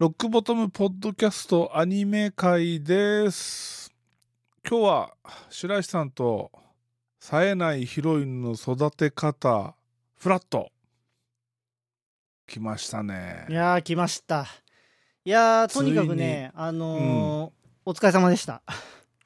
[0.00, 3.94] ロックボトムポッドキャストアニメ会です。
[4.68, 5.14] 今日は
[5.50, 6.50] 白石さんと
[7.20, 9.76] 冴えないヒロインの育て方
[10.16, 10.72] フラット。
[12.48, 13.46] 来ましたね。
[13.48, 13.52] い。
[13.52, 14.48] やー来ました。
[15.24, 18.62] いやーとにかくねあのーお疲れ様でした。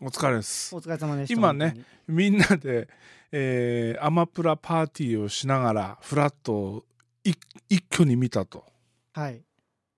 [0.02, 0.76] お疲れです。
[0.76, 0.82] お。
[0.82, 1.76] 疲れ様でした今ね
[2.06, 2.88] 本みんなで、
[3.32, 6.84] えーアマプラパーティーをしながらフラットを
[7.24, 7.38] 一
[7.70, 8.66] 一挙に見たと。
[9.14, 9.47] はい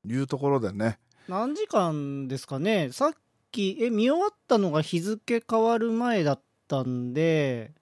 [0.06, 0.98] いうところでね。
[1.28, 2.90] 何時間ですかね。
[2.92, 3.12] さっ
[3.52, 7.73] きえ見終わったのが日付変わる前だったんで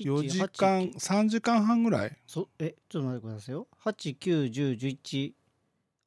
[0.00, 2.16] 4時7間8 3時間半ぐらい？
[2.26, 3.68] そえちょっと待ってくださいよ。
[3.84, 5.32] 891011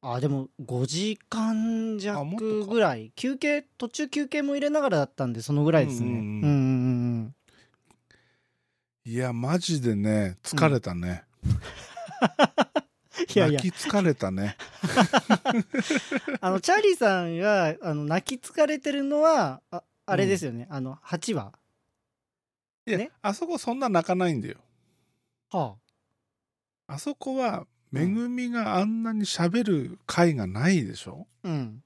[0.00, 3.12] あでも5時間弱ぐらい。
[3.16, 6.08] 休憩途中休憩も入れながらだったんでそのぐらいですね。
[6.08, 6.20] うううん。
[6.20, 7.34] んうんんうん。
[9.04, 11.24] いやマジでね疲れたね、
[13.34, 13.60] いやいや。
[13.60, 14.56] 泣き疲れたね。
[16.40, 21.52] あのチャーリーさんがあの泣き疲れてるのはああれですよね、あの8話
[22.86, 23.10] いや、ね？
[23.20, 24.56] あそこそんな泣かないんだよ。
[25.50, 25.76] は
[26.86, 26.98] あ。
[26.98, 31.82] そこはめぐみがあんなに喋る回がないでしょ、あうん。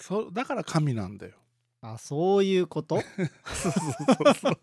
[0.00, 1.34] そだから神なんだよ。
[1.80, 3.00] あそういうこと？
[3.46, 4.60] そうそうそう。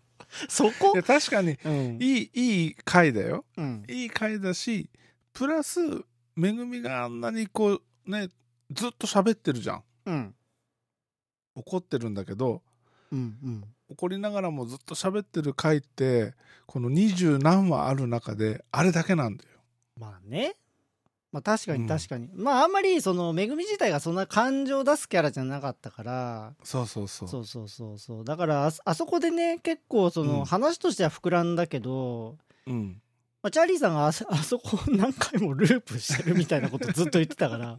[0.48, 0.92] そこ？
[0.94, 1.98] いや確かにうん。
[2.02, 3.46] いいいい回だよ。
[3.56, 3.84] うん。
[3.88, 4.90] いい回だし
[5.36, 5.80] プラス
[6.34, 8.28] めぐみがあんなにこうね
[8.72, 9.82] ずっと喋ってるじゃん。
[10.06, 10.34] うん。
[11.54, 12.62] 怒ってるんだけど
[13.12, 13.64] うんうん。
[13.88, 16.34] 怒りながらもずっと喋ってる回って
[16.66, 19.50] この二十何話ある中であれだけなんだよ。
[19.98, 20.56] まあね。
[21.32, 21.82] まあ確かうん。
[21.82, 26.54] に確かに、まああんまりそのめぐみ自体がそんな感情を出すキャラじゃなかったから。
[26.64, 27.28] そうそうそう。
[27.28, 28.24] そうそうそうそう。
[28.24, 30.44] だからあそこでね結構その、うん。
[30.44, 33.02] 話としては膨らんだけど、うん
[33.46, 37.78] まあ、チャーリーさんが あそこを何回もループしてるみたいなことずっと言ってたから、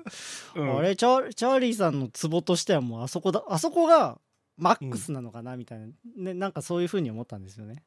[0.55, 0.77] うん。
[0.77, 4.17] あれチャーチャーリーさんのツボとしてはもうあそこだあそこが
[4.55, 7.83] マックスなのかなみたいな、ね、なんかそういうふうに思ったんですよね。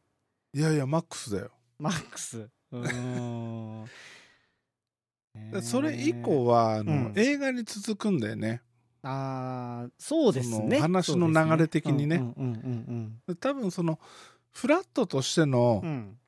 [0.52, 1.52] いやいやマックスだよ。
[1.78, 2.50] マックス。
[2.70, 3.86] うーん。
[5.50, 7.12] でそれ以降はあの、うん。
[7.16, 8.60] 映画に続くんだよね。
[9.02, 10.80] あーそうですね。
[10.80, 12.22] 話の流れ的にね。
[13.40, 13.98] 多分その
[14.50, 16.19] フラットとしてのうんう、ん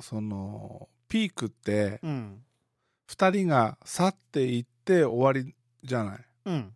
[0.00, 2.10] そのピークってうん。
[2.10, 2.44] うん
[3.10, 6.24] 2人が去っていって終わりじゃない。
[6.44, 6.74] うん。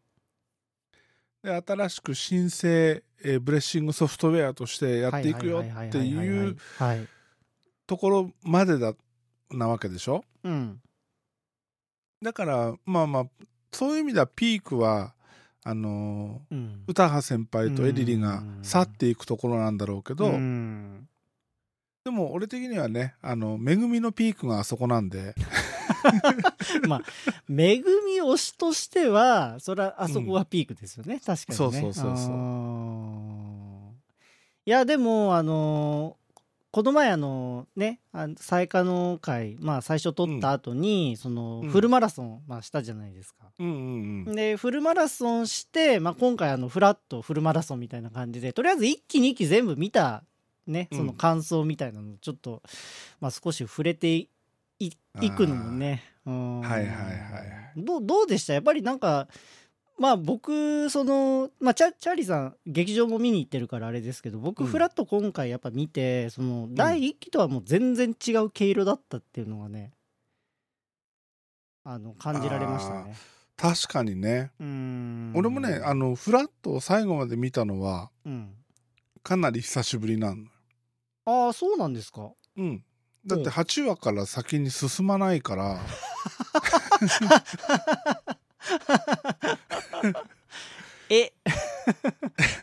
[1.42, 7.06] で新しく新生、えーブレッシングソフトウェアとしてやっていくよっていうはい
[7.86, 8.94] ところまでだ
[9.50, 10.24] なわけでしょ？
[10.42, 10.80] うん。
[12.22, 13.24] だからまあまあ
[13.70, 15.14] そういう意味ではピークは
[15.64, 16.84] あのーうん。
[16.86, 21.08] 歌羽先輩とエリリが去っていくところなんだろうけど、うん
[22.04, 25.34] でも俺的にはねあの恵みのピークがあそこなんで。
[26.88, 27.02] まあ
[27.48, 31.56] めぐみ推しとしてはそれはあそこがピークですよね、確かにね。
[31.56, 32.32] そうそうそうそう。
[34.64, 36.22] いやでもあのー
[36.72, 38.00] この前あのね
[38.38, 41.68] 最下の会まあ最初撮った後に、そのうん。
[41.68, 43.52] フルマラソン、まあ、したじゃないですか。
[43.58, 44.34] うんうんうん。
[44.34, 50.24] でフルマラソンして、まあ、今回あのフラットフルマラソンみたいな感じでとりあえず1期2期全部見た
[50.66, 50.98] ねうん。
[50.98, 52.62] その感想みたいなのちょっと、
[53.20, 54.28] まあ、少し触れてい
[54.78, 54.90] い
[55.20, 56.60] いくのもねうん。
[56.60, 56.92] はいはいはい
[57.76, 58.52] どうどうでした？
[58.54, 59.28] やっぱりなんか
[59.98, 64.66] まあ僕その、まあ、チャチャーリーさん劇場も見に行ってるからあれですけど僕うん。
[64.66, 69.92] フラット今回やっぱ見てその第1期とはもう全然違う毛色だったっていうのがね
[71.84, 73.14] あの感じられましたね。
[73.56, 74.50] 確かにね。
[74.60, 75.32] うん。
[75.34, 78.54] 俺もねあのフラットを最後まで見たのはうん、
[79.22, 80.44] かなり久しぶりなの
[81.24, 82.30] ああそうなんですか？
[82.56, 82.84] うん。
[83.26, 85.80] だってほう8話から先に進まないから。
[91.08, 91.32] え？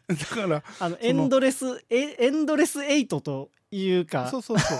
[0.07, 4.29] だからあのエンドレスえエンドレスエイトというか。
[4.29, 4.75] そうそうそ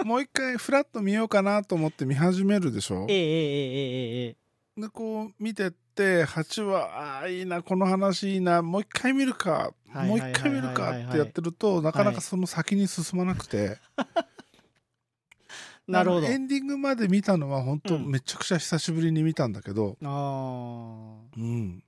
[0.00, 0.04] う。
[0.04, 3.06] もう一回フラット見ようかなと思って見始めるでしょ？
[3.08, 4.36] ええええええええ
[4.76, 13.78] でこう見てって8話ああーいいなこの話いいなもう一回見るかはいもう一回見るかってやってるとなかなかその先に進まなくて、
[15.86, 16.26] なるほど。
[16.26, 18.10] エンディングまで見たのは本当うん。
[18.10, 21.84] めちゃくちゃ久しぶりに見たんだけど、ああうん、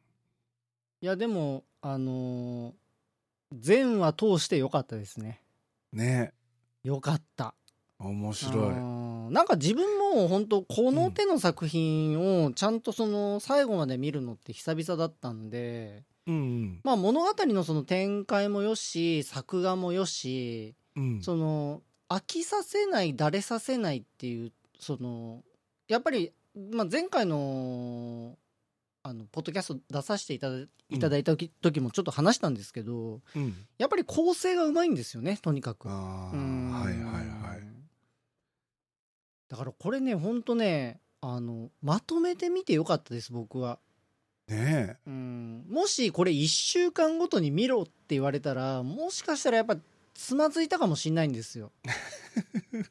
[1.00, 2.74] いやでもあのー
[3.52, 5.40] 全話通してよかったですね。
[5.92, 6.32] ね。
[6.82, 7.54] よかった
[7.98, 9.32] 面白い。
[9.32, 21.22] なんか自分も本当この手の作品をちゃんとその最後まで見るのって久々だったんで、うんまあ物語のその展開もよし作画もよしうん。
[21.22, 25.42] その飽きさせないだれさせないっていうその
[25.88, 26.32] やっぱり、
[26.72, 28.36] まあ、前回の
[29.02, 30.58] あのポッドキャスト出させていただ
[30.90, 33.54] いただいた時,、時もちょっと話したんですけどうん。
[33.78, 35.88] やっぱり構成がうまいんですよねとにかく。
[35.88, 37.75] はいはいはい
[39.48, 43.78] だからこれねほんとねあのまとめてみてよかったです僕は。
[44.48, 45.64] ねうん。
[45.68, 49.76] もしこれ1週間ごとに見ろって言われたらもしかしたらやっぱ
[50.14, 51.72] つまずいたかもしれないんですよ。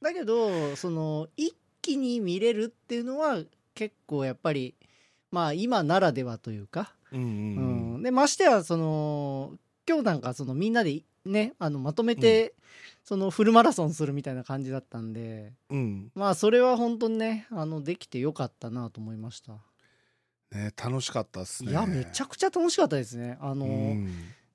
[0.00, 3.42] だけどその一気に見れるっていうのは
[3.74, 4.74] 結構やっぱり
[5.30, 7.96] まあ今ならではというか、えうんううん。
[7.98, 9.58] ん、でましてやその
[9.88, 12.54] 今日なんかそのみんなでねあのまとめて、
[13.04, 16.10] そのフルマラソンするみたいな感じだったんでうん。
[16.14, 19.52] まあそれは本当にねあのできてよかったなと思いました。
[20.52, 21.70] ね楽しかったっすね。
[21.70, 23.36] いやめちゃくちゃ楽しかったですね。
[23.40, 24.08] あの、うん。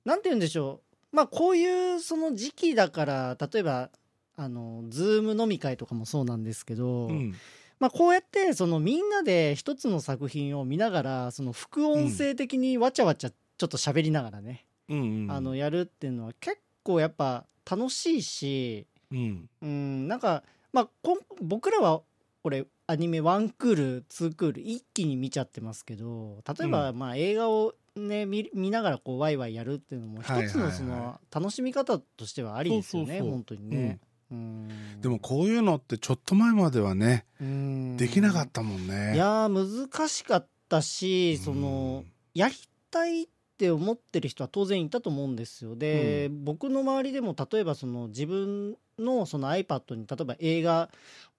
[0.04, 0.80] なんて言うんでしょ
[1.12, 1.16] う。
[1.16, 3.90] まあこういうその時期だから例えば
[4.36, 7.34] あのズーム飲み会とかもそうなんですけど、うん。
[7.78, 15.30] まあこうやってそのみんなで一つの作品を見ながらその副音声的にわちゃわちゃちょっと喋りながらね、うんうん。
[15.30, 19.48] あのやるっていうのは結構やっぱ楽しいしうん。
[19.62, 22.02] うんなんかまあこん僕らは
[22.42, 30.52] これアニメ1クール2クール一気に見ちゃってますけど例えばまあ映画をね見見ながらこうワイワイやるっていうのも一はいはいはい。
[30.52, 33.30] つのその楽しみ方としてはありですよねそうそうそう。
[33.30, 34.00] 本当にね。
[34.30, 35.00] うん。
[35.00, 37.96] でもこういうのってちょっと前まではねうん。
[37.96, 39.14] できなかったもんね。
[39.14, 42.54] いやー難しかったしそのやり
[42.90, 43.28] たい
[43.60, 45.76] って思ってる人は当然いたと思うんですよ。
[45.76, 50.88] で、僕の周りでも例えばその自分のその iPad に例えば映画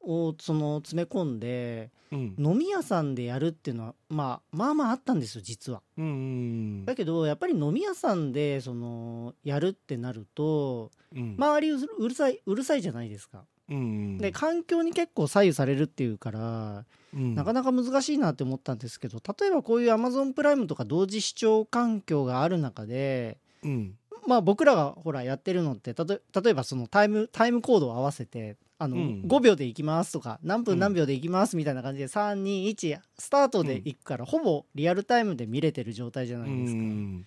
[0.02, 2.36] をその詰め込んでうん。
[2.38, 5.82] 飲み屋さんでやるっていうのは、まあ、まあまああったんですよ実は。
[5.98, 11.36] うんうんだけどやっぱり飲み屋さんでそのやるってなるとうん。
[11.40, 13.46] 周りうるさいうるさいじゃないですか。
[13.68, 14.18] うんうん。
[14.20, 23.96] で環境に結構左右されるっていうからうんなかなか難しいなって思ったんですけど例えばこういう Amazon プライムとか同時視聴環境がある中でうん。
[24.28, 29.24] まあ僕らがほらやってるのってたと例えばそのタイムタイムコードを合わせてあの、うん。
[29.28, 30.64] 5秒で行きますとか何うん。
[30.64, 36.80] 分何秒で行きますみたいな感じで321スタートで行くから、ほぼリアルタイムで見れてる状態じゃうないですか。
[36.80, 37.26] ん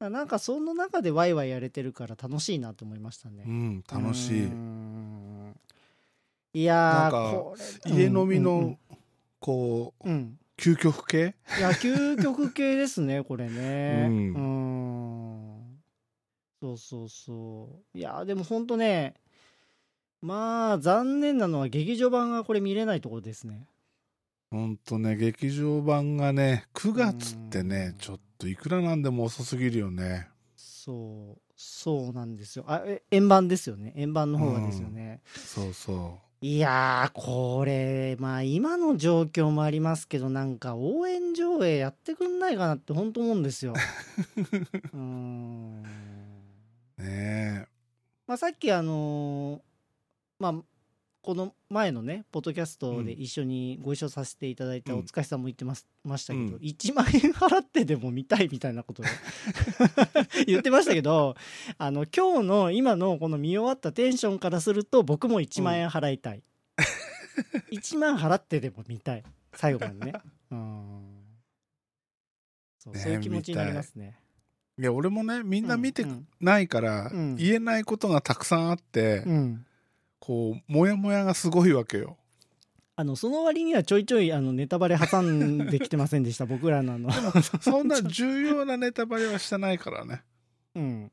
[0.00, 3.44] なんかその中でワイワイやれてるから楽しいなと思いましたね。
[3.46, 4.44] うん楽しい。
[4.44, 5.54] うん。
[6.52, 7.10] いや
[7.86, 8.78] 家飲みうんの
[9.44, 10.14] こううん。
[10.14, 11.34] うん究極系？
[11.58, 14.06] いや究極系ですねこれね。
[14.08, 15.82] ううんん。
[16.62, 17.98] そうそうそう。
[17.98, 19.14] いやでもほんとね
[20.22, 23.66] まあ残念なのは劇場版がこれ見れないところですね。
[24.52, 27.68] ほんとね劇場版がね9月ってうん。
[27.68, 30.28] ねちょっといくらなんでも遅すぎるよね。
[30.56, 31.42] そう。
[31.56, 32.64] そうなんですよ。
[32.68, 33.92] あえ円盤ですよね。
[33.96, 43.72] 円盤の方がですよね、そうそいやーこれまあ今の状況もありますけどなんか応援上映やってくんないかなって本当思うんですよ。
[44.92, 45.82] うーん。
[46.98, 47.66] うね
[48.26, 49.60] まあ、さっきあのー
[50.38, 50.54] まあ
[51.24, 54.98] この前のねポッドキャストで一緒にご一緒させていただいたうん。
[54.98, 56.54] お疲れさんも言ってます、ましたけど、うん。
[56.56, 59.06] 1万円払ってでも見たいみたいなことを
[60.46, 61.34] 言ってましたけど
[61.78, 66.42] あの今日の今のこの見終わったテンションからすると僕も1万円払いたい、
[67.72, 69.24] 1万払ってでも見たい。
[69.54, 70.12] 最後までね。
[70.50, 71.24] うん。
[72.80, 74.20] そうねそういう気持ちになりますね。
[74.78, 74.82] い。
[74.82, 77.36] や俺もねみんな見てうんないからうん。
[77.36, 79.66] 言えないことがたくさんあってうんうん
[80.26, 82.16] こうモヤモヤがすごいわけよ。
[82.96, 86.46] あのその割にはちょいちょいあのネタバレ挟んできてませんでした？
[86.46, 87.10] 僕らのの。
[87.60, 90.22] そんな 重要なネタバレはしてないからね。
[90.74, 91.10] うん、うん、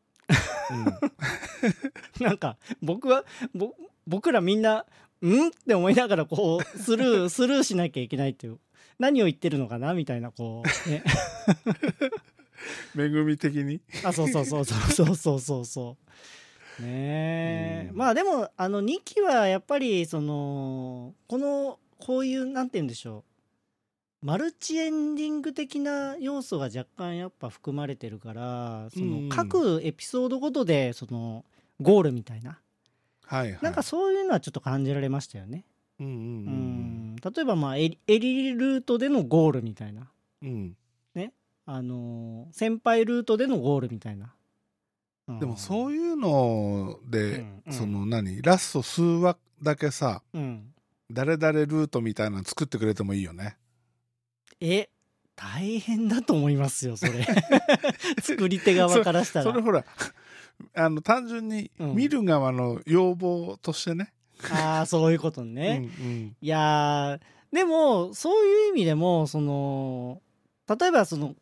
[2.23, 3.75] なんか僕はぼ
[4.07, 4.85] 僕らみんな
[5.21, 8.59] 「ん?」って思いながらこうスルー スルーしなきゃいけないっていう。
[8.99, 9.93] 何を言ってるのかな？
[9.95, 11.03] みたいなこうね。
[12.95, 13.81] 恵み的に？
[14.03, 14.75] あそうそうそうそ
[15.11, 16.11] うそうそうそう。
[16.79, 17.97] ねえ、うん。
[17.97, 23.23] まあでもあの2期はやっぱりそのこのこういうなんて言うんでしょ
[24.23, 24.25] う。
[24.25, 31.43] マルチエンディング的な要素が若干やっぱ含まれてるからその各エピソードごとでその
[31.81, 32.59] ゴールみたいな。
[33.25, 33.59] はいはい。
[33.61, 35.65] なんかそういうのはちょっと感じられましたよね。
[35.99, 37.13] ううんうんうん。
[37.13, 37.15] ん。
[37.15, 40.11] 例えばまあエリエリルートでのゴールみたいな。
[40.43, 40.75] うん。
[41.65, 44.33] あのー先輩ルートでのゴールみたいな。
[45.39, 47.73] でもうそういうので、うんうん。
[47.73, 50.73] その何ラスト数話だけさん、うん、
[51.09, 53.57] 誰々ルートみたいなの作ってくれてもいいよね。
[54.59, 54.89] え
[55.35, 57.25] 大変だと思いますよそれ。
[58.21, 59.45] 作り手側からしたら。
[59.45, 59.85] それほら
[60.75, 61.95] あの単純にうん。
[61.95, 64.13] 見る側の要望としてね、
[64.51, 66.35] ああそういうことうんね、うん。
[66.41, 70.21] いやーでもそういう意味でもその
[70.67, 71.35] 例えばその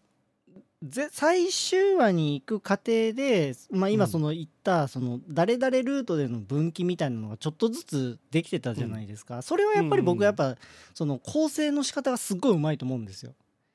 [0.82, 4.10] ぜ最終話に行く過程で、まあ、今うん。
[4.10, 10.26] その言ったその誰々ルートでの分岐みたいなのがちょっとずつできてたじゃないですか、それはやっぱり僕うんうん。
[10.26, 10.56] やっぱ
[10.94, 13.34] その構成の仕方がすっごいうまいと思うんですよ、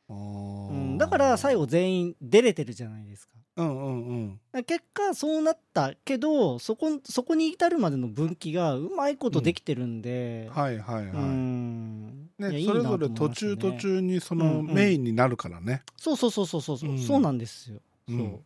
[0.08, 4.64] ううん、だから最後全員出れてるじゃないですかうんうんうん。
[4.64, 12.30] 結果そうなったけどそこそこに至るまでの分岐がうまいことできてるんで、はいはいはい、うん。
[12.40, 16.78] いやね、いそれぞれ途中途中にそうんのうんメインになるからね、そうそうそうそうそう。
[16.78, 16.98] そう、うん。
[16.98, 17.80] そうなんですよ。
[18.08, 18.18] そう。
[18.18, 18.40] うん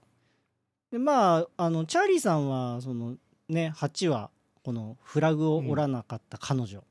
[0.91, 3.17] でまああのチャーリーさんはその
[3.49, 4.31] ね8話
[4.63, 6.83] このフラグを折らなかった彼女、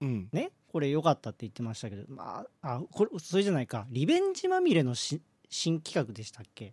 [0.00, 0.28] うん。
[0.32, 3.86] ねこれ良かったって言ってましたけどまああこれそれじゃないか。
[3.90, 6.72] リベンジまみれのし新企画でしたっけ？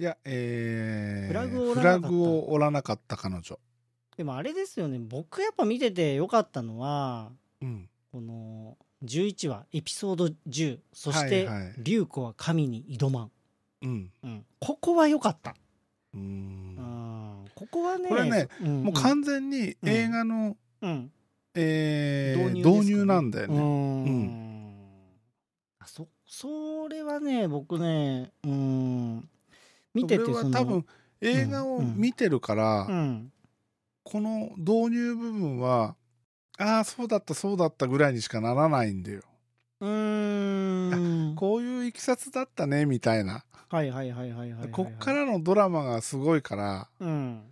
[0.00, 2.08] いやえー、フラグを折フラらなかった。
[2.08, 3.58] グを折らなかった彼女。
[4.16, 4.98] でもあれですよね。
[4.98, 7.88] 僕やっぱ見てて良かったのはうん。
[8.12, 13.30] この11話エピソード10そしてはいはい「竜子は神に挑まん。
[13.82, 15.54] うん」うん、ここは良かった、
[16.14, 16.22] うーん。
[16.22, 21.12] うん、ここはねこれね、うんもう完全に映画の、うん。
[21.54, 22.70] えー導入ね。
[22.80, 23.58] 導入なんだよね。
[23.58, 24.78] ん。
[25.80, 29.28] あそそれはね僕ねうーん
[30.02, 30.86] 見てては多分
[31.20, 33.32] 映画を見てるから、うん。
[34.04, 35.94] この導入部分は
[36.58, 39.22] ああそうだったそうだったぐらいにしかならないんだよ。
[39.80, 41.34] うーん。
[41.34, 44.70] こういういきさつだったねみたいな、はいはいはいはいはいはいはい。
[44.70, 47.42] こっからのドラマがすごいからうん。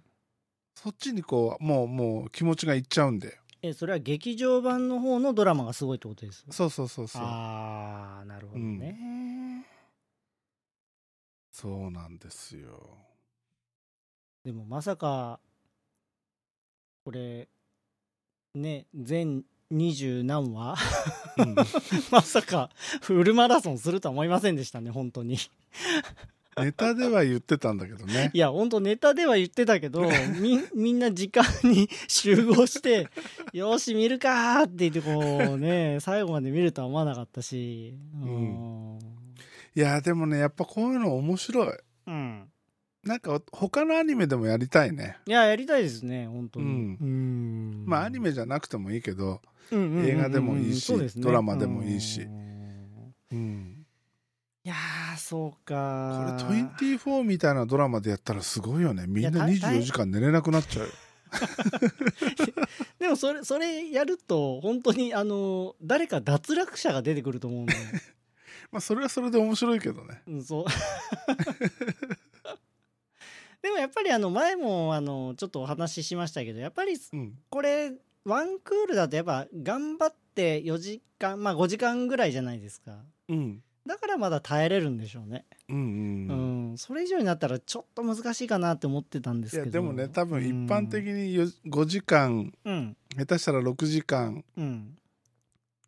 [0.75, 3.35] そっちにこうもうもう気持ちがいっちゃうんだよ。
[3.63, 6.45] えそれは劇場版の方のドラマがすごいってことです？
[6.51, 7.23] そうそうそうそう。
[7.23, 9.65] ああなるほどね、
[11.59, 12.99] そうなんですよ。
[14.45, 15.41] でもまさか
[17.03, 17.49] これ
[18.55, 20.77] ね全二十何話？
[21.39, 21.55] うん。
[22.13, 22.69] まさか
[23.01, 25.39] フルマラソンするとは思いませんでしたね本当に。
[26.59, 28.31] ネタでは言ってたんだけどね。
[28.35, 30.03] いや本当ネタでは言ってたけど
[30.39, 33.09] みみんな時間に集合して
[33.55, 38.99] 「よし見るか!」って言ってこうね最後まで見るとは思わなかったしうん
[39.77, 41.69] いやでもねやっぱこういうの面白い。
[42.07, 42.49] うん。
[43.05, 45.19] なんか他のアニメでもやりたいね。
[45.27, 46.67] いややりたいですね本当に。
[46.67, 46.99] うん。
[46.99, 47.85] うん。
[47.87, 51.09] まあアニメじゃなくてもいいけどうんうんうんうん映画でもいいしね。
[51.17, 52.23] ドラマでもいいし。
[52.23, 53.15] うん。
[53.33, 53.87] うん。
[54.65, 56.63] いやーそうこかれ
[56.97, 59.05] 24みたいなドラマでやったらすごいよね。
[59.07, 60.87] みんないやた24時間寝れなくなっちゃう。
[60.87, 60.93] よ
[62.99, 67.75] でもそれそれやると本当にあの誰か脱落者が出てくると思うんで、
[68.77, 70.21] まあそれはそれで面白いけどね。
[70.29, 70.65] うん、そう。
[73.63, 77.39] でもやっぱりあの前もあのちょっとお話ししましたけどやっぱりうん。
[77.49, 77.95] これ
[78.27, 82.99] ワンクールだとやっぱ頑張って4時間まあ5時間ぐらいじゃないですか。
[83.31, 83.63] うん。
[83.87, 85.47] だからまだ耐えれるんでしょうね。
[85.71, 85.83] うんうう
[86.35, 86.73] ん。
[86.75, 89.67] ん、それ以上になったらちょっと難しいかなって思ってたんでいすけど。
[89.69, 92.97] やでもね多分一般的によ5時間うん。
[93.17, 94.99] 下手したら6時間うん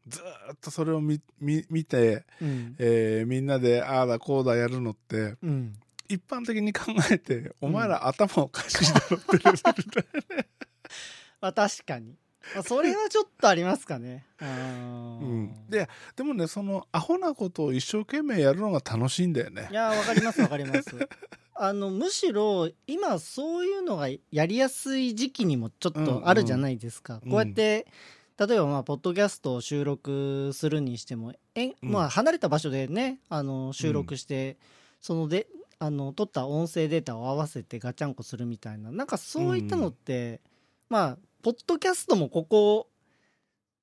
[0.09, 2.77] ずーっとそれを見見見て、うん。
[2.79, 5.75] えーみんなでああだこうだやるのってうん。
[6.09, 10.45] 一般的に考えてお前ら頭おかしいだろってレベルだよ
[11.41, 12.15] まあ確かに、
[12.55, 14.25] まあ、それはちょっとありますかね。
[14.41, 15.43] ううん。
[15.45, 19.69] ん、ででもねそのアホなことを一生懸命やるのが楽しいんだよね。
[19.71, 20.97] いやわかりますわかります。
[21.61, 27.31] あのむしろ今そういうのがやりやすい時期にもちょっとあるじゃないですか、うん。
[27.31, 27.87] こうやって
[28.39, 31.91] 例えばまあポッドキャストを収録するにしてもえ、うん。
[31.91, 34.57] まあ離れた場所でねあの収録して、
[35.01, 35.49] そので
[35.81, 40.41] あの取った音声データを合わせてガチャンコするみたいななんかそういったのって、
[40.89, 42.89] まあポッドキャストもここ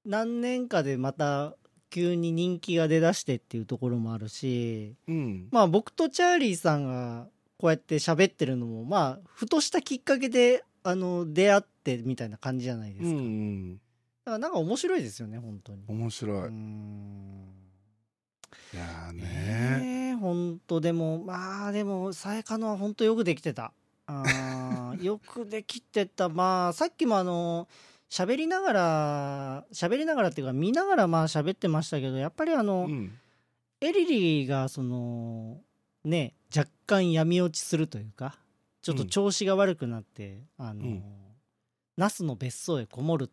[0.05, 1.55] 何年かでまた
[1.89, 5.47] 急に人気が出だしてっていうところもあるしうん。
[5.51, 13.75] まあ僕とチャーリーさんがこうやって喋ってるのもまあふとしたきっかけであの出会ってみたいな感じじゃないですか,、うんうん。
[13.75, 13.79] だ
[14.25, 15.83] からなんか面白いですよね本当に。
[15.87, 17.45] 面白い、うーん。
[18.73, 19.21] いやーね。
[19.21, 23.71] ねえ本当でもまあでもさえかのは本当よくできてた。
[24.07, 26.29] あー よくできてた。
[26.29, 27.67] まあさっきもあの
[28.09, 33.17] 喋りながら喋りながらっていうか見ながらまあ喋ってましたけどやっぱりあの、うん。
[33.81, 35.61] エリリーがその
[36.03, 38.39] ね若干闇落ちするというか
[38.81, 41.03] ちょっと調子が悪くなって、あの、うん。
[41.97, 43.31] 那須の別荘へこもる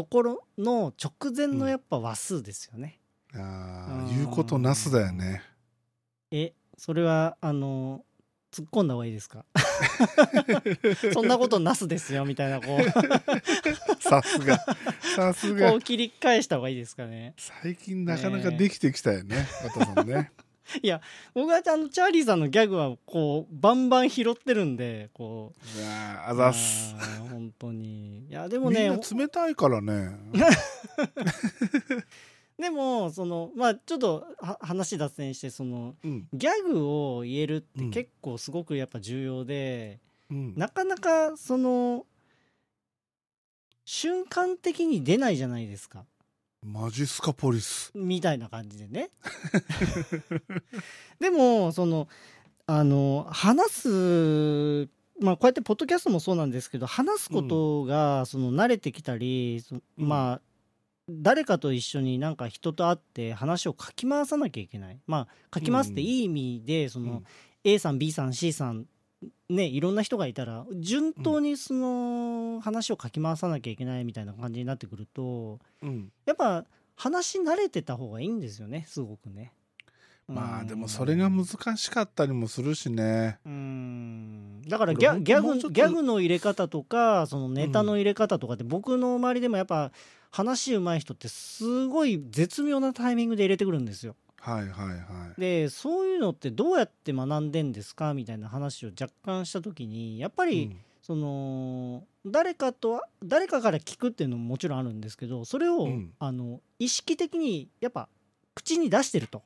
[0.00, 2.98] ところの直前のやっぱ話数ですよね。
[3.34, 4.06] あうん。
[4.06, 5.42] ー言うことなすだよね。
[6.30, 8.02] えそれはあの
[8.50, 9.44] 突っ込んだ方がいいですか？
[11.12, 12.82] そんなことなすですよみたいなこう。
[14.00, 14.58] さすが。
[15.14, 15.72] さすが。
[15.72, 17.34] こう切り返した方がいいですかね。
[17.36, 20.32] 最近なかなかできてきたよね渡さんね
[21.34, 25.78] 僕はあのチャーリーさんのギャグはこうバンバン拾ってるんでこう。
[25.78, 26.94] いやーあざっす。
[27.30, 28.26] 本当に。
[28.28, 30.10] いやでもみんねな冷たいからね。
[32.58, 36.28] でもそのまあちょっとは話脱線してそのうん。
[36.32, 37.90] ギャグを言えるってうん。
[37.90, 39.98] 結構すごくやっぱ重要で、
[40.30, 40.54] うん。
[40.56, 42.06] なかなかその
[43.84, 46.04] 瞬間的に出ないじゃないですか
[46.62, 47.90] マジスカポリス。
[47.94, 49.10] みたいな感じでね。
[51.18, 52.08] でもその
[52.66, 54.88] あの話す
[55.20, 60.08] まあこうやってポッドキャストもそうなんですけど話すことがその慣れてきたり、そうん。
[60.08, 60.40] まあ
[61.08, 65.00] 誰かと一緒になんか人と会って話をかき回さなきゃいけない。
[65.06, 67.24] まあかき回すっていい意味でその、うん。
[67.64, 68.86] A さん B さん C さん
[69.50, 76.12] ねいろんな人がいたら順当にその話をかき回さなきゃいけないみたいな感じになってくるとうん。
[76.26, 76.64] やっぱ
[76.96, 79.52] 話慣れてた方がいいんですよねすごくね。
[80.30, 83.38] まあうんでもそれが難しかったりもするしね。
[83.44, 84.62] うん。
[84.68, 89.90] だからギャ俺ギャグギャグの入れ方とかそのネタの入れ方とかって僕の周りでもやっぱ
[90.30, 94.14] 話うまい人ってすごい絶妙なタイミングで入れてくるんですよ。
[94.40, 94.94] はいはいは
[95.36, 95.40] い。
[95.40, 98.14] でそういうのってどうやって学んでんですか？
[98.14, 106.12] みたいな話を若干した時にやっぱり、その誰かとは誰かから聞くっていうのももちろんあるんですけどそれを、うん。
[106.18, 108.08] あの意識的にやっぱ
[108.54, 109.42] 口に出してると、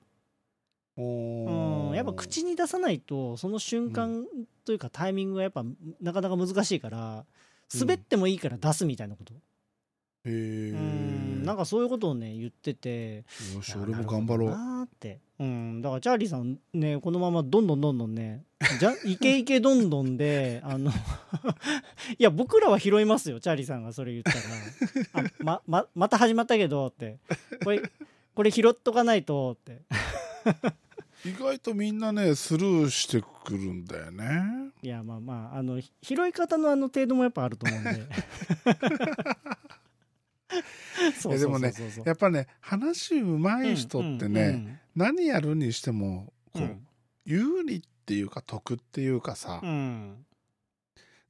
[0.96, 4.24] うんうん、やっぱ口に出さないとその瞬間
[4.64, 5.64] というかタイミングがやっぱ
[6.00, 7.24] なかなか難しいから
[7.72, 9.34] 滑ってもいいから出すみたいなこと、
[10.26, 14.50] へえうんなんかそういうことをね言っててよし俺も頑張ろう。
[14.50, 18.44] なって、うん、だからチャーリーさんねこのままどんどんどんどんね
[18.78, 20.90] じゃ イケイケどんどんであの
[22.18, 25.24] いや僕らは拾いますよチャーリーさんがそれ言ったら。
[25.26, 27.18] あまままた始まったけどって。
[27.62, 27.82] これ
[28.34, 29.82] これ拾っとかないとって。
[31.24, 34.72] 意外とみんなねスルーしてくるんだよね。
[34.82, 37.90] いやまあまああのひ拾い方のあの程度もやっぱあると思うんで
[41.18, 41.72] そうやでもね
[42.04, 46.86] やっぱね話うまい人ってね、うん何やるにしてもこう、うん。
[47.24, 49.68] 有利っていうか得っていうかさ、うん。
[49.68, 50.26] うん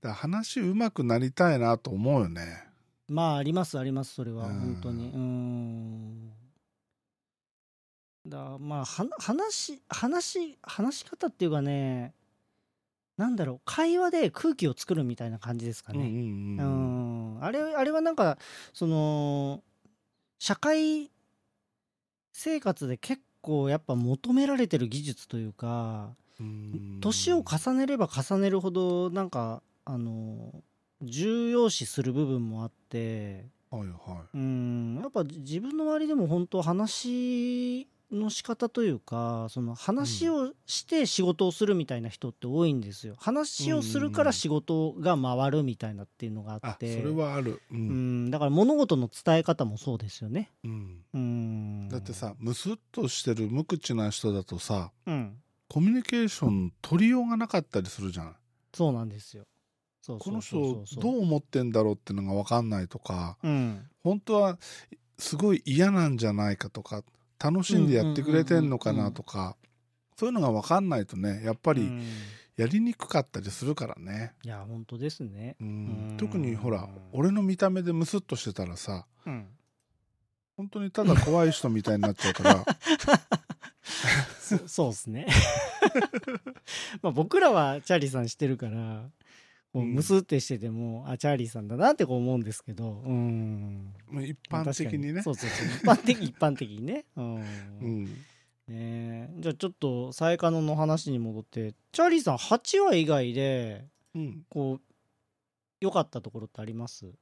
[0.03, 2.63] だから話うまくなりたいなと思うよね。
[3.09, 4.61] まあありますありますそれはうん。
[4.61, 5.11] 本当に。
[5.15, 6.31] うん。
[8.27, 12.15] だまあは話話話し方っていうかね
[13.17, 16.01] なんだろう会話で空気を作るみたいな感じですかね。
[16.01, 16.59] うんうんうん。
[16.59, 17.14] うん
[17.45, 18.39] あれあれはなんか
[18.73, 19.63] その
[20.39, 21.11] 社会
[22.33, 26.99] 生活で結構やっぱ求められてる技術というかうん。
[27.01, 30.63] 年を重ねれば重ねるほどなんかあの
[31.03, 34.37] 重要視する部分もあってはいはい。
[34.37, 43.15] うんやっぱ自分の周りでも本当話の仕方というかその話をして仕事をするみたいな人って多いんですよ。
[43.19, 47.03] 話をするから仕事が回るみたいなっていうのがあって。
[47.03, 47.61] れはある。
[47.71, 48.27] う、うん。
[48.27, 50.51] んだから物事の伝え方もそうですよね。
[50.65, 51.05] うん。
[51.13, 51.89] うん。
[51.89, 55.37] だってさムスッとしてる無口な人だとさうん。
[55.69, 58.37] コミュニケーション取りようがなかったりするじゃん。
[58.73, 59.45] そうなんですよ。
[60.01, 60.75] そうこのそうそう。
[60.75, 63.87] そう人どう思ってんだろうってのが分かんないとかうん。
[64.03, 64.59] 本当は
[65.19, 67.03] すごい嫌なんじゃないかとか
[67.43, 69.57] 楽しんでやってくれてんのかなとか
[70.17, 72.03] そういうのが分かんないとねやっぱりうん。
[72.57, 75.57] やりにくかったりするからね、いや本当ですね。
[75.61, 75.67] うん。
[76.11, 76.17] うん。
[76.17, 79.49] 特にほら俺の見た目でムスッとしてたらさうん。
[80.57, 82.65] 本当にただ怖い人みたいになっちゃうから。
[84.41, 85.27] そそうですね。
[87.03, 89.11] まあ僕らはチャーリーさんしてるから
[89.75, 89.93] こううん。
[89.95, 93.03] ムスってしてても、あチャーリーさんだなってこう思うんですけど。
[93.05, 93.93] うん。
[94.23, 95.21] 一般的にね。
[95.23, 95.67] そうそうそう。
[95.67, 97.05] 一般的 一般的にね。
[97.17, 97.41] うん、う
[97.89, 98.05] ん。
[98.05, 98.11] ね
[98.69, 99.31] え。
[99.39, 103.85] じゃあちょっとサエカノの話に戻ってチャーリーさん8話以外で
[104.15, 104.45] うん。
[104.49, 104.81] こう
[105.81, 107.13] 良かったところってあります？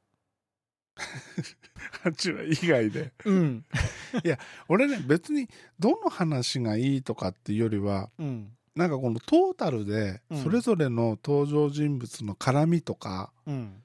[2.05, 3.13] 8話以外で。
[3.25, 3.65] うん。
[4.69, 10.43] 俺ね別にどの話がいいとかっていうよりはうんなんかこのトータルでうん。
[10.43, 13.83] それぞれの登場人物の絡みとか、うん。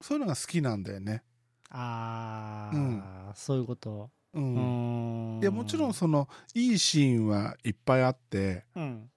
[0.00, 1.22] そういうのが好きなんだよね。
[1.70, 3.02] ああ、うん。
[3.34, 4.10] そういうこと。
[4.34, 5.42] ううんん。
[5.42, 9.10] いやもちろんそのいいシーンはいっぱいあってうん。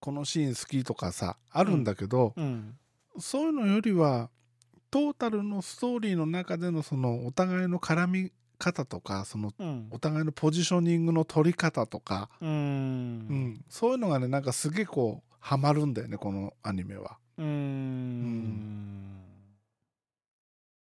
[0.00, 2.78] このシーン好きとかさあるんだけど、うん。
[3.18, 4.30] そういうのよりは
[4.90, 8.32] トータルのストーリーの中でのそのお互いの絡み
[8.62, 9.88] 方とかそのうん。
[9.90, 12.52] お互いのポジショニングの取り方とか、ううん。
[13.28, 18.70] んそういうのがねなんかすげえこうハマるんだよねこのアニメは、うーん。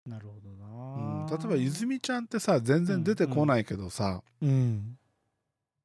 [0.06, 0.50] なるほど
[0.96, 4.96] うん、な、例えば泉ちゃんってさ全然出てこないけどさ、うん。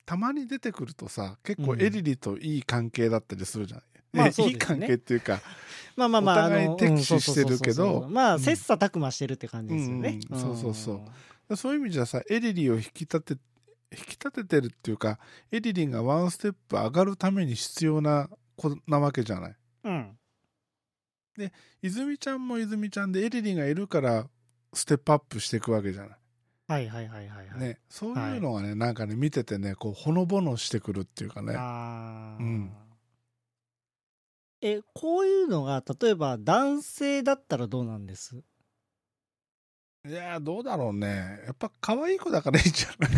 [0.05, 1.81] たまに出てくるとさ結構うん。
[1.81, 5.41] エリリといい関係だったりするじゃない、まあえいい関係っていうか
[5.95, 8.07] まあまあまあお互い敵視うんしてるけど。
[8.09, 8.39] まあうん。
[8.39, 10.41] 切磋琢磨してるって感じですよね、うんうん。
[10.41, 11.01] そうそうそう
[11.55, 13.33] そういう意味じゃさエリリを引き立て
[13.91, 15.19] 引き立ててるっていうか
[15.51, 19.55] エリリがワンステップ上がるために必要な子なわけじゃない。
[19.83, 20.17] うん。
[21.81, 24.27] 泉ちゃんも泉ちゃんでエリリがいるから
[24.73, 26.09] ステップアップしていくわけじゃない、
[26.67, 31.55] はいはいはいはいはい、ね、そういうのがね、なんかね見ててねこうほのぼのしてくるっていうかね。
[31.57, 32.43] あー。
[32.43, 32.71] うん。
[34.61, 38.43] えこういうのが例えば男性だったらどうなんです？
[40.07, 41.41] いやーどうだろうね。
[41.45, 43.11] やっぱ可愛い子だからいいんじゃない？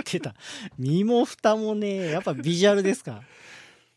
[0.10, 0.34] 出た。
[0.78, 3.22] 身も蓋もねやっぱビジュアルですか？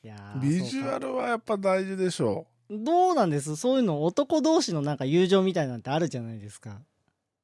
[0.03, 3.55] いやービジュアルはやっぱ大事でしょかどうなんです？
[3.55, 6.81] そういうの男同士のなんか友情みたいなんてあるじゃないですか。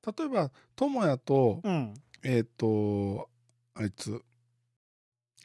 [0.06, 1.94] う例えば智也と、うん。
[2.24, 3.30] えっ、と
[3.76, 4.22] あいつ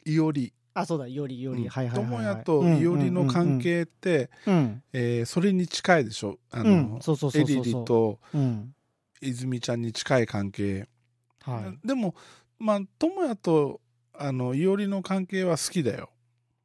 [0.05, 1.07] いおりあそうだ。
[1.07, 1.69] よりより、うん。
[1.69, 2.43] はいはいはいはい。
[2.43, 4.83] 智也といおりの関係って、うん。
[4.93, 6.37] えーそれに近いでしょ？
[6.49, 6.99] あうの、
[7.33, 8.73] エリリとうん。
[9.21, 10.87] 泉ちゃんに近い関係、
[11.41, 11.87] はい。
[11.87, 12.15] でも
[12.57, 13.79] まあ智也と
[14.13, 16.09] あのいおりの関係は好きだよ。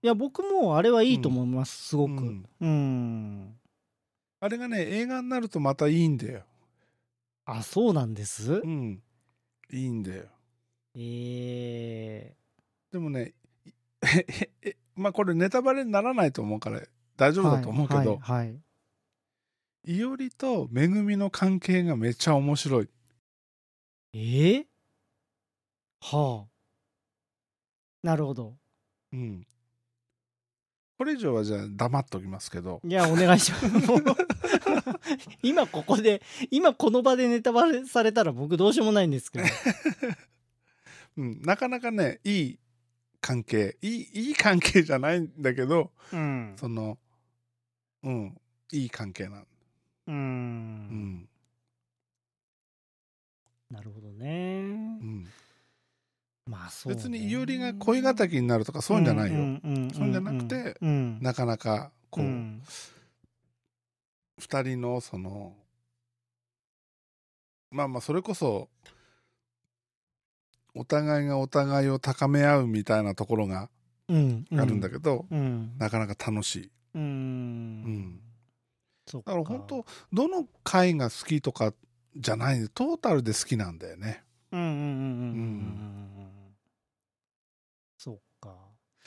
[0.03, 2.11] いや僕もあれはいいと思います、すごく。
[2.11, 2.47] うん。
[2.61, 3.55] うん。
[4.41, 6.45] あれがね映画になるとまたいいんだよ。
[7.45, 8.53] あそうなんです？
[8.55, 9.03] うん。
[9.73, 10.25] いいんだよ。
[10.95, 12.35] え
[12.91, 13.35] でもね
[14.97, 16.81] まあこれネタバレにならないと思うから
[17.17, 18.55] 大ー、丈夫だと思うけど、はいはいは
[19.89, 19.97] い。
[19.97, 22.89] いおりとめぐみの関係がめっちゃ面白い。
[24.15, 24.19] え？
[24.19, 24.65] ー、
[26.01, 26.57] はあ。
[28.03, 28.55] なるほど。
[29.13, 29.47] うん。
[30.99, 32.81] これ以上はじゃあ黙っときますけど。
[32.85, 33.69] いやお願いします。
[35.43, 39.45] 今ここで今この場でネタバレされたら僕どうしようもないんですけど。
[41.19, 42.59] うん、なかなかねいい
[43.27, 43.77] 関係。
[43.83, 46.55] いいいい関係じゃないんだけどうん。
[46.57, 46.97] その
[48.05, 48.41] うん。
[48.71, 49.43] いい関係なの。
[49.43, 49.47] う
[50.09, 50.15] うん。
[50.15, 51.29] ん
[53.69, 54.61] なるほどね。
[54.61, 55.27] うん。
[56.47, 61.19] まあそう、ね、別にいおりが恋敵になるとかそういうんじゃないよ、そういうんじゃなくてうん。
[61.21, 62.63] なかなかこう、うん。
[64.39, 65.57] 二人のその
[67.73, 68.69] まあまあそれこそ
[70.77, 73.69] お互いがお互いを高め合うみたいなところが
[74.09, 75.77] うんあるんだけど、うん。
[75.79, 76.71] なかなか楽しい。
[76.95, 77.83] うん。
[77.83, 78.21] ん。
[79.07, 81.73] そっだから本当どの回が好きとか
[82.17, 84.23] じゃないトータルで好きなんだよね。
[84.53, 85.37] うんうんうんうんうんうん。
[85.39, 86.31] うん。
[87.99, 88.55] そっか。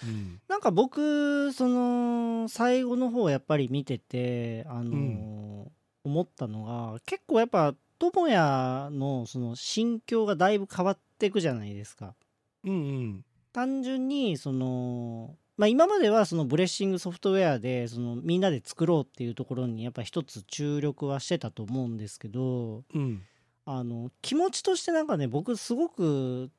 [0.04, 0.42] うん。
[0.48, 5.72] なんか僕その最後の方やっぱり見ててあのーうん。
[6.06, 12.16] 思ったのが結構やっぱ智也のその心境がだいぶ変わっていくじゃないですか。
[12.64, 13.26] うんうん。
[13.54, 23.22] 単純にそのまあ今まではその blessing software でそのみんなで作ろうっていうところにやっぱ一つ注力はしてたと思うんですけどうん。
[23.66, 26.50] あの気持ちとしてなんかね僕すごく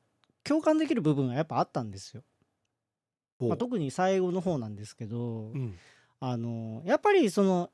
[0.45, 2.23] 共感できる部分がやっぱあったんですよ、
[3.41, 5.75] まあ、特に最後の方なんですけど、うん。
[6.21, 7.69] あのやっぱりその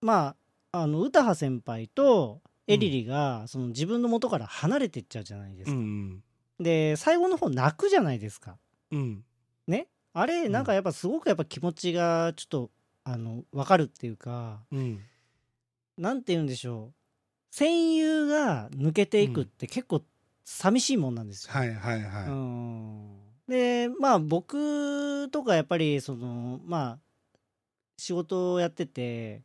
[0.00, 0.34] ま
[0.72, 6.22] ああの詩羽先輩とエリリがその自分の元から離れてっちゃうじゃないですうか、ん。
[6.60, 8.58] で最後の方泣くじゃないですか。
[8.92, 9.24] うん。
[9.66, 9.88] ね？
[10.12, 12.70] あれんなんかやっぱすごくやっぱ気持ちがちょっと
[13.04, 15.00] あの分かるっていうかうん。
[15.96, 16.94] なんて言うんでしょう。
[17.50, 20.02] 戦友が抜けていくって結構
[20.44, 21.52] 寂しいもんなんですよ。
[21.52, 23.16] はいはいはい、うん。
[23.48, 26.98] でまあ僕とかやっぱりそのまあ
[27.96, 29.42] 仕事をやってて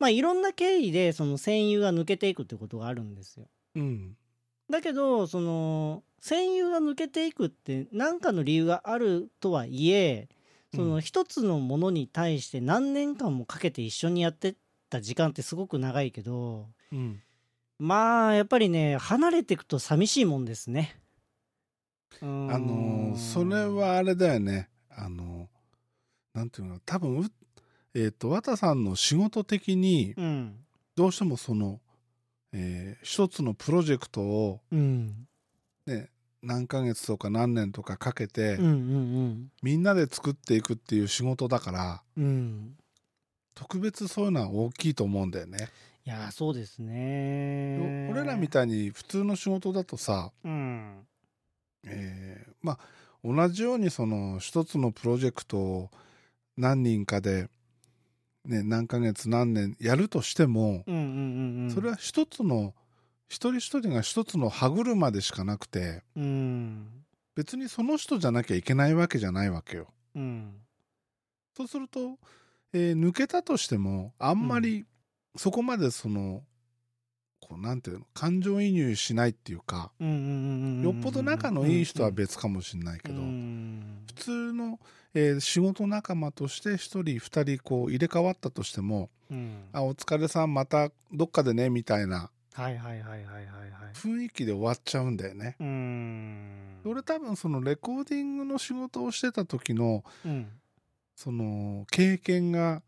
[0.00, 3.46] まあいろんな経緯でその戦友が抜けていくってことがあるんですよ。
[3.76, 4.16] うん。
[4.68, 10.28] だけどその戦友が抜けていくって何かの理由があるとはいえ
[10.74, 14.54] その一つのものに対して何年間もかけて一緒にやって
[14.88, 17.20] た時間ってすごく長いけどうん。
[17.78, 20.96] まあやっぱりね離れていくと寂しいもんですね。
[22.22, 24.68] ああのーそれはあれだよね。
[24.90, 25.48] あの
[26.34, 27.24] なんていうの多分う
[27.94, 30.54] えっ、と綿さんの仕事的にうん
[30.96, 31.80] どうしてもその、
[32.52, 35.26] えー一つのプロジェクトをうん。
[35.86, 36.08] ね
[36.42, 38.56] 何ヶ月とか何年とかかけて、
[39.62, 42.76] みんなで作っていくっていう仕事だからうんうん。
[43.54, 45.68] 特別そういうのは大きいと思うんだよね。
[46.06, 48.08] いやーそうですね。
[48.10, 51.06] 俺らみたいに普通の仕事だとさ、うん。
[51.84, 52.78] えーまあ
[53.22, 55.90] 同じようにその一つのプロジェクトを、
[56.56, 57.48] 何人かで、
[58.44, 61.70] ね、何ヶ月何年やるとしても、うんうんうんうん。
[61.70, 62.74] それは一つの
[63.28, 67.04] 一人一人が一つの歯車でしかなくてうん。
[67.36, 69.88] 別にその人じゃなきゃいけないわけじゃないわけよ。
[70.14, 70.54] うん。
[71.56, 72.18] そうすると、
[72.72, 74.84] えー抜けたとしてもあんまり
[75.36, 76.42] そこまでその、
[77.50, 84.04] こうなんていうの感情移入しないっていうか、よっぽど仲のいい人は別かもしれないけど、うん。
[84.06, 84.78] 普通の、
[85.14, 93.46] えー仕事仲間として一人二人こう入れ替わったとしてもうん「あお疲れさんまたどっかでね」みたいなはいはいはいはいはいはい。
[93.94, 95.56] 雰囲気で終わっちゃうんだよね。
[95.58, 96.80] うん。
[96.84, 100.48] 俺多分そのレコーディングの仕事をしてた時のうん。
[101.16, 102.82] その経験が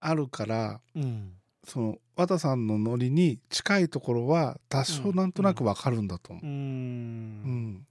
[0.00, 1.32] あるからうん
[1.68, 6.44] その和田さんのノリに近いところは多少なんとなくわかるんだと思う。
[6.44, 6.48] う。
[6.48, 6.54] うん。
[6.54, 7.86] ん。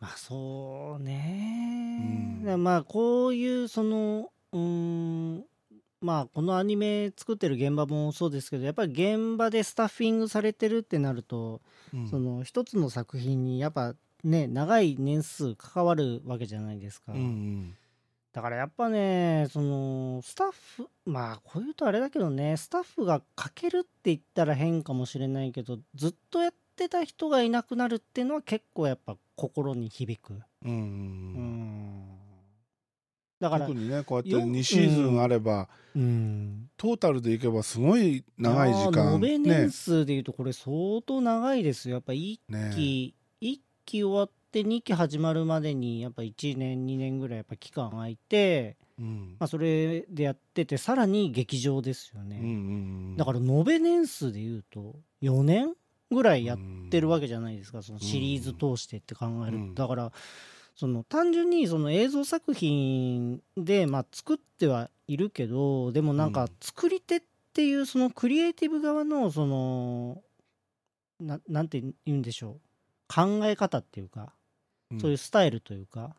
[0.00, 2.64] まあそうね、うん。
[2.64, 4.60] まあこういうそのうー
[5.38, 5.44] ん。
[6.02, 11.62] まあこのアニメ作ってる現場もそうですけどやっぱり現場でスタッフィングされてるってなると、
[11.94, 12.08] うん。
[12.08, 17.76] その一つの作品にやっぱね長い年数関わるわけじゃないですか、うんうん
[18.36, 30.34] だからやっぱねそのスタッフまあこういうとあれだけどねスタッフが欠けるって言ったら変かもしれないけどずっとやってた人がいなくなるっていうのは結構やっぱ心に響く。
[30.62, 32.04] うんうんうん。
[33.40, 36.68] だから特にねこうやってよ2シーズンあれば、うん。
[36.76, 39.60] トータルでいけばすごい長い時間延べね。
[39.60, 41.94] 年数でいうとこれ相当長いですよ。
[41.94, 42.72] やっぱ1ね。
[42.74, 49.36] 期、一期終わって2期始まるまでにやっぱ1年2年ぐらいやっぱ期間空いて、うん。
[49.38, 52.48] まあ、それでやっててさらに劇場ですよね、うんう
[53.12, 55.74] んだから延べ年数でいうと4年
[56.10, 56.58] ぐらいやっ
[56.90, 59.74] てるわけけじゃないですか、そのシリーズ通してって考えると、うん。
[59.74, 60.12] だから
[60.74, 66.48] その単純にその映像作品で、まあ、作ってはいるけどでもなんかうん。
[66.60, 70.22] 作り手っていうそのクリエイティブ側のその
[71.18, 72.65] ななんて言うんでしょう
[73.08, 74.32] 考え方っていうか
[75.00, 76.14] そういうスタイルというか、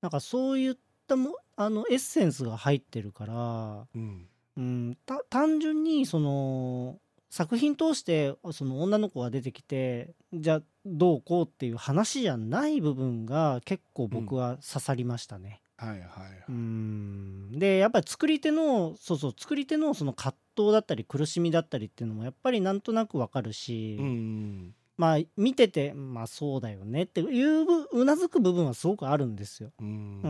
[0.00, 0.74] なんかそういっ
[1.06, 4.26] たもあのエッセンスが入ってるから、うん。
[4.54, 6.98] うん、た単純にその
[7.30, 15.62] 作品通してその女の子が出てきてじゃあどうこうっていう話じゃない部分が結構僕は刺さりましたね。
[15.78, 17.58] はいはいはい、うん。
[17.58, 29.72] でやっぱり作り手のそうそう作り手のその葛藤だったり苦しみだったりっていうのもやっぱりなんとなくわかるし、うんうんまあ見ててまあそうだよねっていうぶうなずく部分はすごくあるんですよ。
[29.80, 30.20] うん。
[30.22, 30.28] う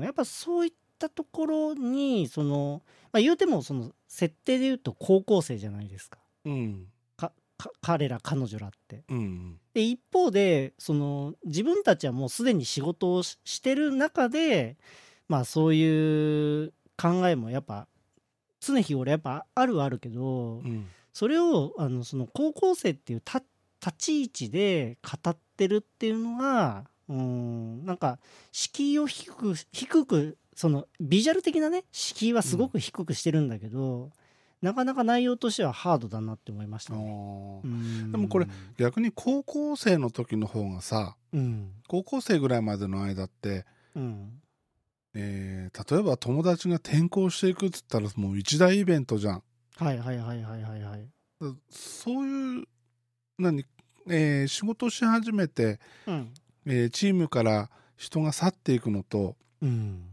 [0.00, 6.18] ん、やっぱそういったところにその、まあ、言うてもその設定で言うと高校生じゃないですか。
[6.44, 6.86] うん。
[7.16, 9.02] かか彼ら彼女らって。
[9.08, 14.76] うんで一方でその自分たちはもうすでに仕事をししてる中で
[15.28, 17.88] まあそういう考えもやっぱ
[18.60, 20.86] 常日頃やっぱあるはあるけど、うん。
[21.12, 23.42] それをあのその高校生っていうた
[23.84, 28.18] 立ち位置で語ってるっていうのがうんなんか
[28.52, 34.10] 敷居を低く低くそのビジュアル的なね敷居はすごく低くしてるんだけど、
[34.60, 37.62] なかなか内容としてはハードだなって思いましたあね。
[38.12, 38.46] でもこれ
[38.78, 43.64] 逆に高校生の時の方がさうん高校生ぐらいまでの間って、
[43.96, 44.40] うん
[45.14, 49.42] えー例えば友達が転校していくっつったらもう一大イベントじゃん。
[49.76, 51.08] はいはいはいはいはいはい。
[51.40, 52.64] だそういう
[53.42, 53.64] 何、
[54.08, 56.32] えー仕事し始めて、うん。
[56.66, 60.08] えーチームから人が去っていくのとうん。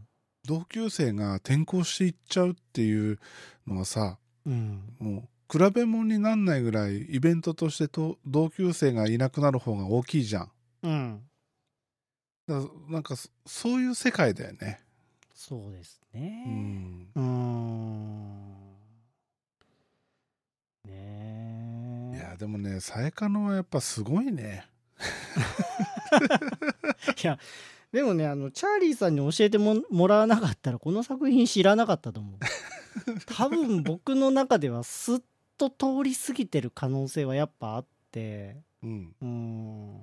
[0.46, 3.18] 同級生が転校していっちゃうっていう
[3.66, 4.82] のはさうん。
[4.98, 10.50] もう比べ物になんないぐらいイベントとしてと同級生がいなくなる方が大きいじゃん。
[10.82, 11.20] うん。
[12.46, 14.80] だなんかそそういう世界だよね。
[15.34, 16.44] そうですうね。
[16.46, 17.08] ん。
[17.14, 18.50] うーん
[20.84, 20.90] ね
[22.14, 24.64] えいやでもねさえかのはやっぱすごいね。
[27.22, 27.38] いや
[27.92, 32.36] でもねあのチャーリーさんに教えてももらわなかったらこの作品知らなかったと思う
[33.26, 35.22] 多分僕の中ではスッ
[35.58, 39.14] と通り過ぎてる可能性はやっぱあってうん。
[39.20, 40.00] うーん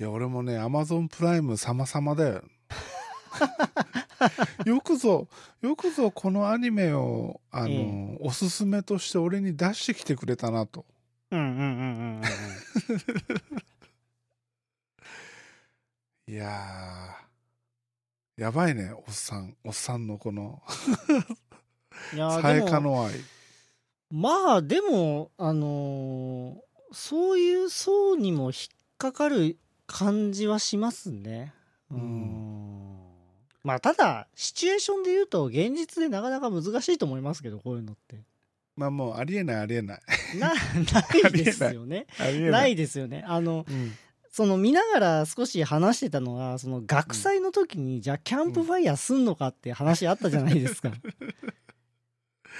[0.00, 2.42] いや俺もねアマゾンプライム様々だよ。
[4.64, 5.28] よくぞ
[5.60, 10.86] よくぞこのアニメをあの、えおすすめとして俺に出してきてくれたなと。
[11.30, 12.22] うんうんうんうんうん
[16.32, 20.62] いやーやばいねおっさんおっさんのこの。
[22.12, 23.12] いやさえでもかの愛。
[24.10, 26.64] まあでもあのー
[26.96, 28.52] そういう層にも引っ
[28.98, 31.52] かかる感じはしますね。
[31.90, 32.98] うーん。
[33.64, 38.22] まあただシチュエーションで言うと現実でなかなか難しいと思いますけどこういうのって
[38.76, 40.00] まあもうありえないありえない。
[40.38, 42.06] な ないですよね。
[42.18, 43.24] ありえなないいですよね。
[43.26, 43.92] あのうん
[44.30, 50.90] その見ながら少し話してたのはその学祭の時にじゃあキャンプファイヤーすんのかって話あったじゃないですか、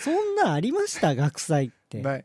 [0.01, 1.17] そんなんありました？
[1.17, 2.01] 学祭って。
[2.01, 2.25] ない。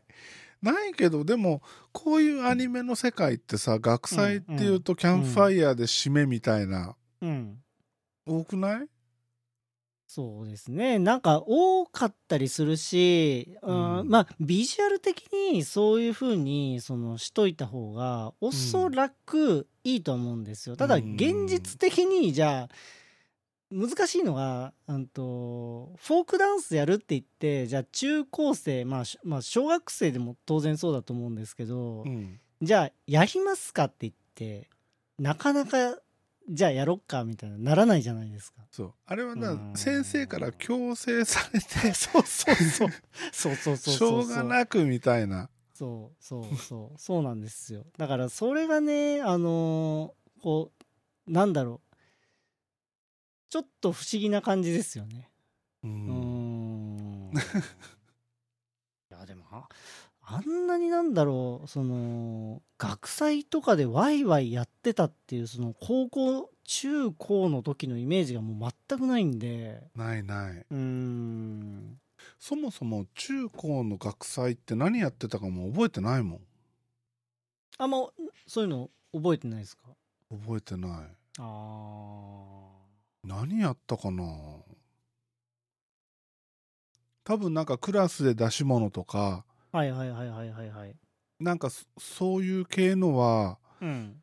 [0.62, 7.58] ないけどでもこういうアニメの世界ってさ学祭っていうとキャンプファイヤーで締めみたいな、うん。
[8.26, 8.86] 多くない？
[10.12, 10.98] そうですね。
[10.98, 13.98] なんか多かったりするし、うん。
[14.00, 22.68] うんまあビジュアル的にそういう風にそのしといた方がおそらくいいと思うんですよ、ただうん現実的にじゃあ
[23.70, 32.40] 難しいのが、うんと、フォークダンスやるって言ってじゃあ中高生、まあ、しまあ小学生でも当然そうだと思うんですけど、うん。
[32.60, 34.68] じゃあやりますかって言って
[35.20, 35.98] なかなか
[36.52, 38.60] じゃあやろっかみたいなならないじゃないですか。
[38.72, 42.88] そうあれはなうん先生から強制されて そうそうそう。
[43.32, 44.18] そうそうそうしそう。
[44.20, 46.98] ょうがなくみたいなそうそうそう。
[46.98, 47.86] そうなんですよ。
[47.96, 50.72] だからそれがね、あのーこ
[51.28, 51.96] う、なんだろう。
[53.50, 55.30] ちょっと不思議な感じですよね。
[55.84, 57.30] うん。
[59.10, 59.44] いや、でも
[60.32, 70.56] あ、あんなになんだろう、その、学祭とかでワイワイやってたっていう、その高校、中高の時のイメージがもう全くないんで、ないない。
[70.58, 72.00] うーん。
[72.38, 76.40] そもそも中高の学祭って何やってたかも覚えてないもん。
[77.78, 78.06] あんま
[78.46, 79.82] そういうの覚えてないですか？
[80.30, 80.90] 覚えてない。
[80.90, 81.06] あ
[81.38, 81.46] あ。
[83.24, 84.22] 何やったかな？
[87.24, 90.96] 多分なんかクラスで出し物とかはいはいはいはいはいはい。
[91.38, 94.20] なんかそそういう系のはうん。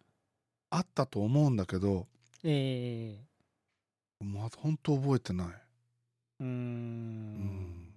[0.70, 2.08] あったと思うんだけど
[2.44, 6.48] ええまあ本当覚えてない、うーん。
[6.50, 7.94] うん。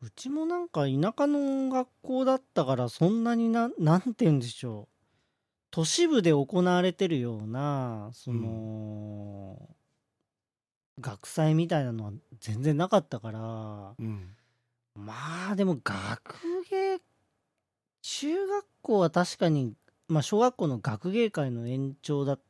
[0.00, 4.94] うちもなんか田舎の学校だったからそんなにななんて言うんでしょう。
[5.70, 9.58] 都市部で行われてるようなその、
[11.00, 14.36] 学祭みたいなのは全然なかったからうん
[14.94, 16.36] まあでも学
[16.70, 17.00] 芸
[18.02, 19.74] 中学校は確かに
[20.08, 22.40] まあ小学校の学芸会の延長だっ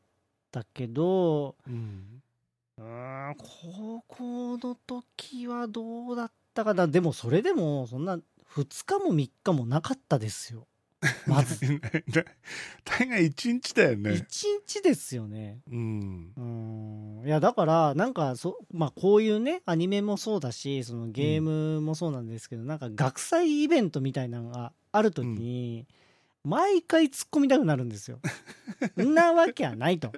[0.50, 2.22] たけどうん。
[2.78, 6.86] うーん高校の時はどうだったかな。
[6.88, 8.18] でもそれでもそんな
[8.54, 10.66] 2日も3日もなかったですよ
[11.26, 11.80] まず。
[12.84, 14.26] 大概一日だよ1ね
[14.66, 15.60] 日ですよね。
[15.70, 16.32] うん。
[16.36, 17.26] うーん。
[17.26, 25.86] いやだからなんかそまあこういうねアニメもそうだしそのゲームもそうなんですけど、なんか学祭イベントみたいなのがある時に、
[26.44, 28.20] 毎回突っ込みたくなるんですよ。
[29.02, 30.12] んなわけはないと。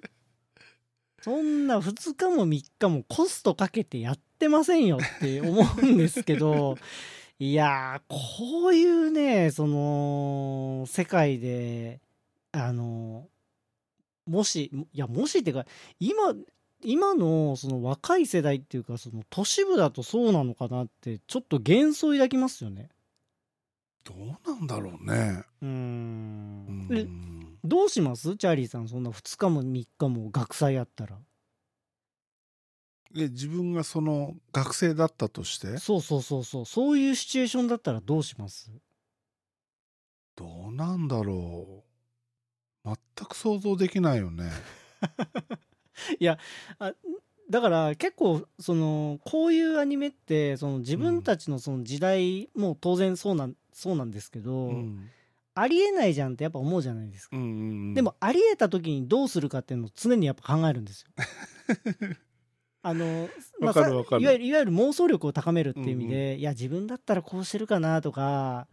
[1.22, 6.79] そんな2日も3日もコストかけてやってませんよって思うんですけど
[7.38, 12.01] いやーこういうねその世界で
[12.53, 13.29] あの
[14.27, 15.66] もしいやもしっていうか
[16.01, 16.35] 今
[16.83, 22.88] 今のその若い世代っていうかその都市部だとそうなのかなってちょっと幻想抱きますよね。
[24.05, 25.42] どうなんだろうね。
[25.62, 26.88] うん。
[26.92, 27.07] え
[27.64, 28.37] どうします？
[28.37, 31.16] チャーリーさんそんな2日も3日も学祭やったら
[33.12, 35.79] で自分がその学生だったとして？
[35.79, 36.66] そうそうそうそう。
[36.66, 38.71] そういうシチュエーションだったらどうします？
[40.35, 41.85] どうなんだろ
[42.85, 42.88] う。
[42.88, 44.51] 全く想像できないよね。
[47.49, 55.09] だから結構そのこういうアニメってその自分たちのその時代も当然そうなんそうなんですけど、うん。
[55.59, 57.53] ありえないじゃんってやっぱ思うじゃないですか、うんうんう
[57.92, 57.95] ん。
[57.95, 61.09] でもありえた時にどうするかっていうのを常にやっぱ考えるんですよ
[62.88, 63.29] あの、
[63.61, 64.22] わかるわかる。
[64.22, 68.68] いわゆるいわゆる妄想力を高めるっていう意味で、いや自分だったらこうしてるかなとか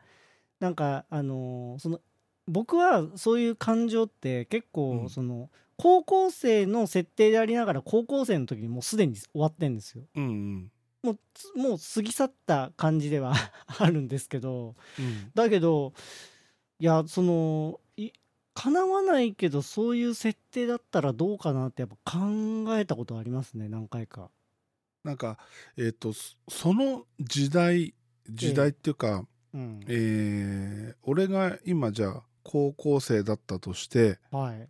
[0.60, 2.00] なんかあのその
[2.48, 5.10] 僕はそういう感情って結構、うん。
[5.10, 10.04] その高校生の設定でありながら高校生の時にもうすでに終わってんですよ。
[10.16, 10.72] うんうん。
[11.02, 13.34] もうつもう過ぎ去った感じでは
[13.66, 15.32] あるんですけどうん。
[15.34, 15.94] だけど
[16.80, 17.83] いやそのい
[18.54, 24.30] 叶わないけどそういう設定だったらどうかなってやっぱ考えたことありますね何回か。
[25.04, 25.38] なんか
[25.78, 27.94] えっ、とそその時代
[28.30, 29.82] 時代っていうか、うん。
[29.88, 34.70] えー俺が今じゃあ高校生だったとしてはい。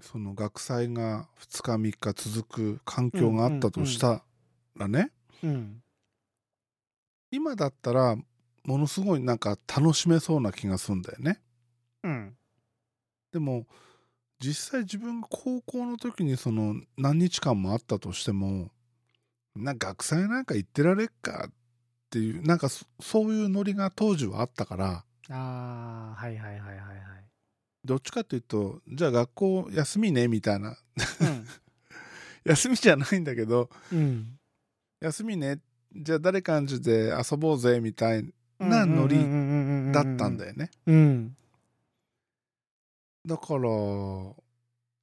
[0.00, 4.22] その学祭が2日3日続く環境があったとした
[4.76, 5.10] らね、
[5.42, 5.82] うん。
[7.30, 8.16] 今だったら
[8.64, 11.40] ものすごいなんか楽しめそうな気がするんだよね。
[12.04, 12.34] うん
[13.32, 13.66] でも
[14.40, 18.70] 実際自分が高校の時にその何日間もあったとしても
[19.56, 21.52] な学祭なんか行ってられっかっ
[22.10, 26.78] ていうなんかそそういうノリが当時はあったからああはいはいはいはいはい
[27.84, 30.72] どっちかっていうとじゃあ学校休みねみたいなう
[31.24, 31.46] ん
[32.44, 34.38] 休みじゃないんだけどうん
[35.00, 35.60] 休みね
[35.94, 39.16] じゃあ誰かんちで遊ぼうぜみたいなノリ
[39.92, 40.50] だったんだよ。
[40.50, 41.36] よねうん。
[43.26, 43.60] だから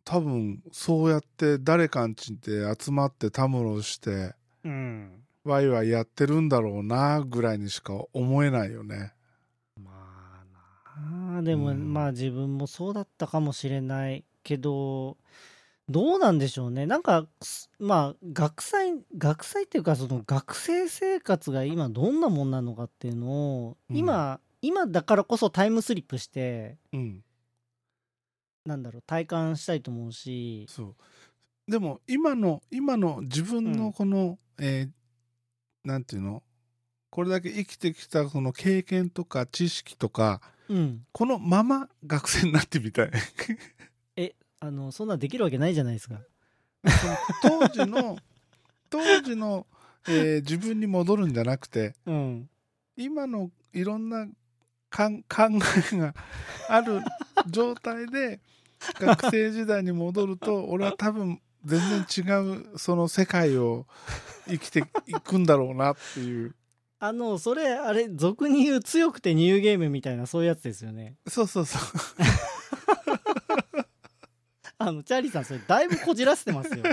[0.03, 5.11] 多分そうやって誰かんちで集まってたむろしてうん。
[5.43, 9.13] ワイワイやってるんだろうなぐらいにしか思えないよね。
[9.82, 11.41] まあなあ。
[11.43, 11.93] でも、うん。
[11.93, 15.18] まあ自分もそうだったかもしれないけど
[15.88, 16.88] どうなんでしょうね。
[16.88, 23.95] なんかすまあ学祭学祭っていうかその学生生活が今どんなもんなのかっていうのを、うん。
[23.95, 27.24] 今今だからこそタイムスリップしてうん、
[28.66, 30.66] なんだろう体感したいと思うし。
[30.70, 30.95] そ
[31.68, 31.72] う。
[31.72, 33.72] でも今の今の自分うん。
[33.78, 34.89] のこの、えー
[35.88, 36.41] なんていうの？
[37.11, 41.05] これだけ生きてきたその経験とか知識とかうん。
[41.11, 43.11] このまま学生になってみたい。
[44.61, 46.20] あのそんなんできるわけないじゃないですか。
[47.43, 48.18] 当時の
[48.89, 49.68] 当時の、
[50.07, 52.49] えー自分に戻るんじゃなくてうん。
[52.95, 54.26] 今のいろんな
[54.89, 55.03] 考
[55.91, 56.16] えが
[56.70, 57.01] ある
[57.48, 58.40] 状態で
[59.00, 63.86] 学生時代に戻ると俺は多分全然違うその世界を
[64.48, 66.56] 生きていくんだろうなっていう
[67.00, 71.16] あのそれあれ俗に言う強くてニューゲームみたいなそういうやつですよね。
[71.28, 71.82] そうそうそう
[74.78, 76.84] あのチャーリーさんそれだいぶこじらせてますよ。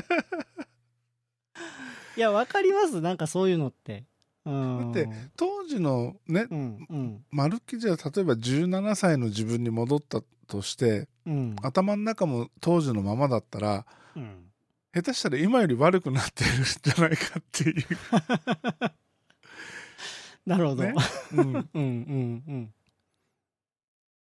[2.17, 3.01] いやわかります？
[3.01, 4.05] なんかそういうのって。
[4.45, 7.25] うん、だって当時のねうんうん。
[7.31, 11.57] まるっきりじゃ例えば17歳の自分に戻ったとしてうん。
[11.63, 13.87] 頭の中も当時のままだったら
[14.17, 14.53] うん。
[14.95, 17.87] 下手したら今より悪くなってるんじゃないかっていう、
[20.45, 20.83] なるほど。
[20.83, 20.95] ね？
[21.33, 22.75] うん、うんうんうん。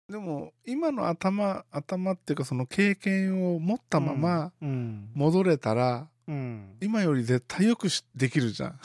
[0.08, 6.76] でも今の頭頭っていうかその経験を持ったままうん戻れたら、うん。
[6.80, 8.80] 今より絶対よくしできるじゃん。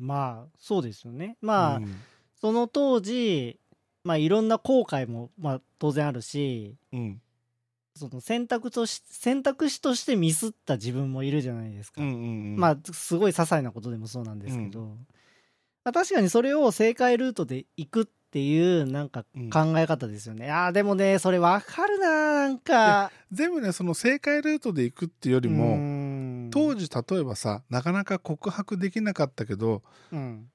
[0.00, 1.36] まあそうですよね。
[1.40, 1.94] まあ、うん
[2.40, 3.60] その当時
[4.02, 7.20] まあいろんな後悔もまあ当然あるしうん
[7.94, 12.00] その選択とし選択肢としてミスった自分もいるじゃないですか。
[12.00, 12.16] うんうんう
[12.54, 14.96] んまあすごい些細なことでもそうなんですけど、
[15.84, 20.50] まあ、確かにそれを正解ルートで行くっていうなんかうん考え方ですよね。
[20.50, 23.12] ああでもねそれわかるななんか。
[23.32, 25.99] 全部ねその正解ルートで行くっていうよりうもん
[26.50, 29.82] 当時例えばさなかなか告白できなかったけど
[30.12, 30.46] うん。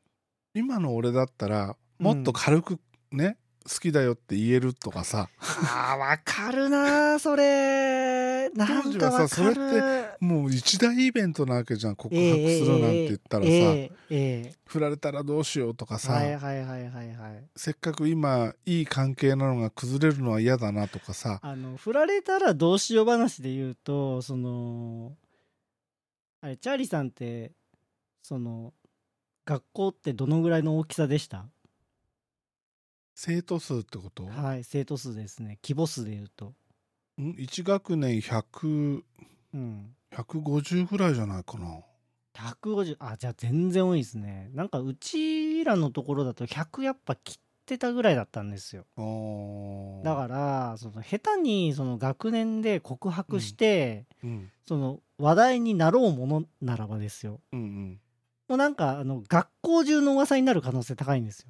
[0.54, 2.80] 今の俺だったらもっと軽く
[3.12, 3.38] ね、
[3.70, 5.28] 好きだよって言えるとかさ。
[5.40, 8.50] あーわかるなそれ。
[8.52, 14.54] なん当時はさそれってもう一大イベントなわけじゃん告白するなんて言ったらさ、ええええ。
[14.66, 17.44] 振られたらどうしようとかさ、はいはいはいはいはい。
[17.56, 21.40] せっかく今いい関係なのが崩れるのは嫌だなとかさ。
[21.42, 25.14] あの振られたらどうしよう話で言うとその
[26.46, 27.54] あれチャーリーさんって
[28.22, 28.72] その
[29.46, 31.48] 学校ってどのぐらいの大きさでした？
[33.16, 35.58] 生徒数ってこと、はい生徒数ですね。
[35.64, 36.54] 規模数で言うと。
[37.20, 39.02] ん？1学年100
[39.56, 39.96] うん。
[40.12, 41.80] 150ぐらいじゃないかな。
[42.36, 44.52] 150あじゃあ全然多いですね。
[44.54, 48.86] なんかうちらのところだと100やっぱ切ってたぐらいだったんですよ。
[50.04, 54.52] だからその下手にその学年で告白して、うん。
[54.68, 57.40] その話題になろうものならばですよ。
[57.52, 58.00] うんうん。
[58.48, 61.50] もうなんかあの学校中の噂になる可能性高いんですよ。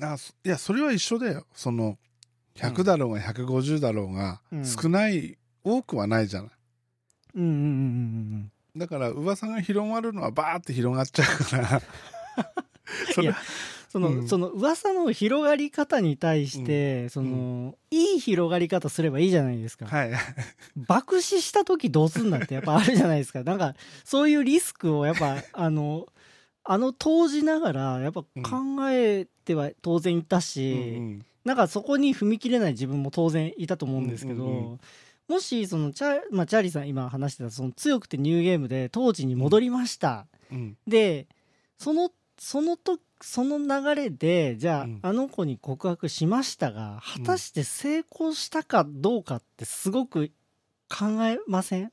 [0.00, 1.46] あそいやそれは一緒だよ。
[1.54, 1.98] その
[2.56, 4.64] 100だろうが150だろうが、うん。
[4.64, 6.50] 少ない多くはないじゃない。
[7.34, 11.82] うんうんうんうんだから噂が広まるのはバーって広がっちゃうから。
[13.14, 13.34] それ
[13.92, 14.28] その、うん。
[14.28, 19.84] その噂の広がり方に対して、その、いい広がり方すればいいじゃないですか。
[19.84, 20.12] はい。
[20.76, 23.44] 爆死した時どうすんだってやっぱ あるじゃないですか。
[23.44, 26.06] なんかそういうリスクをやっぱ あの
[26.64, 28.28] あの当時ながらやっぱ考
[28.88, 34.78] えては当然いたし、うんなんかそこに踏み切れない自分も当然いたと思うんですけど、うんうんう
[35.28, 40.76] もしそのチャ,、まあ、チャーリーさん今話してたその強くてニューゲームで当時に戻りました、うん。
[40.86, 41.26] で
[41.78, 44.98] そのそのとその流れでじゃあ、うん。
[45.02, 50.30] あの子に告白しましたが果たして成功したかどうかってすごく
[50.88, 51.92] 考えません？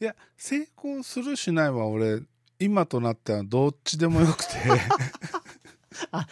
[0.00, 2.22] いや成功するしないは俺
[2.58, 4.52] 今となってはどっちでもよくて。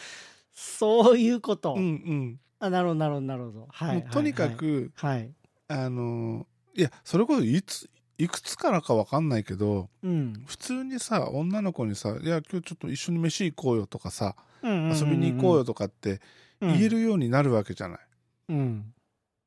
[0.55, 2.41] そういうこと、うんうん。
[2.61, 3.69] あなるほどなるほどなるほど。
[3.71, 5.31] はいとにかはいくはい。
[5.69, 7.89] あのいやそれこそいつ
[8.19, 10.43] いくつからかわかんないけどうん。
[10.47, 14.99] 普通にさ女の子にさ「いや今日ちょっと一緒に飯行こうよ」とかさ「うんうんうんうん。
[14.99, 16.21] 遊びに行こうよ」とかって
[16.61, 18.01] 言えるようになるわけじゃない。
[18.49, 18.93] うん。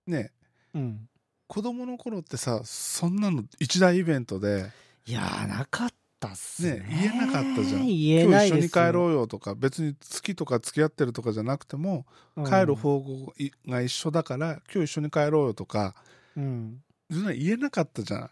[0.08, 0.32] ね。
[0.74, 1.10] うん。
[1.48, 4.72] 子供の頃ってさそんなの一大イベントで
[5.06, 5.90] いやーなかっ
[6.22, 6.80] たっすね。
[6.80, 7.86] ね言えなかったじゃん。
[7.86, 12.06] 言「え今日一緒に帰ろううよ」とか別に好きとか付き合ってるとかじゃなくても
[12.46, 13.34] 帰る方向
[13.68, 15.94] が一緒だから今日一緒に帰ろうよとか
[16.38, 16.82] うん。
[17.10, 18.30] 言えなかったじゃない。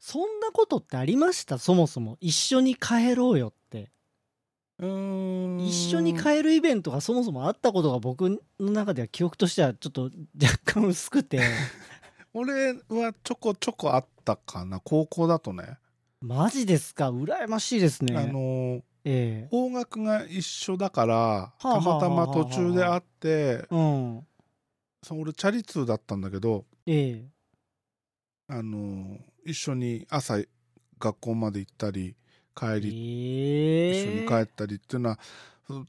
[0.00, 1.58] そんなことってありました？
[1.58, 3.90] そもそも一緒に帰ろうよって。
[4.78, 5.60] うーん。
[5.60, 8.38] 一緒に帰るイベントがそもそもあったことが僕の
[8.72, 10.10] 中では記憶としてはちょっと
[10.42, 11.40] 若干薄くて。
[12.34, 14.80] 俺はちょこちょこあったかな。
[14.80, 15.78] 高校だとね、
[16.20, 17.10] マジですか？
[17.10, 18.16] 羨ましいですね。
[18.16, 19.48] あのええ。
[19.50, 24.26] 方角が一緒だからあはあたまたま途中で会ってうん。
[25.02, 27.30] そう俺チャリ通だったんだけどええ
[28.48, 30.38] あの一緒に朝
[30.98, 32.14] 学校まで行ったり
[32.54, 35.18] 帰りええ一緒に帰ったりっていうのは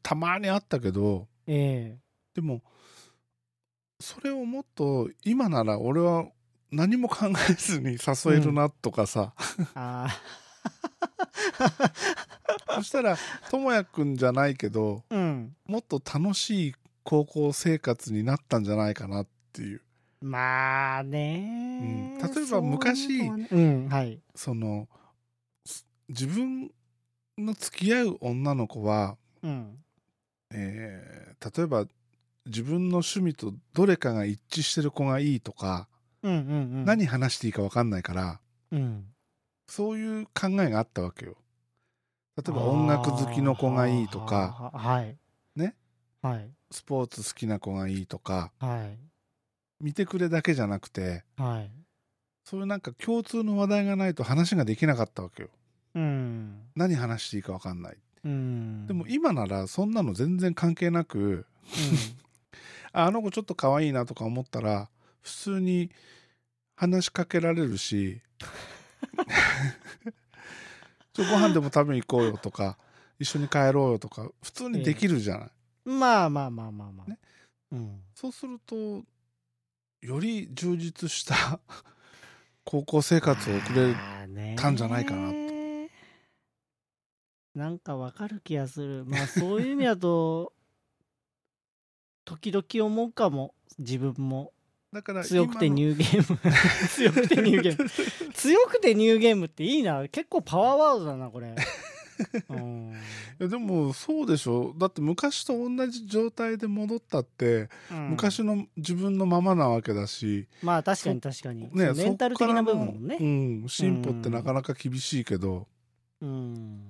[0.02, 2.00] たまにあったけどええ。
[2.34, 2.62] でも
[4.00, 6.26] それをもっと今なら俺は
[6.72, 9.34] 何も考えずに誘えるなとかさ、
[9.74, 10.10] あ
[12.76, 13.18] そしたら
[13.50, 15.56] ともやくんじゃないけどあうん。
[15.66, 19.82] もっと楽しい高校生活になったんじゃないかなっていう
[20.22, 22.18] まあね、うん。
[22.18, 23.48] 例えば昔ね。
[23.52, 24.22] うんはい。
[24.36, 24.88] その
[25.66, 26.72] す自分
[27.38, 29.84] の付き合う女の子は、うん。
[30.52, 31.86] えー例えば
[32.48, 35.88] 自分の趣味とどれかが一致してる子がいいとか、
[36.24, 36.44] うんうんう
[36.82, 36.86] ん。
[36.86, 38.40] 何話していいか分かんないから
[38.72, 39.06] うん。
[39.68, 41.36] そういう考えがあったわけよ。
[42.38, 45.18] 例えば音楽好きの子がいいとかはい。
[45.56, 45.76] ね？
[46.22, 46.50] はい。
[46.72, 48.98] スポーツ好きな子がいいとかはい
[49.82, 51.72] 見てくれだけじゃなくてはい。
[52.44, 55.50] そういうなんか共通の話題がないと話ができなかったわけよ。
[55.96, 56.62] うん。
[56.76, 57.98] 何話していいか分かんない。
[58.24, 58.88] うん。
[58.88, 61.46] でも今ならそんなの全然関係なく
[62.94, 64.90] ああの子ちょっと可愛いなとか思ったら
[65.22, 65.92] 普通に
[66.76, 68.22] 話しかけられるし
[71.14, 72.78] ちょご飯でも食べに行こうよとか
[73.20, 75.50] 一緒に帰ろうよとか普通にできるじゃない、
[75.86, 76.00] うん。
[76.00, 77.20] まあまあまあまあまあ、ね。
[77.72, 78.02] うん。
[78.14, 79.04] そうすると
[80.08, 81.60] より充実した
[82.64, 83.96] 高校生活を送れる
[84.56, 85.48] たんじゃないかなと。
[87.56, 89.04] なんかわかる気がする。
[89.06, 90.54] まあそういう意味だと
[92.24, 94.54] 時々思うかも自分も。
[94.94, 96.40] だから強くてニューゲーム。
[96.88, 98.32] 強くてニューゲーム。
[98.32, 100.08] 強くてニューゲームっていいな。
[100.08, 101.50] 結構パワーワードだなこれ。
[101.50, 101.56] うん
[103.40, 104.74] いやでもそうでしょ？
[104.78, 108.10] だって昔と同じ状態で戻ったって、うん。
[108.12, 113.18] 昔の自分のままなわけだし、まあ確かに確かに、ね、メンタル的な部分もね。
[113.20, 115.68] うん、進歩ってなかなか厳しいけど、
[116.22, 116.82] うん。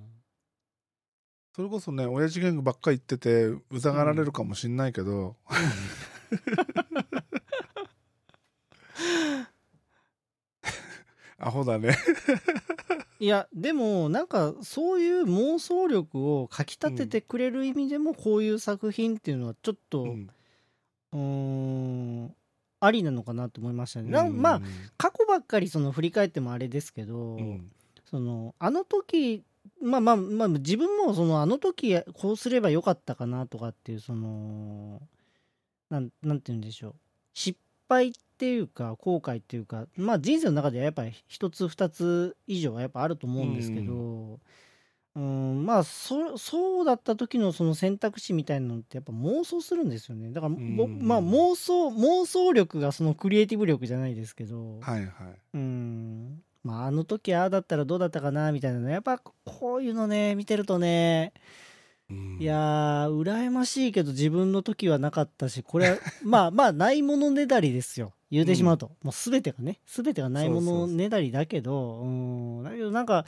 [1.56, 5.36] それこそね親父ギャングばっかり言っててうざがられるかもしんないけど、
[11.40, 11.96] アホだね。
[13.20, 22.36] いやでもなんかそういう妄想力をかきたててくれる意味でもこういう作品っていうのはちょっとううん
[22.80, 24.30] ありなのかなと思いましたね。
[24.30, 24.62] まあ
[24.98, 27.72] 過去ばっかりその振り返ってもあれですけど、うん。
[28.06, 29.44] そのあの時
[29.82, 35.02] まあまあまあ自分もそのあの時こうすればよかったかなとかっていうその
[35.90, 36.96] なんなんて言うんでしょう。
[37.34, 37.60] 失
[37.90, 44.40] 敗っていうか後悔っていうかまあ人生の中ではやっぱり一つ二つ以上はやっぱあると思うんですけど、
[45.16, 50.32] うん、まあそそうだった時のその選択肢みたいなのってやっぱ妄想するんですよね。
[50.32, 51.00] だから、ぼうん。
[51.02, 55.10] まあ妄想妄想力がそのクリエイティブ力じゃないですけど、はいはい。
[55.56, 56.44] うん。
[56.64, 61.67] まああの時ああだったらどうだったかなみたいなのやっぱこういうのね見てるとねうん
[62.10, 68.14] いやー羨ましいけど自分の時はなかったしこれは まあまあないものねだりですよ。
[68.30, 69.80] 言うてしまうと、もう全てがね。
[69.86, 72.64] 全てがないものねだりだけどうん。
[72.64, 73.26] だけどなんか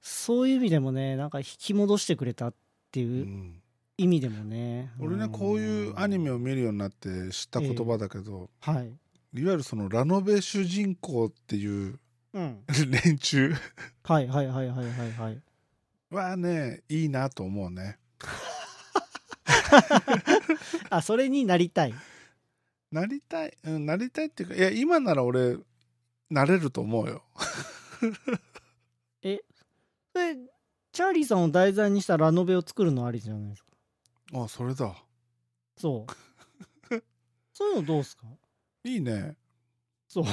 [0.00, 2.54] そういう意味でもねなんか引き戻してくれたっ
[2.90, 3.62] てういうん。
[3.98, 8.86] 意味でもね、俺ねこういうアニメを見るようになって知った言葉だけど、はい。
[9.34, 11.98] いわゆるそのラノベ主人公っていう
[12.32, 12.58] うん。
[13.04, 13.52] 連中。
[14.04, 15.42] はいはいはいはいはいはい。
[16.10, 17.98] はねいいなと思うね
[20.90, 21.94] あそれになりたい。
[22.90, 25.56] なりたい、うん、なりたいっていうかいや今なら俺
[26.30, 27.22] なれると思うよ。
[29.22, 29.40] え
[30.12, 30.36] それ
[30.92, 33.70] チャーリーさんを題材にしたラノベを作るのありじゃないですか。
[34.34, 34.94] あそれだ。
[35.76, 36.06] そ
[36.90, 36.94] う。
[37.54, 38.26] そういうのどうすか？
[38.84, 39.36] いいね。
[40.08, 40.24] そう。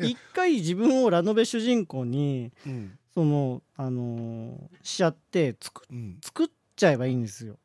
[0.00, 6.18] 一回自分をラノベ主人公にうんそのあのーしちゃって作うん。
[6.22, 7.58] 作っちゃえばいいんですよ、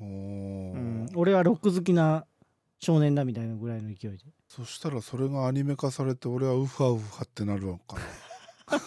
[0.00, 0.04] う。
[0.04, 2.26] ん、俺はロック好きな
[2.80, 4.18] 少年だみたいなぐらいの勢いで。
[4.48, 8.02] そしたらそれがアニメ化されて俺はウファウファってなるのかな。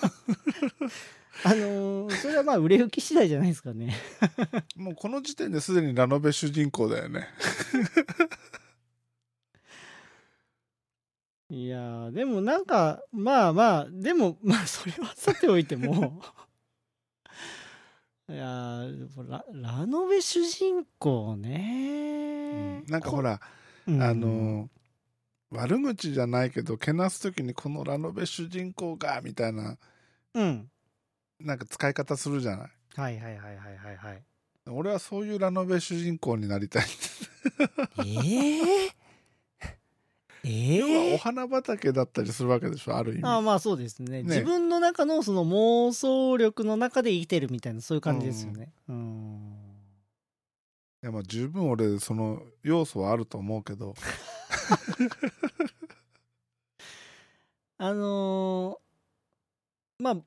[1.43, 3.95] あのーそれはまあ売れ行き次第じゃないですかね。
[4.75, 7.27] もうこの時点ですでにラノベ主人公だよね
[11.49, 16.21] いやーでもなんかまあまあでもまあそれはさておいても。
[18.29, 18.83] いや
[19.29, 23.39] ララノベ主人公ね、なんかほら、
[23.87, 24.03] うん。
[24.03, 24.69] あの
[25.49, 29.77] 悪口じゃないけどけなす時にこのラノベ主人公がみたいな
[30.33, 30.69] うん。
[31.39, 32.69] なんか使い方するじゃない？
[32.99, 34.23] はいはいはいはいはいはい。
[34.69, 36.83] 俺はそういうラノベ主人公になりたい。
[38.05, 38.91] ええ
[40.49, 43.23] え要はおえ花畑だったりするわけでしょある意味。
[43.23, 44.23] ああまあそうですね。
[44.23, 44.23] ね。
[44.23, 48.71] 自分の中のその妄想力の中で生きてるみたいなそういう感じですよね。
[48.87, 49.53] うん。
[51.03, 53.93] いやまあ十分俺その要素はあると思うけど。
[57.79, 60.17] あのーまあ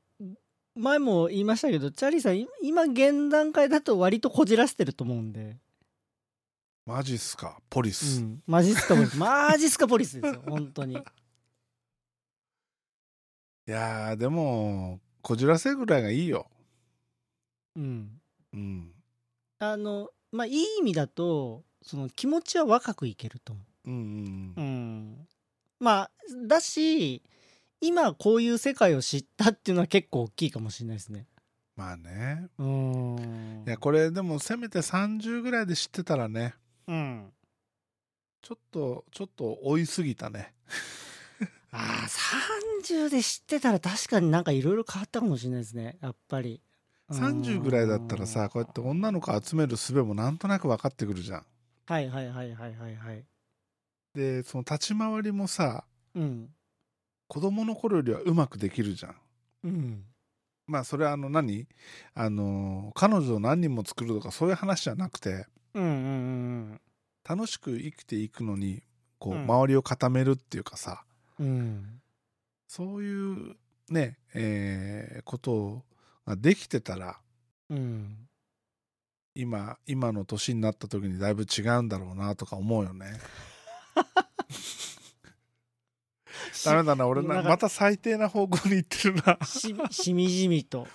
[0.77, 5.57] 前も言いましたけどチャーリーさんい今現段階だと割とこじらせてると思うんで、
[6.87, 7.59] マジっすか？
[7.69, 10.95] ポリうス、ん、マジスカポリスマジスカポリスですよ本当に。
[10.95, 10.97] い
[13.71, 16.47] やーでもこじらせぐらいがいいよ。
[17.77, 18.11] うん。
[18.53, 18.91] うん。
[19.61, 23.91] あのまあいい意味だとその気持ちは若くいけると思う。
[23.91, 25.17] んうんう、うん、
[25.79, 26.11] まあ
[26.47, 27.23] だし
[27.81, 31.27] 今こういう世界を知ったっていうのは結構大きいかもしれないですね。
[31.77, 32.47] まあね。
[32.59, 33.65] うん。
[33.67, 36.55] いやこれでもせめて30ぐらいで知ってたらね
[36.91, 37.33] うん。
[38.43, 40.53] ちょっとちょっと追いすぎたね。
[41.71, 42.09] ああ
[42.83, 45.99] 30で知ってたら確かになんかいろいろ変わったかもしれないですね。
[46.01, 46.61] やっぱり。
[47.11, 51.47] 30ぐらいだったらさこうやって女の子集める術もなんとなく分かってくるじゃん。
[51.87, 53.25] はいはいはいはいはいはい。
[54.15, 55.85] でその立ち回りもさ
[56.15, 56.53] うん。
[57.29, 59.17] 子供の頃よりはうまくできるじゃん。
[59.65, 60.05] うん。
[60.67, 61.69] まあそれはあの何？
[62.15, 65.95] あの彼女を何人も作るとかそういう話じゃなくてうんうんう
[66.75, 66.81] ん
[67.29, 68.83] 楽しく生きていくのに
[69.19, 69.43] こううん。
[69.45, 71.05] 周りを固めるっていうかさ、
[71.39, 72.01] うん。
[72.67, 73.57] そういう
[73.89, 75.85] ねえーこと
[76.27, 77.19] ができてたら
[77.69, 78.17] うん。
[79.35, 83.13] 今今の年になった時にだいぶ違うんだろうなとか思うよね。
[86.65, 89.39] ダメだな俺なまた最低な方向に行ってるな。
[89.45, 90.87] ししみじみと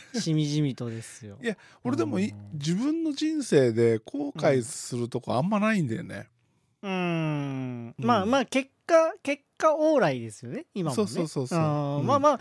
[0.18, 1.38] しみじみとですよ。
[1.42, 2.50] いや俺でもいうん。
[2.54, 6.28] 自分の人生で後悔するとこあんまないんだよね、
[6.82, 7.94] うん。
[7.98, 8.06] うん。
[8.06, 11.06] まあまあ結果結果往来ですよね今もね。
[11.06, 11.58] そうそうそう
[12.02, 12.40] まあまあ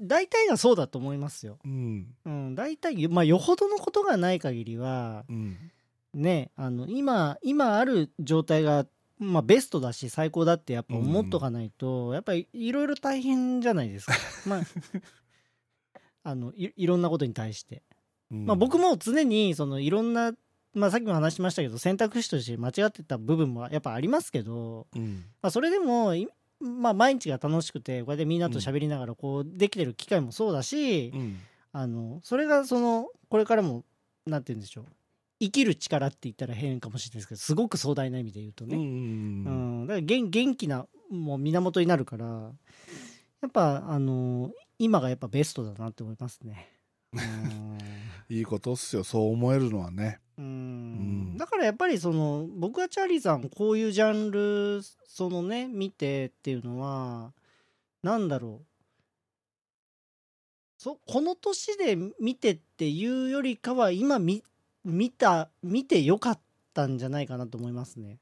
[0.00, 1.58] 大体がそうだと思いますよ。
[1.64, 2.14] うん。
[2.24, 2.54] うん。
[2.54, 5.56] 大体まあよほどのことがない限りはうん。
[6.14, 8.86] ねあの今今ある状態が
[9.18, 14.14] まあベストだし最高だってやっぱ思っとかないと、やっぱりいろいろ大変じゃないですか。
[14.46, 14.60] まあ
[16.24, 17.82] あのいいろんなことに対して、
[18.32, 18.46] うん。
[18.46, 20.32] まあ僕も常にそのいろんな
[20.74, 25.24] まあさっきも話しましたけど選択肢として間違ってた部分もやっぱありますけど、うん。
[25.40, 26.26] まあ、それでもい
[26.60, 31.38] まあ毎日が楽しくてこうやってみんなと喋りながらこうできてる機会もそうだし、うん。
[31.72, 33.84] あのそれがそのこれからも
[34.26, 34.84] なんて言うんでしょう。
[35.40, 39.80] 生きる力って言ったら変かもしれないですけどすごく壮大な意味で言うとね、うんうん。
[39.80, 39.86] うん。
[39.86, 42.52] だから元元気なもう源になるから
[43.42, 46.68] やっぱあの今がやっぱベストだなって思いますね。
[47.12, 47.78] う ん
[48.28, 49.04] いいことっすよ。
[49.04, 50.20] そう思えるのはね。
[50.38, 50.44] うん。
[50.44, 50.48] う
[51.34, 51.36] ん。
[51.36, 57.32] だからやっぱりその僕はチャーリーさんこういうジャンルそのね見てっていうのは
[58.02, 58.66] なんだろう。
[60.76, 64.42] そこの年で見てっていうよりかは今見
[64.84, 66.40] 見た見てよかっ
[66.74, 68.18] たんじゃないかなと思いますね。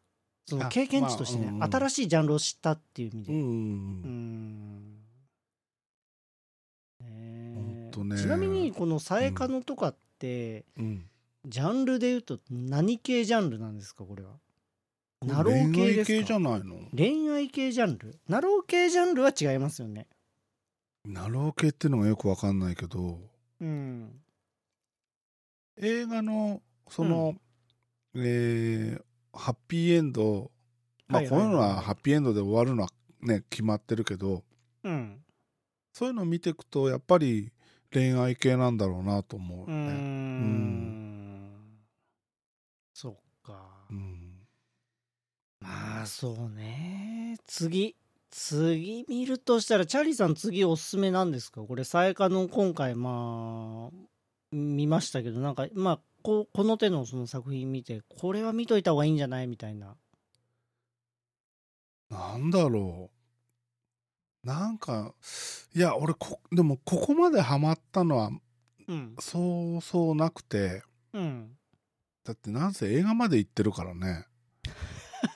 [0.47, 1.75] そのあ経験値としてね、まあうんうん。
[1.75, 3.33] 新しいジャンルを知ったっていう意味で。
[3.33, 5.02] うん
[7.13, 7.53] ね。
[7.53, 8.21] えほんとね。
[8.21, 11.09] ちなみにこの「さえかの」とかって、うん。
[11.45, 14.39] ジャンルで言うと何系ジャンルなんですかこれは？
[15.25, 16.13] ナロー系ですか？
[16.13, 16.89] 恋愛系じゃないの？
[16.97, 18.19] 恋愛系ジャンル？
[18.29, 20.07] ナロー系ジャンルは違いますよね。
[21.05, 23.21] ナロー系っていうのがよくわかんないけど。
[23.61, 24.23] うん。
[25.79, 27.35] 映画のその、
[28.15, 29.03] えー
[29.35, 30.51] ハッピーエンド
[31.09, 32.91] まあこういうのはハッピーエンドで終わるのは
[33.23, 34.45] ね決まってるけど
[34.85, 35.25] うん
[35.93, 37.53] そういうのを見ていくとやっぱり
[37.93, 39.75] 恋愛系なんだろうなと思うね。
[39.75, 41.51] ん。
[42.95, 43.87] そっか。
[43.91, 44.47] うん。
[45.61, 47.37] まあそうね。
[47.47, 47.95] 次。
[48.31, 51.61] 次見るとしたらチャーリーさん次おすすめなんですか？
[51.61, 53.97] これさやかの今回まあ
[54.51, 55.41] 見ましたけど。
[55.41, 59.47] なんかまあここの手のその作品見てこれは見といた方がいいんじゃない？
[59.47, 59.97] みたいな。
[62.09, 63.22] なんだろう
[64.45, 65.15] なんか
[65.75, 68.31] いや俺こでもここまでハマったのは
[68.89, 69.15] うん。
[69.19, 70.83] そうそうなくて。
[71.13, 71.57] うん。
[72.25, 74.27] だってなんせ映画まで行ってるからね。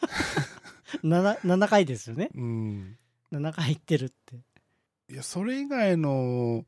[1.02, 2.30] 7, 7回ですよね。
[2.34, 2.98] うん。
[3.32, 4.36] 7回いってるって。
[5.08, 6.64] いやそれ以外の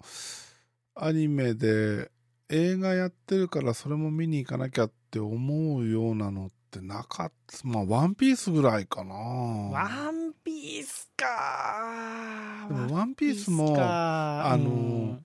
[0.94, 2.10] アニメで
[2.48, 9.14] 映画やってるからそれも見に行かなきゃって思うようなのってなかったまあワンピースぐらいかな。
[9.14, 15.24] ワンピースかでもワンピースもかあのうん。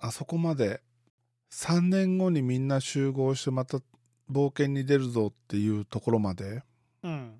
[0.00, 0.80] あそこまで
[1.52, 3.78] 3年後にみんな集合してまた
[4.30, 6.62] 冒険に出るぞっていうところまで。
[7.02, 7.34] うん。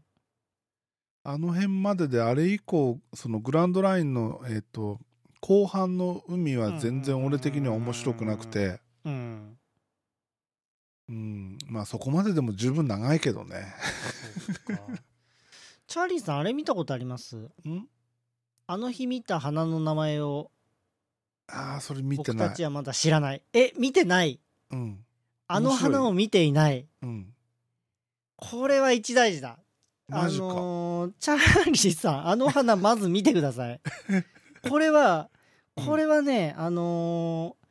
[1.23, 4.99] あの辺までであれ以降そのグランドラインのえっ、と
[5.41, 8.81] 後半の海は全然俺的には面白くなくて。
[9.05, 9.57] うん
[11.11, 11.59] うん。
[11.69, 13.75] まあそこまででも十分長いけどね。
[15.87, 17.37] チャーリーさんあれ見たことあります？
[17.37, 17.51] ん？
[18.69, 20.51] あの日見た花の名前を。
[21.49, 22.49] ああそれ見て僕ない。
[22.51, 23.43] たちはまだ知らない。
[23.53, 24.41] え見てない？
[24.71, 25.05] うん。
[25.49, 26.87] あの花を見ていない。
[27.03, 27.35] うん。
[28.37, 29.59] これは一大事だ。
[30.09, 33.81] マジか、あのーチャーリーさんあの花まず見てください。
[34.69, 35.29] これは
[35.77, 37.69] うんこれはね、あのー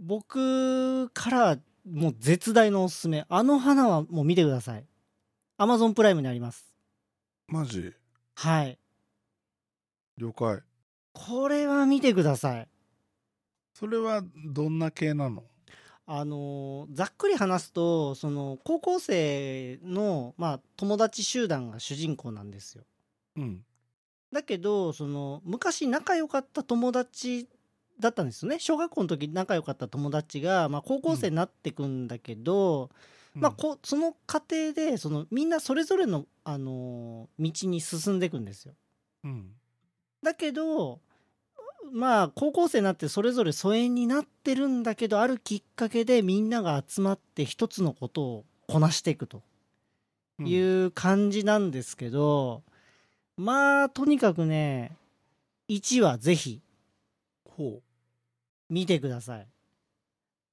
[0.00, 3.26] 僕からもう絶大のおすすめ。
[3.28, 4.86] あの花はもう見てください。
[5.58, 6.74] アマゾンプライムにあります。
[7.46, 7.92] マジ？
[8.34, 8.78] はい。
[10.18, 10.62] 了解。
[11.12, 12.68] これは見てください。
[13.74, 15.44] それはどんな系なの？
[16.06, 22.84] あのーざっくり話すとその高校生の、まあ、友達集団が主人公なんですよ。
[23.36, 23.64] うん。
[24.32, 27.48] だけどその昔仲良かった友達
[28.00, 28.58] だったんですよね。
[28.58, 32.90] 小学校の時仲良かった友達が、まあ、高校生になってくんだけど、
[33.34, 38.74] まあ、こその過程でそのみんなそれぞれの、あのー道に進んでいくんですよ。
[39.24, 39.50] うん。
[40.22, 41.00] だけど
[41.92, 49.42] まあ高校生になってそれぞれ疎遠になってるんだけどあるきっかけでみんなが集まって一つのことをこなしていくと
[50.38, 50.46] うん。
[50.46, 52.62] いう感じなんですけど、
[53.36, 54.96] まあとにかくね
[55.68, 56.60] 1話ぜひ
[57.56, 57.82] ほ
[58.68, 59.48] 見てください。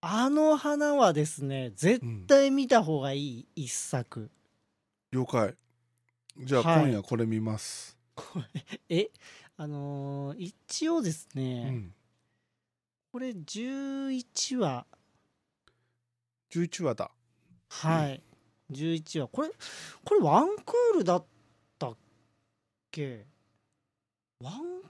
[0.01, 4.21] あの花はですね絶対見た方がいい一作。
[5.11, 5.55] う了解。
[6.37, 6.83] じゃあはい。
[6.85, 7.97] 今夜これ見ます、
[8.89, 9.09] え
[9.57, 11.93] あのー一応ですうね、ん。
[13.11, 14.85] これ11話。
[16.51, 17.11] 11話だ。
[17.69, 18.23] はい、
[18.71, 19.27] 11話。
[19.27, 19.49] これ
[20.03, 21.25] これワンクールだっ
[21.77, 21.97] たっ
[22.91, 23.25] け？
[24.39, 24.81] ワン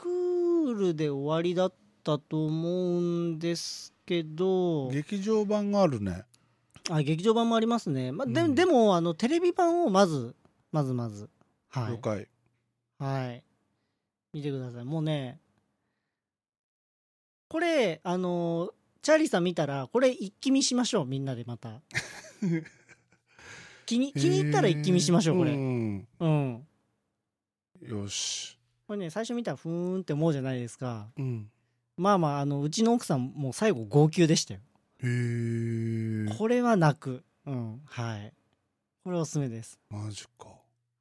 [0.00, 4.88] クールで終わりだったと思うんですけど。
[4.88, 6.24] 劇場版があるね。
[6.88, 8.54] あ劇場版もありますね、まあでうん。
[8.54, 10.34] でもあのテレビ版をまず
[10.72, 11.28] まずまず。
[11.68, 12.28] はい、了解。
[12.98, 13.44] はい、
[14.32, 14.84] 見てください。
[14.84, 15.38] もうね
[17.48, 18.70] これあの
[19.02, 21.06] チャーリーさん見たらこれ一気見しましょう。
[21.06, 21.82] みんなでまた。
[23.84, 25.52] 気に気に入ったら一気見しましょうこれ。
[25.52, 26.08] うん。
[26.20, 26.66] うん。
[27.82, 28.59] よし
[28.90, 31.06] これね最初見たらふーんって思うじゃないですか。
[31.16, 31.48] うん。
[31.96, 34.60] まあまああのうちの奥さんもう最後号泣でしたよ。
[35.04, 37.22] へえこれは泣く。
[37.46, 38.32] うんはい。
[39.04, 39.78] これおすすめです。
[39.90, 40.48] マジか。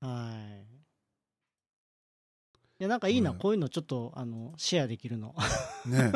[0.02, 0.62] はい。
[2.80, 5.34] いやなんかいいな、うんこういうのちょっとあのシェアできるの。
[5.88, 6.12] ね。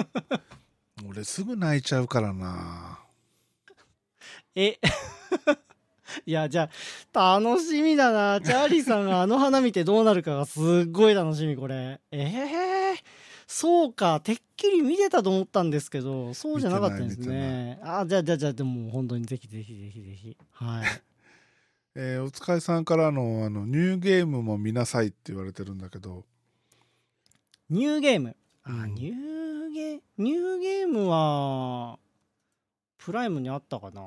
[1.10, 3.00] 俺すぐ泣いちゃうからな。
[4.54, 4.78] え
[6.26, 6.70] いやじゃ
[7.14, 8.42] あ楽しみだな。
[8.42, 12.00] チャーリーさんがあの花見てどうなるかがすっごい楽しみこれ。
[12.12, 17.80] ええそうかてっきり見てたと思ったんですけどそうじゃなかったんですね。
[17.84, 20.38] あじゃあじゃあじゃあでも本当にぜひぜひぜひぜひ。
[20.52, 20.86] はい。
[21.96, 26.26] えーお疲れさんからのあのニューゲームも見なさいって言われてるんだけど。
[27.70, 28.36] ニューゲーム。
[28.64, 28.96] あ、うん。
[28.96, 32.00] ニューゲニューゲームは
[32.98, 34.02] プライムにあったかな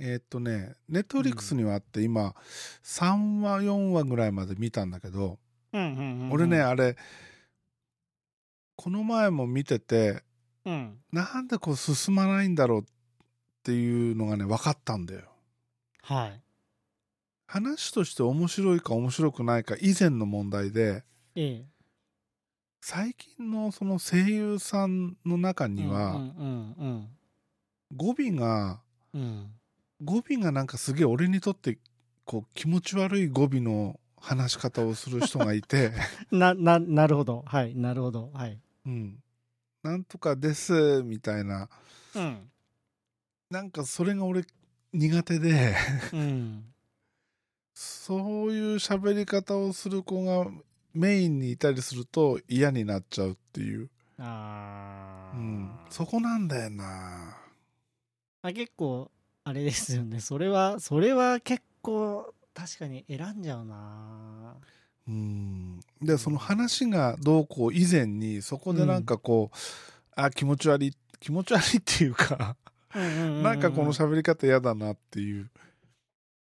[0.00, 2.34] えーっとねネットフリックスにはあって、今
[2.82, 5.38] 3話4話ぐらいまで見たんだけど、
[5.72, 6.32] うんうんうんうん。
[6.32, 6.96] 俺ねあれ
[8.76, 10.22] この前も見てて
[10.64, 10.98] うん。
[11.12, 12.84] なんでこう進まないんだろうっ
[13.62, 15.22] ていうのがね分かったんだよ。
[16.02, 16.40] はい。
[17.46, 21.04] 話として面白いか面白くないか以前の問題で
[21.36, 21.64] ええ。
[22.80, 27.08] 最近のその声優さんの中にはうんうん
[27.94, 28.80] 語尾が
[29.14, 29.50] うんうん
[30.04, 31.78] 語尾がなんかすげえ俺にとって
[32.24, 35.92] こう気持ち悪い語尾の話し方をする人がいて、
[36.30, 37.44] な、な、なるほど。
[37.46, 37.74] はい。
[37.74, 38.30] なるほど。
[38.32, 38.58] はい。
[38.86, 39.22] うん、
[39.82, 41.68] なんとかですみたいな
[42.14, 42.50] うん。
[43.50, 44.44] なんかそれが俺
[44.92, 45.74] 苦手で
[46.12, 46.64] うん。
[47.74, 50.50] そういう喋り方をする子が
[50.92, 57.36] メインにいたりすると嫌になっちゃうっていう、あーうん、そこなんだよな
[58.42, 59.10] あ結構
[59.44, 60.20] あれですよね。
[60.20, 64.56] それはそれは結構確かに選んじゃうな。
[65.06, 65.80] うん。
[66.00, 69.56] でその話がどうこう以前にそこでなんかこう、
[70.16, 72.56] あ気持ち悪い気持ち悪いっていうか、
[72.94, 75.50] ななんかこの喋り方嫌だなっていう、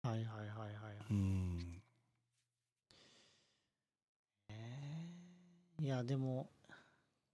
[0.03, 0.77] はいはいはいはい
[1.11, 1.83] うん、
[5.81, 6.49] いやでも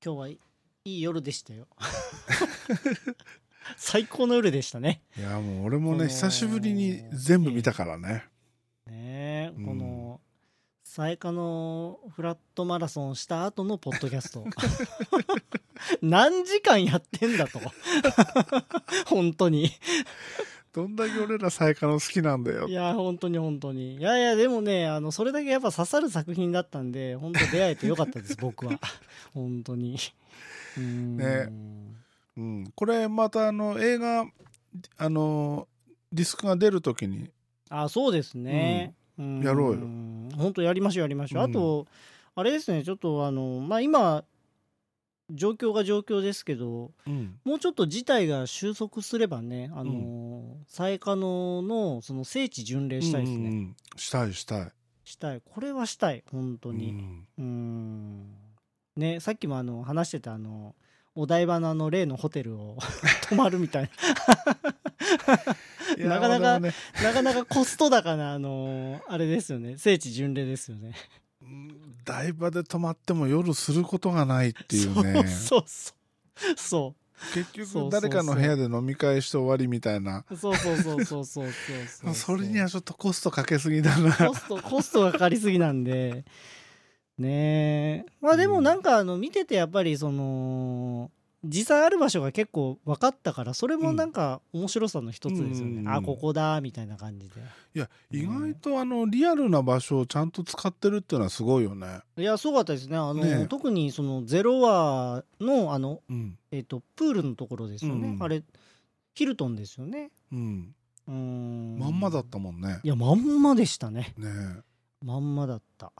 [0.04, 0.38] 今日はい
[0.84, 1.66] い夜でしたよ
[3.76, 5.02] 最高の夜でしたね。
[5.16, 8.24] いやもう俺もね久しぶりに全部見たからね、
[8.86, 10.20] ねえうんこの
[10.84, 14.44] サエカのフラットマラソンした後のポッドキャスト。
[16.02, 17.60] 何時間やってんだと。
[19.06, 19.70] 本当に。
[20.74, 22.68] どんだけ俺らサイカの好きなんだよ。
[22.68, 23.96] いや本当に本当に。
[23.96, 28.78] いやいやでもねあのそれだけやっぱ刺さる作品だったんで本当出会えてよかったです僕は。
[29.32, 29.98] 本当に。
[30.76, 31.48] ね
[32.36, 34.24] うん、これまたあの映画
[34.96, 35.68] あの
[36.12, 37.30] ディスクが出るときに。
[37.68, 39.80] あそうですね、やろうよ。
[40.36, 41.50] 本当やりましょうやりましょう、うん。
[41.50, 41.86] あと
[42.34, 44.24] あれですねちょっとあのまあ今
[45.30, 47.38] 状況が状況ですけどうん。
[47.44, 53.76] もうちょっと事態が収束すればねあのサエカノのその聖地巡礼したいですね、うんうん。
[53.96, 54.68] したいしたい。
[55.04, 55.40] したい。
[55.42, 57.26] これはしたい本当うにん。
[57.38, 58.34] うーん。
[58.96, 60.74] ねさっきもあの話してたあの
[61.14, 62.78] お台場のあの例のホテルを
[63.28, 63.90] 泊まるみたい
[65.98, 66.08] な。
[66.08, 69.76] なかなか、ね、なかなかコスト高なあのー、あれですよね。
[69.76, 70.94] 聖地巡礼ですよね。
[72.04, 75.26] 台場で泊まっても夜することがないっていうね。
[75.28, 75.92] そうそ
[76.52, 77.02] うそう。
[77.34, 80.24] 結局誰かの部屋で飲み会して終わりみたいな。
[80.30, 84.12] そうそうそうそうそうそうそ れにはちょっとコストかけすぎだな。
[84.12, 86.24] コストコストがかかりすぎなんで。
[87.18, 91.10] ねえまあでもなんかあの見ててやっぱりその
[91.44, 97.34] 実際ある場所が結構分かったからそれもなんか面白さの一つですよね、うんあここだみたいな感じで。
[97.74, 102.00] いや意外とあのリアルな場所をちゃんと使ってるっていうのはすごいよね。
[102.16, 102.96] いやすごかったですね。
[102.96, 103.46] あのねえ。
[103.46, 106.38] 特にそのゼロワのあの、うん。
[106.52, 108.22] えっとプールのところですよね、うん。
[108.22, 108.44] あれ
[109.14, 110.10] ヒルトンですよね。
[110.32, 110.74] うん。
[111.08, 111.78] うーん。
[111.78, 112.78] まんまだったもんね。
[112.84, 114.14] いやまんまでしたね。
[114.16, 115.04] ねえ。
[115.04, 115.90] まんまだった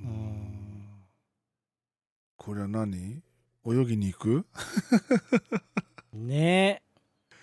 [0.00, 0.10] ううん。
[0.10, 0.88] ん
[2.36, 3.22] これは何？
[3.66, 4.46] 泳ぎに行く？
[6.12, 6.82] ね。
[6.82, 6.86] え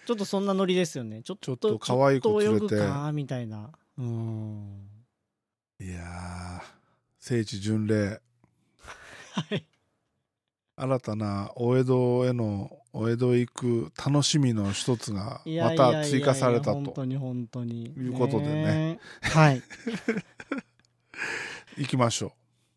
[0.05, 1.21] ちょっとそんなノリですよね。
[1.23, 2.75] ちょっとちょっと可愛い子連れて。
[3.13, 3.71] みたいな。
[3.97, 4.87] うん。
[5.79, 6.63] いやー
[7.19, 8.21] 聖地巡礼。
[9.33, 9.65] はい。
[10.75, 17.85] 新たなお江戸へのお江戸へ行く楽しみの一つがまた追加された本と当に本当に。
[17.95, 18.99] いうことでね。
[19.23, 19.61] えはい。
[21.77, 22.33] 行きましょ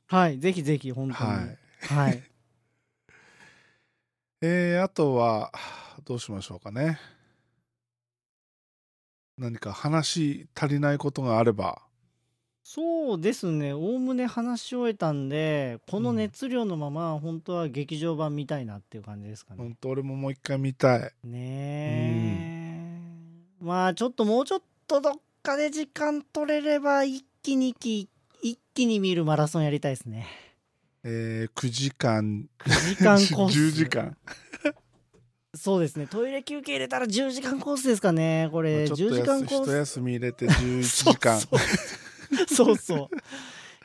[0.07, 1.30] はいぜひぜひ本う当に。
[1.30, 1.59] はい。
[1.80, 2.22] はい。
[4.42, 5.50] えー、あとは
[6.04, 6.98] どうしましょうかね。
[9.38, 11.82] 何か話足りないことがあれば。
[12.62, 13.72] そうですね。
[13.72, 19.59] おおむね話し終えたんでこの熱量のまま本当は劇場版見たいなっていう感じですかね。
[19.59, 21.00] 本当俺ももう一回見たい。
[21.24, 23.00] ね
[23.61, 28.11] え、まあちょっともうちょっとどっかで時間取れれば一気にき一
[28.76, 30.26] 気に見るマラソンやりたいですね。
[31.03, 32.47] えー、9時間。
[32.59, 33.59] 9時間コース。
[33.59, 34.16] 10時間。
[35.55, 36.07] そうですね。
[36.07, 38.87] トイレ休憩入れたら10時間コースですかねこれ。
[38.87, 39.70] ちょっと10時間コース。
[39.70, 41.41] 休み入れて11時間。
[41.41, 42.55] そうそう。
[42.55, 43.16] そうそう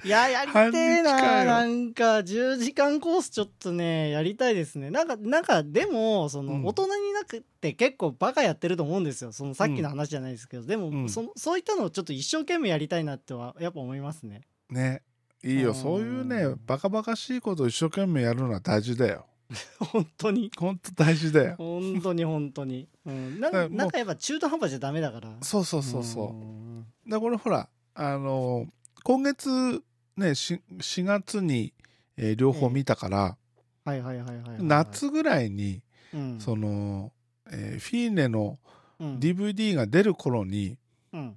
[0.04, 2.20] いややりてえななんか。
[2.20, 4.90] 10時間コースちょっとねやりたいですね。
[4.90, 6.66] なんかなんかでもその、うん。
[6.66, 9.32] 大人になって結構バカやってると思うんですよ。
[9.32, 11.10] そのさっきの話じゃないですけど、でも、うん。
[11.10, 14.42] そそういったのをちょっと一生懸命やりたいなってはやっぱ思いますね。
[14.70, 15.04] ね。
[15.44, 15.70] いいよ。
[15.70, 19.26] うんそういうねバカバカしいことを一生懸命やるのは大事だよ。
[19.80, 20.52] 本当に？
[20.58, 21.56] ほんと大事だよ。
[21.58, 25.30] 本当に本当に、うん、なだからもうなんかやっぱ中途半端じゃダメだから。
[25.42, 26.28] そうそうそうそう。
[26.30, 26.82] うん。
[26.82, 28.68] だからこれほらあの
[29.04, 29.84] 今月
[30.18, 31.74] ねし 4, 月に、
[32.18, 33.38] えー両方見たから、
[33.86, 34.64] はいはいはいはいはいはい。
[34.64, 35.82] 夏ぐらいに、
[36.14, 36.40] うん。
[36.40, 37.12] その、
[37.52, 38.60] えーフィーネの
[39.00, 39.20] うん。
[39.20, 40.78] DVD が出る頃に
[41.14, 41.36] うん。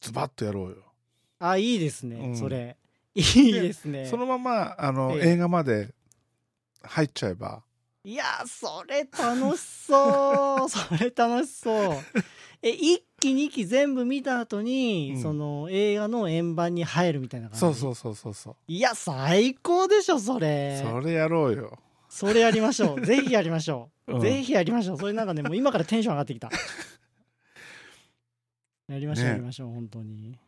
[0.00, 0.76] ズバッとやろうよ、
[1.38, 2.36] あいいですね、うん。
[2.36, 2.76] それ。
[3.14, 4.06] いいですね。
[4.06, 5.28] そのままあの、ええ。
[5.32, 5.94] 映画まで
[6.82, 7.62] 入っちゃえば
[8.06, 10.68] いやそれ楽しそう。
[10.68, 11.74] それ楽しそう。
[12.60, 15.22] え1期2期全部見た後に、うん。
[15.22, 17.60] その映画の円盤に入るみたいな感じ？
[17.60, 18.56] そうそうそうそうそう。
[18.68, 20.82] いや最高でしょそれ。
[20.84, 21.78] それやろうよ、
[22.10, 23.00] それやりましょう。
[23.06, 24.20] ぜひやりましょう、うん。
[24.20, 24.98] ぜひやりましょう。
[24.98, 26.50] それなんかねもう今からテンション上がってきた。
[28.88, 29.30] やりましょう、ね。
[29.30, 30.38] やりましょう本当に。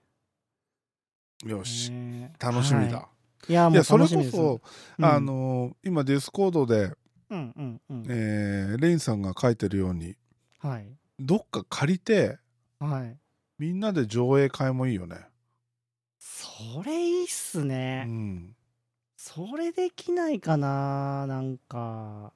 [1.46, 2.34] よし、ね。
[2.38, 3.08] 楽しみだ、は
[3.48, 3.52] い。
[3.52, 4.36] いやもうそれ楽しみです。
[4.36, 5.04] こそ、うん。
[5.06, 6.92] あの今ディスコードで、
[7.30, 8.04] うんうんうん。
[8.08, 10.16] えーレインさんが書いてるように
[10.58, 10.86] はい。
[11.18, 12.38] どっか借りて
[12.78, 13.16] はい。
[13.58, 15.16] みんなで上映会もいいよね。
[16.18, 18.54] それいいっすうね、ん。
[19.16, 22.32] それできないかななんか。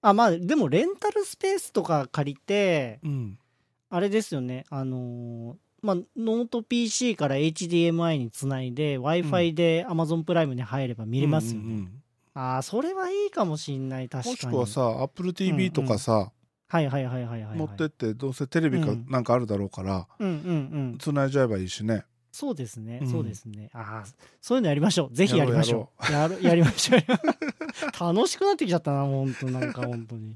[0.00, 3.38] あまあでもレンタルスペースとか借りてうん。
[3.90, 4.64] あれですよね。
[4.70, 12.00] あのーまあノート PC から HDMI につないで w i f i で Amazon プライムに入れば見れますよね、うんうんうん
[12.34, 14.32] ああそれはいいかもしんない確かに。
[14.32, 16.32] もしくはさ AppleTV とかさ、
[16.68, 19.06] はいはいはいはいはい、はい、持ってってどうせテレビかうん。
[19.08, 20.98] なんかあるだろうから、うんうんうん。
[20.98, 22.04] つないじゃえばいいしね。
[22.32, 23.08] そうですね、うん。
[23.08, 23.70] そうですね。
[23.72, 24.08] ああ
[24.40, 25.14] そういうのやりましょう。
[25.14, 26.12] ぜひやりましょう。
[26.12, 30.34] やるやりましょう楽しくなってきちゃったな本当なんか本当に、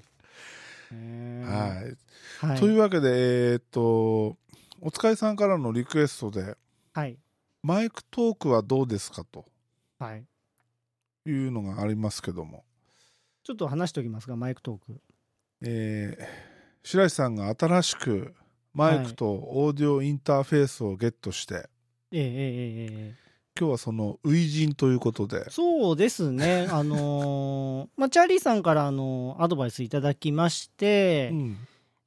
[0.93, 2.45] えー。
[2.45, 2.61] はい、はい。
[2.61, 3.81] というわけでえーっと
[4.81, 6.57] お疲れさんからのリクエストで
[6.93, 7.19] はい。
[7.65, 9.45] マイクトークはどうですかと。
[9.99, 10.25] はい
[11.31, 12.65] いうのがありますけども、
[13.45, 15.01] ちょっと話しておきますがマイクトーク。
[15.63, 16.49] えー
[16.85, 18.35] 白石さんが新しく
[18.73, 21.69] マイクとオーディオインターフェースをゲットして、
[22.13, 23.15] えええええええ
[23.59, 25.45] 今日はその初陣ということで。
[25.49, 26.69] えそうですね。
[26.73, 31.57] あのーまあチャーリーさんからあのアドバイスいただきまして、うん。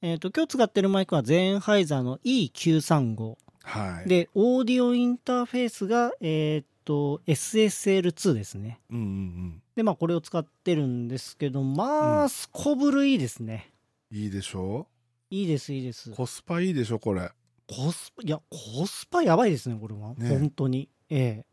[0.02, 4.10] えっ、と今日使ってるマイクはゼンハイザーの E935 はい。
[4.10, 8.80] でオーディオインターフェースがえっ、と SSL2 ですね。
[8.90, 13.72] うんうんでまあこれを使ってるんですけどまあ、うんすこぶるいいですね。
[14.12, 14.88] うんいいでしょ？
[15.30, 16.12] いいですいいです。
[16.12, 17.32] うコスパいいでしょこれ。
[17.68, 20.28] コスパいやコスパやばいですねこれは、ね。
[20.30, 20.90] 本当に。
[21.10, 21.46] え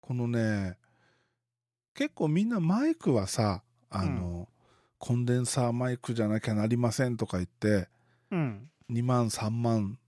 [0.00, 0.76] このね
[1.94, 4.48] 結構みんなマイクはさあの、
[4.98, 7.88] コンデンサーマイクじゃなきゃなりませんとか言ってえ
[8.30, 8.70] うん。
[8.90, 9.98] 2万3万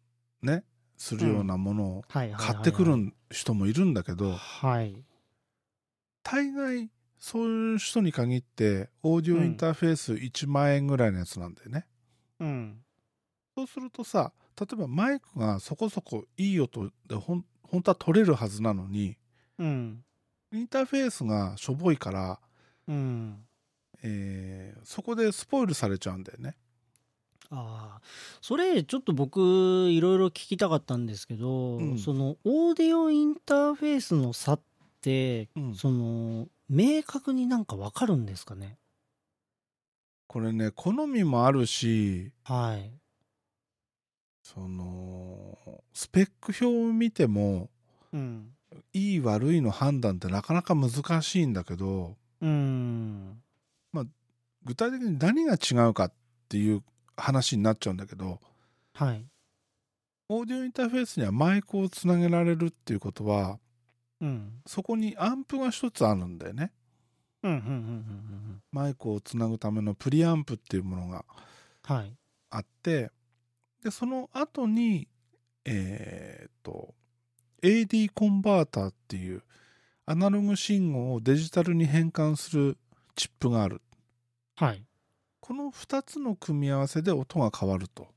[0.42, 0.64] ね
[0.97, 5.05] するようなものを買ってくる人もいるんだけど、はい。
[6.22, 11.86] 大概そういう人に限ってオーディオインターフェース1万円ぐらいのやつなんだよね、
[12.40, 12.84] うん。
[13.57, 19.16] そうするとさ例えばマイクがそこそこいい音でほん本当は取れるはずなのに
[19.59, 20.05] うん。
[20.53, 22.38] インターフェースがしょぼいから、
[22.86, 23.38] うん。
[24.03, 26.57] えーそこでスポイルされちゃうんだよね
[27.51, 28.01] ああ
[28.40, 31.99] それちょっと僕いろいろ聞きたかったんですけど、うん。
[31.99, 34.61] そのオーディオインターフェースの差っ
[35.01, 35.74] て、うん。
[35.74, 38.78] その明確になんかわかるんですかね？
[40.26, 42.90] これね好みもあるしはい。
[44.42, 45.57] その
[45.92, 47.70] スペック表を見ても
[48.12, 48.49] うん。
[48.92, 53.40] いい悪いの判断ってなかなか難しいんだけどうん。
[54.64, 56.12] 具体的に何が違うかっ
[56.49, 56.82] ていう
[57.16, 58.40] 話になっちゃうんだけど
[58.92, 59.26] はい。
[60.28, 63.58] オーディオインターフェースにはマイクをつなげられるっていうことは
[64.20, 64.60] うん。
[64.66, 66.72] そこにアンプが一つあるんだよね。
[68.72, 71.24] マイクをつなぐためのプリアンプっていうものが
[72.50, 73.10] あって
[73.82, 75.06] でその後に
[75.66, 76.94] えーっと
[77.62, 79.42] AD コンバーターっていう
[80.06, 82.78] アナログ信号をデジタルに変換する
[83.14, 83.82] チップがある。
[84.56, 84.82] はい
[85.47, 88.09] この2つの組み合わせで音が変わると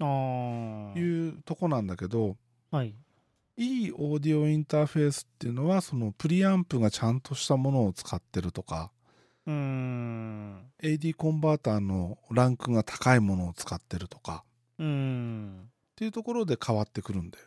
[0.00, 2.38] ああいうとこなんだけど
[2.70, 2.94] はい。
[3.58, 8.90] いいオーディオインターフェースっていうのはそのプリアンプがちゃんとしたものを使ってるとか
[9.46, 10.72] うーん。
[10.82, 14.42] AD コンバーターのランクが高いものを使ってるとか
[14.78, 15.64] うーん。
[15.66, 17.44] っていうところで変わってくるんだよ。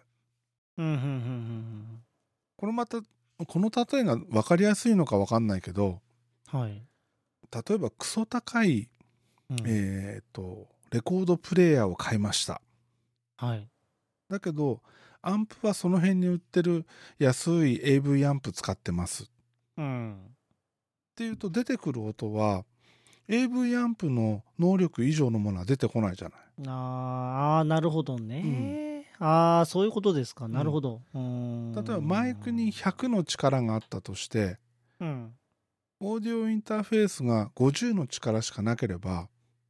[0.78, 2.01] うんうんうんうん
[2.55, 6.01] これまたこの例えが分かりやすいのか分かんないけど
[6.53, 6.84] うんはい。
[7.51, 8.89] 例えばクソ高い、
[9.49, 9.57] うん。
[9.65, 12.61] えー、とレコードプレーヤーを買いました。
[13.37, 13.67] はい。
[14.29, 14.81] だけど
[15.21, 16.85] アンプはその辺に売ってる
[17.19, 19.23] 安い AV アンプ使ってます。
[19.23, 19.27] っ
[19.77, 20.17] うん。
[21.15, 22.63] ていうと出てくる音は
[23.27, 26.39] AV アンプの能力以上のものは出てこないじゃない。
[26.67, 30.47] あーあーなるほどね、ああそういうことですか。
[30.47, 31.71] なるほど、うーん。
[31.73, 34.57] 例えばマイクに100の力があったとして
[34.99, 35.33] うん。
[35.99, 39.27] オーディオインターフェースが50の力しかなければ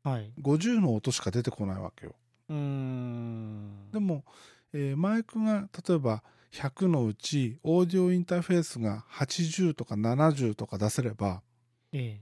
[0.07, 0.31] はい。
[0.41, 2.15] 50の音しか出てこないわけよ。
[2.49, 3.91] うーん。
[3.91, 4.23] でも、
[4.71, 11.41] えーマイクが例えば100のうちオーディオインターフェースが80とか70とか出せれば
[11.91, 12.21] え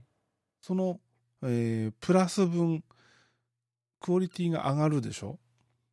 [0.60, 0.98] その、
[1.42, 2.82] えープラス分
[4.00, 5.38] クオリティが上がるでしょ、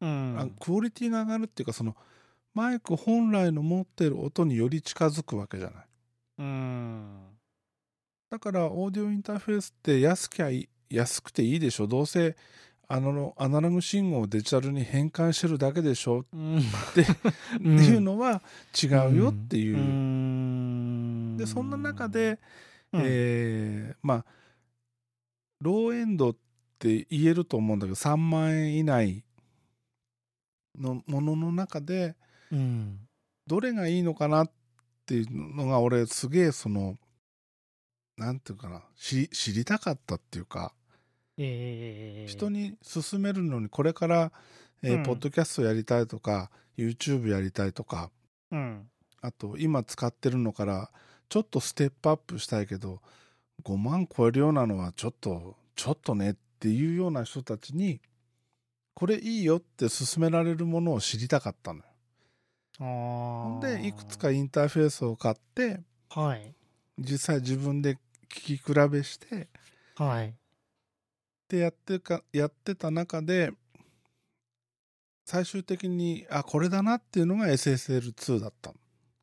[0.02, 0.36] うん。
[0.40, 1.96] あクオリティが上がるっていうかその
[2.56, 5.86] マイク本来の持ってる音により近づくわけじゃない。
[6.40, 7.38] うん。
[8.32, 11.88] だからオーディオインターフェースって安きゃいい安くていいでしょ？
[11.88, 12.36] どうせ
[12.88, 16.22] アナロアナログ信号をデジタルに変換してるだけでしょ？
[16.22, 16.62] っうん。
[16.94, 17.02] て
[17.84, 18.42] いうのは
[18.82, 21.38] 違うよっていう、うん。
[21.38, 22.40] でそんな中で、
[22.92, 23.02] うん。
[23.06, 24.26] えーまあ
[25.62, 26.36] ローエンドっ
[26.78, 29.24] て言えると思うんだけど3万円以内
[30.78, 32.16] のものの中で
[32.52, 33.00] うん。
[33.48, 34.52] どれがいいのかなっ
[35.06, 36.98] ていうのが俺すげえその
[38.18, 40.74] なんていうかな知知りたかったっていうか
[41.38, 42.28] ええ。
[42.28, 44.32] 人に勧めるのにこれから、
[44.82, 45.04] えーうん。
[45.04, 48.12] ポッドキャストやりたいとか YouTube やりたいとか
[48.52, 48.88] うん。
[49.22, 50.92] あと今使ってるのから
[51.30, 53.02] ちょっとステップアップしたいけど
[53.64, 58.02] 5万超えるようなのはちょっとちょっとねっていうような人たちに
[58.94, 61.86] これいいよって勧められるものを知りたかったのよ。
[63.62, 66.54] でいくつかインターフェースを買ってはい。
[67.00, 67.96] 実際自分で
[68.30, 69.48] 聞き比べして
[69.96, 70.34] はい
[71.50, 73.52] でやってかやってた中で
[75.26, 78.74] 最終的にあこれだなっていうのが SSL2 だった。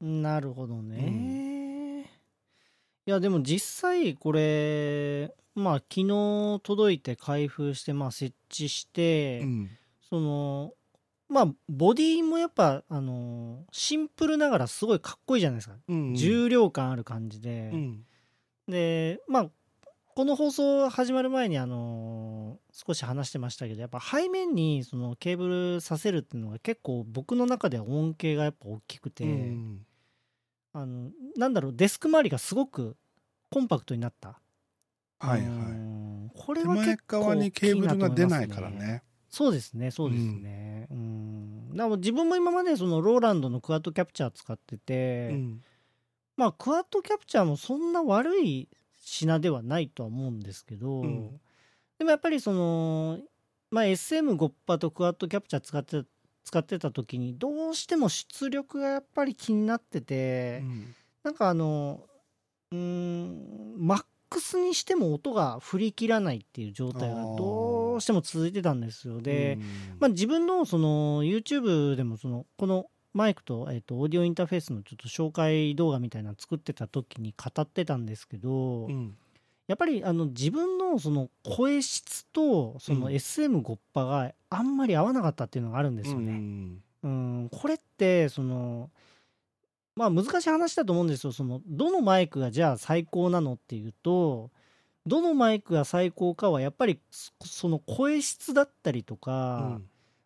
[0.01, 0.23] の。
[0.23, 2.03] なるほどね、
[3.07, 9.71] いやでも実際これまあ昨日届いて開封してまあ設置して、うん。
[10.09, 10.73] その
[11.29, 16.14] まあボディもやっぱあのシンプルながらすごいかっこいいじゃないですか、うんうん。
[16.14, 18.05] 重量感ある感じで、うん。
[18.66, 19.51] でまあ
[20.15, 29.87] この放送始まる前にあの少し話してましたけどやっぱ背面にそのケーブルさせるっていうのが結構僕の中では恩恵がやっぱ大きくて、うん。
[30.73, 32.97] あのなんだろうデスク周りがすごく
[33.51, 34.41] コンパクトになった。
[35.19, 35.49] はいはい。
[35.49, 39.03] うんこれ手は結構前側にケーブルが出ないからね。
[39.29, 40.89] そうですねそうですね。
[40.91, 45.63] うん、だから自分も今までそのローランドのクワッドキャプチャー使ってて、うん。
[46.37, 48.69] まあクワッドキャプチャーもそんな悪い
[49.11, 51.41] 品ではないとは思うんですけど、うん。
[51.99, 53.19] でもやっぱりその、
[53.71, 56.05] まあ、SM5 波とクワッドキャプチャー使って
[56.45, 60.95] 使ってた時にどうしても出力がやっぱり気になってて、うん。
[61.25, 62.01] なんかあの
[62.71, 69.21] うーんマックスにしても音が振り切らないっていう状態がどうしても続いてたんですよ。
[69.21, 69.63] で、うん。
[69.99, 79.17] まあ、自分のその YouTube でもそのこのマイクと,、えっとオーディオインターフェースのちょっと紹介動画みたいなの作ってた時に語ってたんですけど、うん。
[79.67, 83.13] やっぱりあの自分のその声質とそのうん。
[83.15, 86.33] SM5 波があんまり合わなかったっていうのがあるんですようね。
[86.33, 88.91] んうん、これってその
[89.97, 91.33] まあ難しい話だと思うんですよ。
[91.33, 94.51] そのどのマイクがじゃあ最高なのっていうと
[95.07, 99.81] どのマイクが最高かはやっぱりそその声質だったりとか、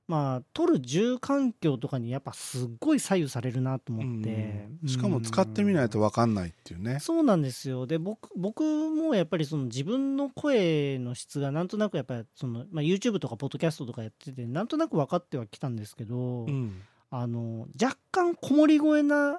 [0.06, 4.88] まあ撮る住環境とかにやっぱすっごい左右されるなと思って、うん。
[4.88, 6.98] しかも使ってみないと分かんないっていうね。
[7.00, 7.86] そうなんですよ。
[7.86, 16.82] で僕僕もやっぱりその自分の声の質がなんとなくやっぱりその、まあ、YouTube とかポッドキャストとかやっててなんとなく分かってはきたんですけど、うん。
[17.10, 19.38] あの若干こもり声な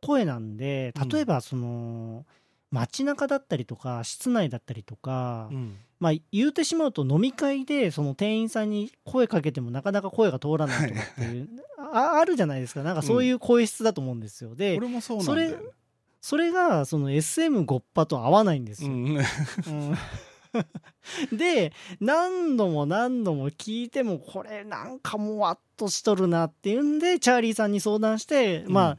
[0.00, 2.24] 声なんでうん例えばその、
[2.70, 5.76] 街中だったりとか室内だったりとか、うん。
[5.98, 11.48] まあ言うてしまうと飲み会でその店員さんに声かけてもなかなか声が通らないとかっていう
[11.92, 12.82] ああるじゃないですか。
[12.82, 15.58] なんかそういう声質だと思うんですよ、でそうなんだよ。
[15.58, 15.62] ね。
[16.22, 19.16] それがその SM5 波と合わないんですよ、うん。
[19.16, 19.24] うん。
[21.36, 28.72] で何度も何度も聞いてもこれなんかもわっとしとるなっていうんでチャーリーさんに相談して、うん。
[28.72, 28.98] まあ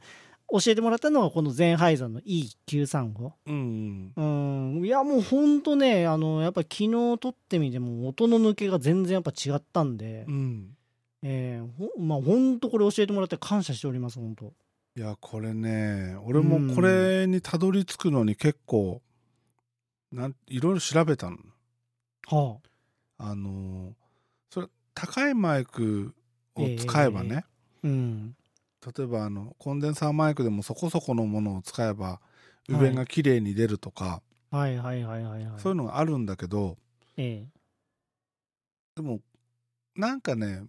[0.51, 4.21] 教えてもらったのがこのゼンハイザーの E935 うんう
[4.81, 4.85] ん。
[4.85, 10.75] いやもうほんとねあのやっぱ昨日撮ってみても音の抜けが全然やっぱ違ったんで、うん。
[11.23, 14.53] えーほまあほんとこれ教えてもらって感謝しております本当
[14.97, 19.01] いやこれね俺もこれにたどり着くのに結構
[20.11, 21.37] なんいろいろ調べたの。
[22.27, 22.57] は
[23.17, 23.35] あ。
[23.35, 23.93] の
[24.49, 26.13] それ高いマイク
[26.55, 27.47] を使えばね、あ
[27.83, 28.35] うん
[28.85, 32.19] 例えばあのコンデンサーマイクでもそこそこのものを使えば
[32.67, 35.59] 上が綺麗に出るとか、はいはいはいはいはい。
[35.59, 36.77] そういうのがあるんだけど
[37.17, 37.45] え
[38.95, 39.19] でも
[39.95, 40.63] なんかね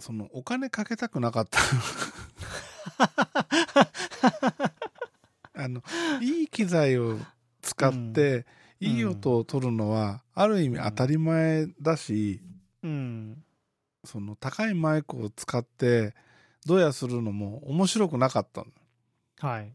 [0.00, 1.60] そのお金かけたくなかった。
[5.56, 5.82] あの
[6.20, 7.18] いい機材を
[7.62, 8.44] 使って、うん。
[8.80, 12.42] いい音を取るのはある意味当たり前だし、
[12.82, 13.44] えうん。
[14.04, 16.14] その高いマイクを使って
[16.66, 18.66] どやするのも面白くなかったの。
[19.40, 19.72] はい。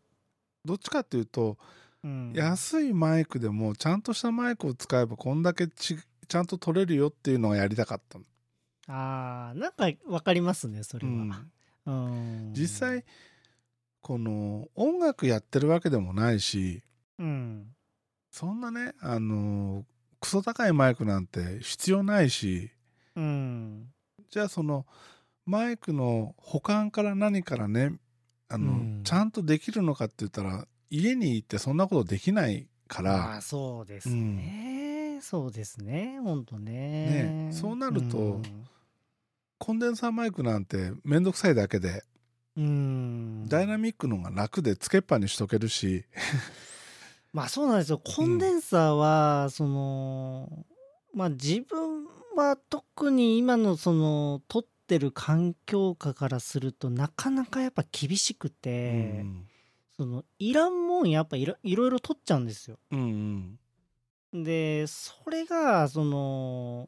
[0.65, 1.57] どっちかっていうと
[2.03, 2.33] うん。
[2.35, 5.97] 安いマイクでもちゃんとしたマイクを使えばこんだけち
[6.27, 8.25] ちゃんと撮れるよっていうのがやりたかったの、
[8.87, 11.29] あーなんかわかりますねそれうん。
[11.29, 11.41] は、
[11.85, 12.53] うん。
[12.53, 13.03] 実際
[14.01, 16.81] この音楽やってるわけでもないし
[17.17, 17.67] うん。
[18.31, 19.85] そんなねあの
[20.21, 22.71] クソ高いマイクなんて必要ないし
[23.15, 23.87] うん。
[24.29, 24.85] じゃあその
[25.49, 27.93] マイクの保管から何からね
[28.49, 29.01] あの、うん。
[29.03, 36.19] ちゃんとできるのかって言ったら家に行ってそんなことできないから、まあそうですね、そうですね。
[36.23, 37.47] ほんとね。
[37.47, 37.49] ね。
[37.51, 38.43] そうなるとうん。
[39.57, 42.03] コンデンサーマイクなんてめんどくさいだけで、
[42.55, 43.47] うん。
[43.47, 46.05] ダイナミックのが楽でつけっぱにしとけるし、
[47.33, 47.99] まあそうなんですよ。
[48.03, 50.65] コンデンサーは、その
[51.13, 52.05] まあ自分
[52.35, 59.45] は特に今のその撮ってる環境下からするとなかなかやっぱ厳しくて、うん
[59.99, 62.79] そのいらんもんやっぱいろいろいろ撮っちゃうんですよ。
[62.89, 63.59] うん
[64.33, 64.45] うん。
[64.45, 66.87] でそれがその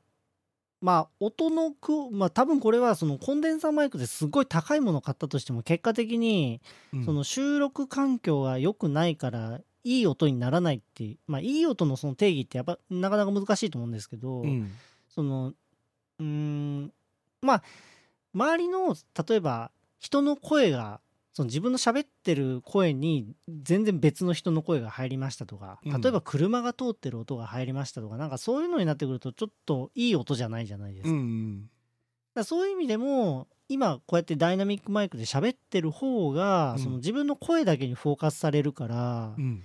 [0.80, 6.62] まあ音のくまあ多分これはそのコンデンサーマイクですごい高いものを買ったとしても結果的に
[6.94, 7.06] うん。
[7.06, 14.72] その収録環境が良くないからいい音にならないっていうまあいい音のその定義ってやっぱなかなか難しいと思うんですけど、うん。
[15.10, 16.94] そのうーん
[17.42, 17.64] まあ
[18.34, 18.96] 周りの
[19.28, 21.02] 例えば人の声が
[21.34, 31.10] その自分の喋ってる声に全然別の人の声が入りましたとかうん例えば車が通ってる音が入りましたとか、なんかそういうのになってくるとちょっといい音じゃないじゃないですか。
[31.10, 31.70] うだかん
[32.36, 39.64] らそういう意味でも今こうやってダイナミックマイクで喋ってる方が、うんその自分の声だけにフォーカスされるから、うん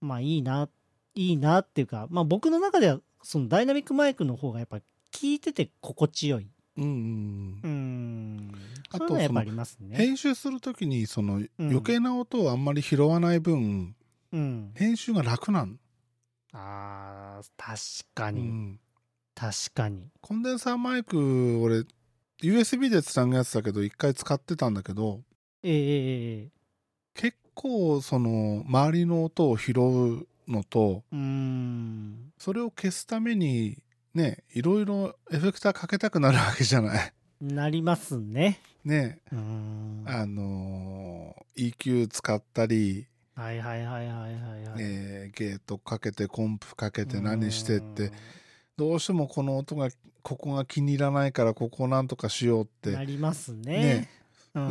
[0.00, 0.68] まあいいな
[1.14, 4.78] いいなっていうか、まあ、僕の中ではそのダイナミックマイクの方がやっぱ
[5.10, 6.46] 聞いてて心地よい。
[6.78, 8.52] うんうんうーん。
[8.90, 9.44] あとその。
[9.90, 13.94] 編集するときにその余計な音をあんまり拾わない分、
[14.32, 14.72] うん。
[14.74, 15.74] 編集が楽なの、
[16.52, 18.80] あー確かに、うん
[19.34, 20.08] 確かに。
[20.20, 21.84] コンデンサーマイク俺
[22.42, 25.20] USB でつなぐやつだけど一回使ってたんだけど
[25.62, 26.48] えええええ
[27.14, 31.04] 結構その周りの音を拾うのと。
[32.38, 33.78] それを消すために
[34.14, 38.60] ねいろいろエフェクターかけたくなるわけじゃないなりますね。
[38.84, 39.36] ねう。
[40.06, 44.74] あのー EQ 使ったり、はいはいはいはいはいはい。
[44.78, 48.12] えーゲートかけてコンプかけて何してって
[48.76, 49.88] どうしてもこの音が
[50.22, 53.72] ここが気に入らないからここをなんとかしようっうーんなてりますね。
[53.72, 54.17] ねう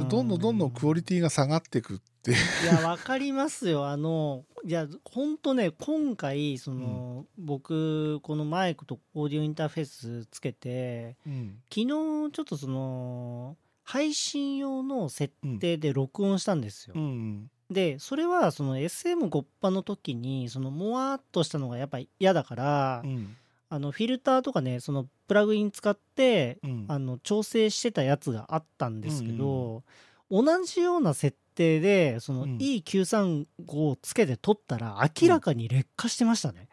[0.09, 2.33] どんどんどんどんクオリティが下がっていくってい
[2.65, 3.87] や、わかりますよ。
[3.89, 11.59] あの、いや、ほんとね、今回、その、僕、このマイクとオーディオインターフェースつけて、うん。
[11.69, 16.95] 昨日、ちょっとその、配信用の設定で録音したんですよ。
[16.97, 17.49] うん。
[17.69, 23.37] で、それは、その SM5 波の時に、その、もわーっとしたのがやっぱ嫌だから、うん
[23.69, 26.85] あの、フィルターとかね、その、プラグイン使って、うん。
[26.87, 29.83] あの調整してたやつがあったんですけど、
[30.29, 32.57] 同じような設定でそのうん。
[32.57, 36.69] E935 をつけて撮ったら明らかに劣化してましたね。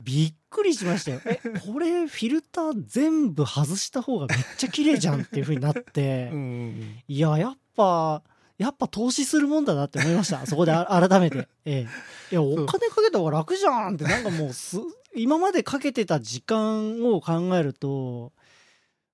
[0.00, 1.20] びっくりしましたよ。
[1.24, 7.02] えこれフィルター全部外した方がめっちゃ綺麗じゃんっていう風になって、 うん。
[7.08, 8.22] いややっぱ
[8.58, 11.86] やっぱ投資するもんだなって思いましたそこであ改めて、え
[12.30, 14.78] え、いやお金かけた方が楽じゃんってなんかもうす
[15.18, 18.32] 今までかけてた時間を考えると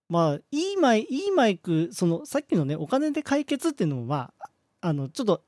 [0.08, 4.50] まあいいマイいいマイクそのさっきのねお金で解決っていうのもまあ
[4.80, 5.42] あのちょっと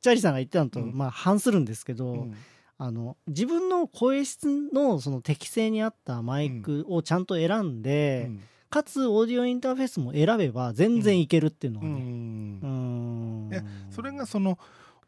[0.00, 0.96] チャーリーさんが言ってたのとうん。
[0.96, 2.34] まあ反するんですけど、うん。
[2.78, 8.42] あの自分の声質のその適性に合ったマイクをちゃんと選んで、うん。
[8.70, 13.50] かつオーディオインターフェースも選べば全然いけるっていうのがうね、うん
[13.90, 14.58] それがその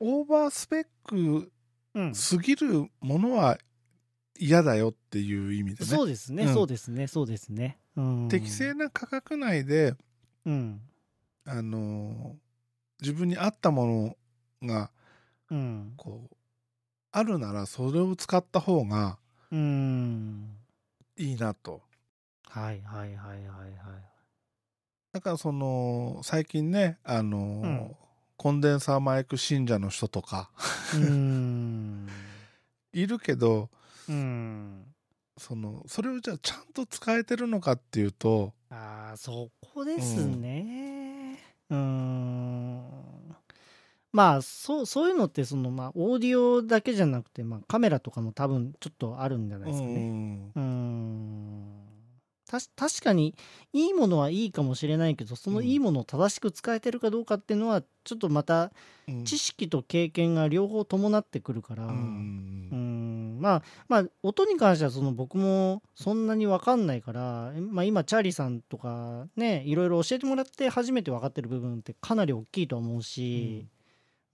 [0.01, 1.51] オーバースペック
[1.95, 2.15] うん。
[2.15, 3.59] すぎるものは
[4.45, 5.87] 嫌だよっていう意味でね。
[5.87, 6.55] そうですね、うん。
[6.55, 7.07] そうですね。
[7.07, 9.95] そうですね、うん、適正な価格内で
[10.45, 10.81] うん。
[11.45, 12.37] あの
[13.01, 14.17] 自分に合ったも
[14.63, 14.91] のが
[15.51, 15.95] うん。
[15.97, 16.37] こう
[17.13, 19.19] あるならそれを使った方が
[19.53, 20.57] うん。
[21.17, 21.83] いいなと。
[22.49, 23.73] はいはいはいはいはい。
[25.13, 27.97] だからその最近ねあの、ん。
[28.37, 30.51] コンデンサーマイク信者の人とか。
[30.95, 32.09] うーん。
[32.93, 33.71] いるけど
[34.09, 34.85] うん。
[35.39, 41.39] そのそれをじゃあちゃんと使えてるのかっていうとあーそこですね。
[41.71, 43.37] うーん。
[44.13, 50.53] まあそうそういうのってそのまあオーディオだけじゃなくて、まあ、カメラとかも多分ちょっとあるんじゃないですかね。
[50.55, 51.92] うん
[52.77, 53.35] 確かに
[53.73, 58.73] いいものはいいかもしれないけどそのいいものを正しく使えてるかどうかっていうのはちょっとまた
[59.09, 59.25] うん。
[59.25, 63.41] 知識と経験が両方伴ってくるから、ううんん。
[63.41, 73.67] まあまあ音に関してはその僕もそんなに分かんないから、まあ、今チャーリーさんとかねいろいろ教えてもらって初めて分かってる部分ってかなり大きいと思うし、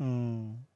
[0.01, 0.67] うん。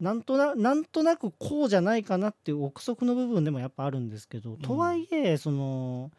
[0.00, 6.12] なんとななんとなくこうじゃないかなっていう憶測の部分でもやっぱあるんですけど、とはいえその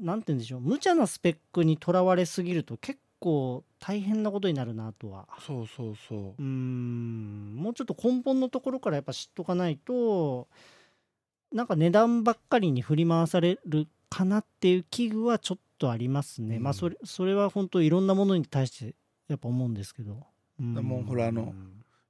[0.00, 0.60] なんて言うんでしょう。
[0.60, 5.26] 無茶なスペックにとらわれすぎると結構大変なことになるなとは。
[5.40, 6.18] そうそうそう。
[6.18, 7.54] うーん。
[7.56, 10.48] もうちょっと根本のところからやっぱ知っとかないと
[11.52, 16.62] なんか値段ばっかりに振り回されるかなっていう危惧はちょっとありますね、うん。
[16.62, 18.94] まあそれそれは本当いろんなものに対して
[19.28, 20.26] やっぱ思うんですけど、
[20.60, 21.54] うもほらあの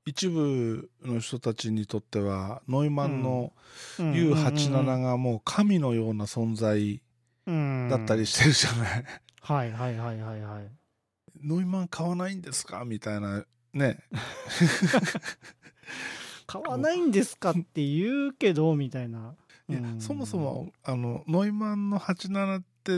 [0.07, 3.53] 一部の人たちにとってはノイマンの
[3.99, 7.01] U87 がもう神のような存在
[7.47, 9.05] だったりしてるじゃない、
[9.41, 10.69] はいはいはいはいはい
[11.43, 12.85] ノイマン買わないんですか？
[12.87, 13.45] みたいな
[13.75, 13.99] ね。
[16.47, 19.35] 買わないんですかって言うけどみたいな、
[19.69, 20.01] いやうん。
[20.01, 22.93] そもそもあのノイマンの87って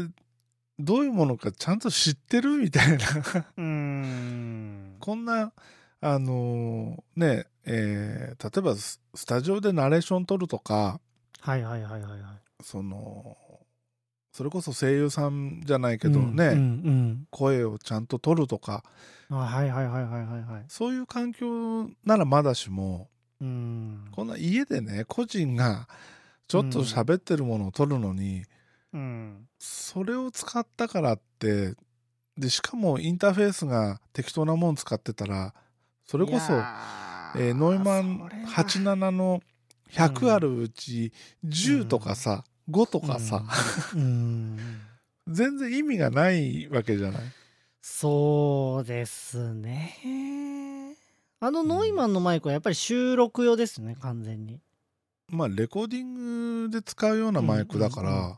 [0.79, 2.57] どういうものかちゃんと知ってる？
[2.59, 2.97] みたいな。
[2.97, 4.97] うーん。
[5.01, 5.53] こんな
[6.01, 11.01] あのねえー例えばススタジオでナレーション撮るとか。
[11.41, 12.21] はいはいはいはいはい。
[12.63, 13.37] その
[14.37, 17.27] それこそ声優さんじゃないけどね、うんうん。
[17.31, 18.85] 声をちゃんと撮るとか。
[19.31, 23.09] はいはいはいはいはいはいそういう環境ならまだしも
[23.41, 24.05] うん。
[24.13, 25.89] こんな家でね個人が
[26.49, 28.45] ちょっと喋ってるものを撮るのに、
[28.93, 29.49] うん。
[29.59, 31.73] それを使ったからって
[32.37, 35.55] でしかもインターフェースが適当なもの使ってたら
[36.05, 39.41] それこそ、えーノイマン87の
[39.91, 41.13] 100あるうち
[41.47, 43.45] 10とかさ、5とかさ、
[43.95, 44.01] うん。
[44.01, 44.59] うん。
[45.29, 47.23] 全然意味がないわけじゃない？
[47.83, 50.97] そうですね。
[51.41, 54.59] あのノイマンのマイクはやっぱり収録用ですね完全に、
[55.29, 58.37] まあレコーディングで使うようなマイクだから、うんうん。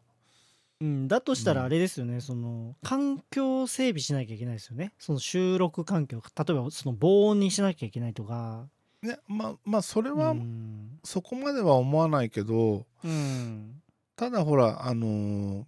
[0.80, 4.92] うん、だとしたらあれですよね、その環境整備しなきゃいけないですよね。
[4.98, 8.66] その収録環境例えばその防音にしなきゃいけないとか。
[9.02, 10.98] ねまあまあそれはうん。
[11.04, 13.80] そこまでは思わないけど、うん
[14.18, 15.64] ただほらあのー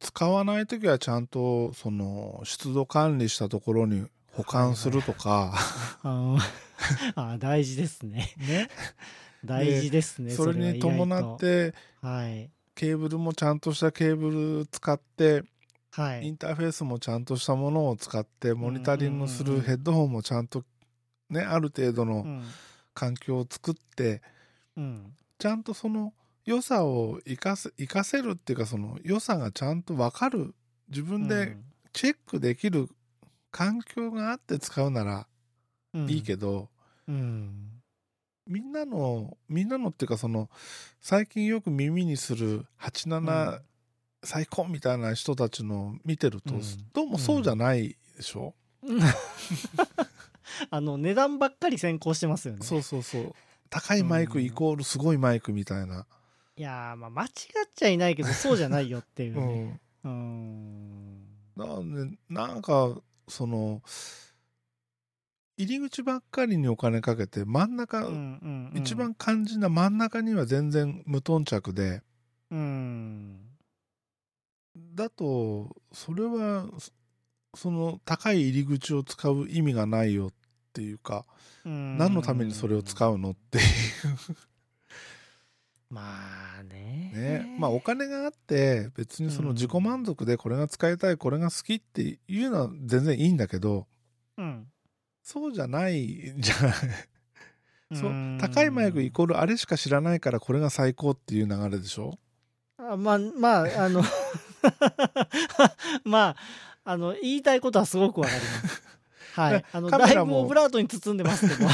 [0.00, 5.52] 使わない時はちゃんとその湿度管理したところに保管するとか、
[6.02, 6.38] あの
[7.16, 8.34] あ大事ですね。
[8.38, 8.70] ね。
[9.44, 12.50] 大事ですねそれに伴ってはい。
[12.74, 14.30] ケーブルもちゃんとしたケーブ
[14.60, 15.44] ル使って
[15.90, 16.26] はい。
[16.26, 20.64] インターフェースもちゃんとしたものを使ってモニタリングするヘッドホンもちゃんと
[21.28, 22.42] ねある程度のうん。
[22.94, 24.22] 環境を作って
[24.78, 25.12] うん。
[25.38, 26.14] ちゃんとその
[26.44, 30.54] 良さを生かせ生かせるっていうかその良さがちゃんと分かる。
[30.88, 31.56] 自分で
[31.92, 32.88] チェックできる
[33.52, 35.26] 環境があって使うなら
[35.94, 36.68] いいけど、ど、
[37.08, 37.82] うん。
[38.46, 40.50] みんなのみんなのっていうかその
[41.00, 43.60] 最近よく耳にする87
[44.24, 46.62] 最高みたいな人たちの見てると、うん。
[46.92, 48.54] どうもそうじゃないでしょ、
[50.70, 52.64] あの値段ばっかり先行してますよね。
[52.64, 53.34] そうそうそう。
[53.70, 56.06] 高いマイクイコールすごいマイクみたいな、
[56.60, 57.30] いやーまあ間違っ
[57.74, 61.26] ちゃいないけどそうじゃないよっていう うねん、うん。
[61.56, 63.80] なんでなんかその
[65.56, 68.78] 入り口ばっかりにお金かけて真ん中、うんうんうん。
[68.78, 72.02] 一番肝心な真ん中には全然無頓着で
[72.50, 73.40] うん。
[74.76, 76.92] だとそれはそ
[77.54, 80.32] その高い入り口を使う意味がないよっ
[80.74, 81.24] ていうか、
[81.64, 81.96] うん。
[81.96, 83.60] 何のためにそれを使うのってい
[85.90, 87.12] まあね。
[87.14, 87.56] うね。
[87.58, 93.86] まあお金があって別にその自己満足でこれが使いたいこれが好きっていうのは全然いいんだけど
[94.38, 94.66] うん。
[95.22, 96.74] そうじゃないじゃない
[97.94, 102.18] そううん高いマイクイコールあれしか知らないからこれが最高っていう流れでしょ？
[102.78, 104.02] あまあまああの
[106.04, 106.36] まあ
[106.84, 108.82] あの言いたいことはすごくわかります
[109.40, 109.52] はい。
[109.54, 111.68] ねあのカメラもだいぶオブラートに包んでますけど。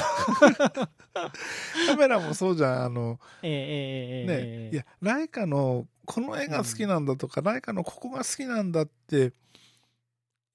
[1.14, 4.74] カメラもそうじゃんあのええええええねええ。
[4.74, 9.32] いやライカのこの絵が好きなんだとか、ライカのここが好きなんだって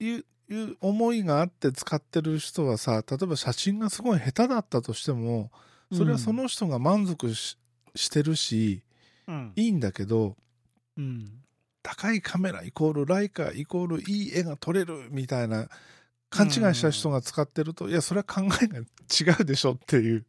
[0.00, 5.50] いういう思いがあって使ってる人はさ例えば写真がすごい下手だったとしても
[5.92, 7.56] それはその人が満足し,、
[7.94, 8.82] してるし
[9.26, 9.52] うん。
[9.56, 10.36] いいんだけど
[10.96, 11.42] うん。
[11.82, 15.68] 高いカメライコールライカイコールいい絵が撮れるみたいな
[16.32, 18.84] 勘違いした人が使ってると、いやそれは考えが違
[19.40, 20.24] うでしょっていう。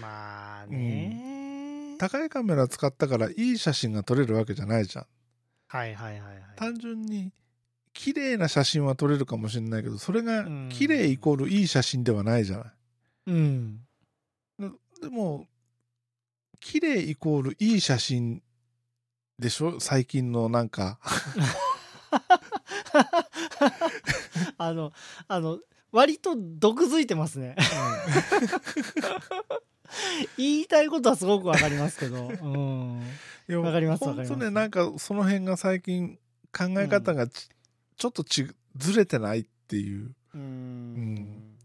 [0.00, 5.06] まあね、高いカメラ使ったからいい写真が撮れるわけじゃないじゃん。
[5.68, 6.42] はいはいはいはい。
[6.56, 7.32] 単純に
[7.92, 10.68] 綺麗な写真は撮れるかもしれないけどそれがうん。
[10.70, 12.72] 綺麗イコールいい写真ではないじゃない。
[13.28, 13.80] うん。
[14.58, 15.46] でも
[16.60, 18.42] 綺麗イコールいい写真
[19.38, 19.78] でしょ？
[19.80, 20.98] 最近のなんか
[24.58, 24.92] あの、
[25.28, 25.60] あの、
[25.92, 27.56] 割と毒づいてますね。
[30.36, 32.28] 言いたいことはすごくわかりますけど。
[32.28, 33.00] うん。
[33.54, 36.18] わかりますわか本ります当ねなんかその辺が最近
[36.52, 37.48] 考え方がち,、
[37.96, 41.56] ちょっとちずれてないっていううん。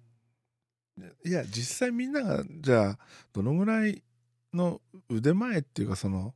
[1.26, 3.00] いや実際みんながじゃあ
[3.34, 4.04] どのぐらい
[4.54, 6.36] の腕前っていうかその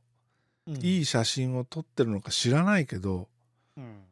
[0.66, 3.28] うんいい写真を撮ってるのか知らないけど
[3.76, 4.02] うん。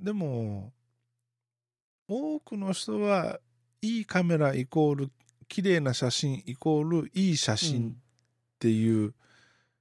[0.00, 0.72] でも
[2.14, 3.40] 多くの人は
[3.80, 5.10] いいカメライコール
[5.48, 7.92] 綺麗な写真イコールいい写真っ
[8.58, 9.14] ていう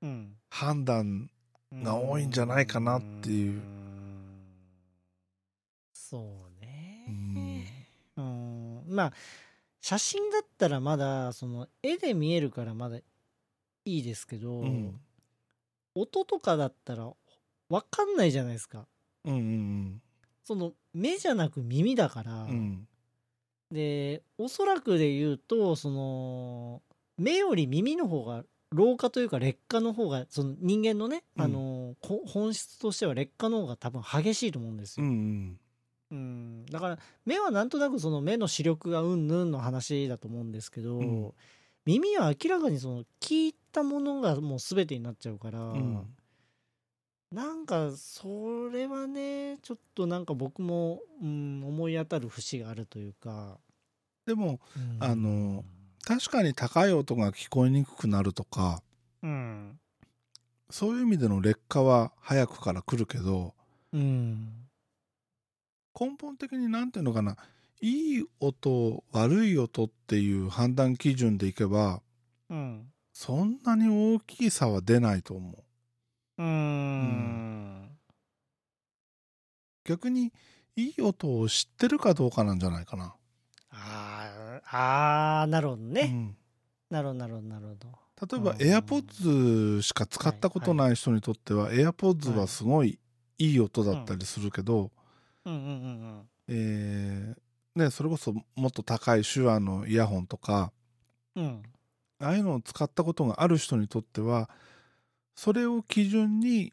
[0.02, 0.36] うん。
[0.49, 1.30] 判断
[1.74, 3.52] が多いんじゃないかなっていう。
[3.52, 3.62] うん
[5.94, 7.06] そうね。
[7.08, 7.66] うん。
[8.18, 9.14] うんまあ
[9.82, 13.03] 写真だったらまだその絵で見えるからまだい
[13.86, 14.99] いですけど、うん。
[15.95, 17.12] 音とかだったら
[17.70, 18.88] 分かんないじゃないですか。
[19.26, 20.02] うんうん
[20.52, 22.49] その目じゃなく耳だから、うん。
[22.49, 22.88] うん
[23.72, 26.82] でおそらくで言うとその
[27.18, 31.44] 目より耳の方が老化というか劣化の方がその人間のね、うん。
[31.45, 35.57] あのこ本質としては劣化の方が多分激しいと思うんですうよ、ん。
[36.11, 36.65] うん。
[36.65, 41.32] だから目はなんとなくその目の視力がうんぬんの話だと思うんですけど、うん。
[41.86, 46.14] 耳は明らかにその聞いたものがもう全てになっちゃうから、うん
[47.32, 53.58] なんかそれはねちょっとなんか僕も、うん、思い当たる節があるというか、
[54.26, 55.03] でもうん。
[55.03, 55.64] あの
[56.03, 58.82] 確かに高い音が聞こえにくくなるとか
[59.22, 59.80] うん。
[60.70, 63.53] そういう意味での劣化は早くから来るけど
[63.94, 64.68] うん。
[65.99, 67.38] 根本的になんていうのかな
[67.82, 72.02] いい音悪い音っていう判断基準でいけば
[72.49, 72.88] うん。
[73.14, 75.64] そんなに大きい差は出ないと思う
[76.41, 77.97] うーん。
[79.84, 80.31] 逆に
[80.76, 83.13] いい音を知ってるかどうかなんじゃないかな、
[83.72, 86.38] あーあーなるほどね、うん。
[86.89, 87.47] なるほどなるほど。
[87.47, 87.88] なるほど
[88.22, 88.57] 例えばうん。
[88.57, 92.99] AirPods しか使ったことない人にとっては AirPods はすごい
[93.38, 94.91] いい音だったりするけど、
[95.45, 100.72] うんうんうんえーね、それこそもっと高い手話のイヤホンとか
[101.35, 101.63] うんうん。
[102.19, 104.49] ああいうのを使ったことがある人にとっては
[105.43, 106.72] それを基準に、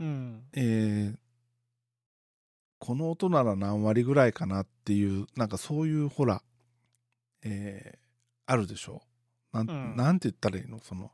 [0.00, 0.42] うん。
[0.54, 1.16] えー
[2.78, 6.42] この音なら何割ぐらいかなっていうなんかそういうほら、
[7.42, 7.98] えー
[8.46, 9.02] あるでしょ？
[9.52, 9.96] なん,、うん。
[9.96, 10.80] なんて言ったらいいの？
[10.82, 11.10] その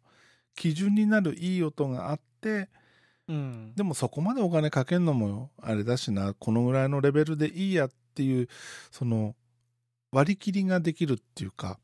[0.54, 2.68] 基準になるいい音があって
[3.26, 3.72] うん。
[3.74, 8.48] でもそこまでお金かけんのもあれだしなこのぐらいのレベルでいいやっていう
[8.92, 9.34] その
[10.12, 11.80] 割り切りができるっていうか。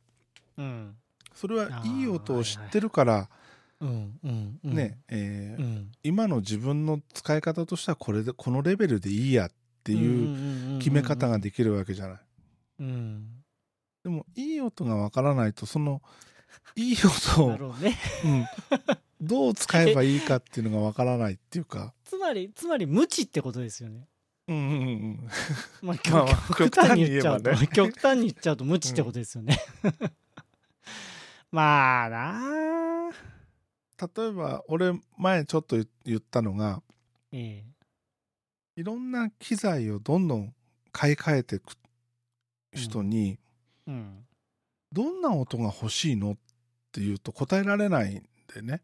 [0.57, 0.95] うん。
[1.35, 3.28] それはいい音を知ってるから
[3.81, 4.75] うんうんうん。
[4.75, 5.93] ね、えーうん。
[6.03, 9.51] 今の自分の使い方としてはこれでこのレベルでいいやっ
[9.85, 12.19] ていう決め方ができるわけじゃない。
[12.81, 13.27] うん。
[14.03, 16.03] でもいい音がわからないとその
[16.77, 17.97] いい音をね。
[18.25, 18.47] うん、
[19.21, 21.95] どう使えばいいかっていうのがわからないっていうか。
[22.05, 24.09] つまりつまり無知ってことですよね。
[24.49, 25.29] うんうんうん。
[25.83, 25.99] まあ、
[26.57, 29.59] 極端に言っちゃうと、極端に 極端に言っちゃうと無知ってことですよね。
[31.51, 33.38] まあなあ
[34.01, 36.83] 例えば俺前ちょっと言ったのが
[37.33, 37.65] え
[38.77, 40.55] いろんな機材をどんどん
[40.93, 41.75] 買い替えていく
[42.73, 43.39] 人に、
[43.89, 44.25] えうん。
[44.93, 46.37] どんな音が欲しいのっ
[46.93, 48.23] ていうと答えられないん
[48.55, 48.83] でね。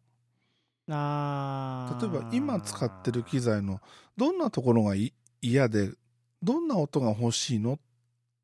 [0.91, 3.81] あ例えば今使ってる機材の
[4.19, 5.93] どんなところがい嫌で
[6.43, 7.79] どんな音が欲しいのっ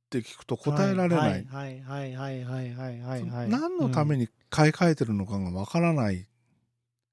[0.09, 3.48] て聞くと答えられない、はいはいはいはいはいはいはい。
[3.48, 6.26] 何のためにに買い替えてるのかがわからない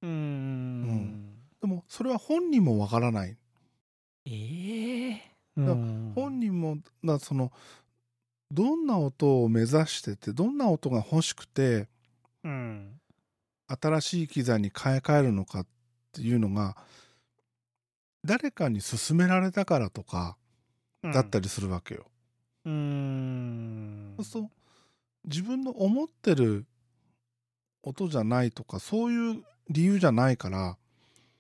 [0.02, 0.10] うん。
[0.10, 1.38] うん。
[1.62, 3.38] でもそれは本人もわからない
[4.26, 5.22] ええ
[5.56, 7.52] だからうん本人もだその
[8.52, 11.88] どんな音を目指しててどんな音が欲しくて
[12.44, 13.00] うん。
[13.68, 15.68] 新しい機材に買い替えるのかっ
[16.14, 16.78] ていうのが
[18.24, 20.38] 誰かに勧められたからとか
[21.04, 22.06] だったりするわけよ。
[22.66, 24.14] うーん。
[24.18, 24.52] そうすると
[25.26, 26.66] 自分の思ってる
[27.84, 30.78] 音じゃないとかそういう理由じゃないから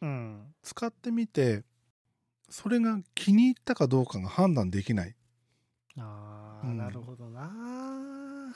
[0.01, 0.53] うん。
[0.61, 1.63] 使ってみて
[2.49, 5.15] それが気に入ったかどうかが判断できない。
[5.97, 8.55] ああ、うんなるほどな。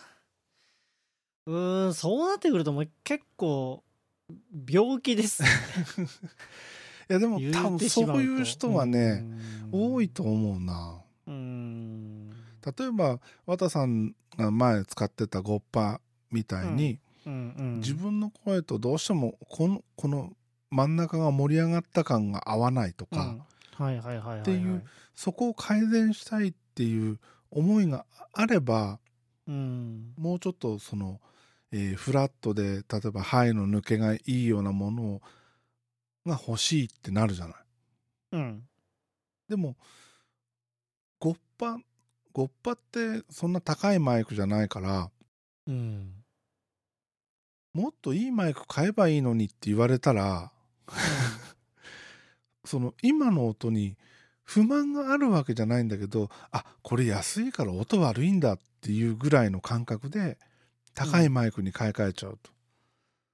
[1.46, 3.84] うーん、そうなってくるともう結構
[4.70, 5.50] 病気ですね。
[7.10, 9.42] いやでも言多分そういう人はね、うん
[9.74, 17.80] 多いと思うなうん例えば綿さんが前使ってたゴッパみたいに、うんうん。
[17.80, 20.34] 自分の声とどうしてもこのこの
[20.70, 23.36] 真ん中が盛り上がった感が合わないとか、
[24.42, 24.84] っていう
[25.16, 27.20] そこを改善したいっていう
[27.50, 29.00] 思いがあれば
[29.48, 30.14] うん。
[30.18, 31.20] もうちょっとその、
[31.72, 35.22] えーフラットで例えば肺の抜けがいいようなものを
[36.26, 37.56] が欲しいってなるじゃない。
[38.34, 38.64] うん。
[39.50, 39.76] でも
[41.20, 41.78] ゴッパ
[42.34, 45.12] ゴッパってそんな高いマイクじゃないから
[45.68, 46.21] うん
[47.74, 50.52] もっといいマイク買えばいいのにって言われたら
[52.66, 53.98] その今の音に
[54.44, 60.38] 不満があるわけじゃないんだけどあこれ安いから音悪いんだっていうぐらいの感覚で
[60.94, 62.52] 高いマイクに買い替えちゃうと、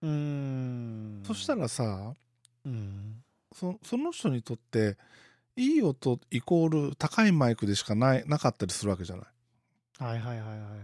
[0.03, 1.23] うん。
[1.25, 2.13] そしたらさ
[2.65, 3.23] うん。
[3.53, 4.97] そその人にとって
[5.55, 9.25] いい音イコール高いマイクでしかないなかったりするわけじゃない。
[9.97, 10.79] はいはいはいはいはい。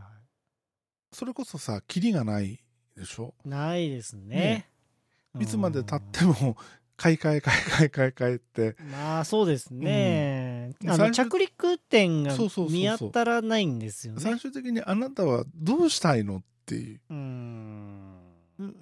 [1.11, 2.63] それこそさキリがない
[2.95, 3.33] でしょ？
[3.45, 4.67] ないですね。
[5.33, 6.55] ねいつまで経っても
[6.95, 8.75] 買い替え買い替え買い替えって。
[8.79, 12.35] うんまあそうですね、あのうん最終着陸点が
[12.69, 14.21] 見当たらないんですよね。
[14.21, 17.01] 最終的にあなたはどうしたいのっていう。
[17.09, 18.19] うん。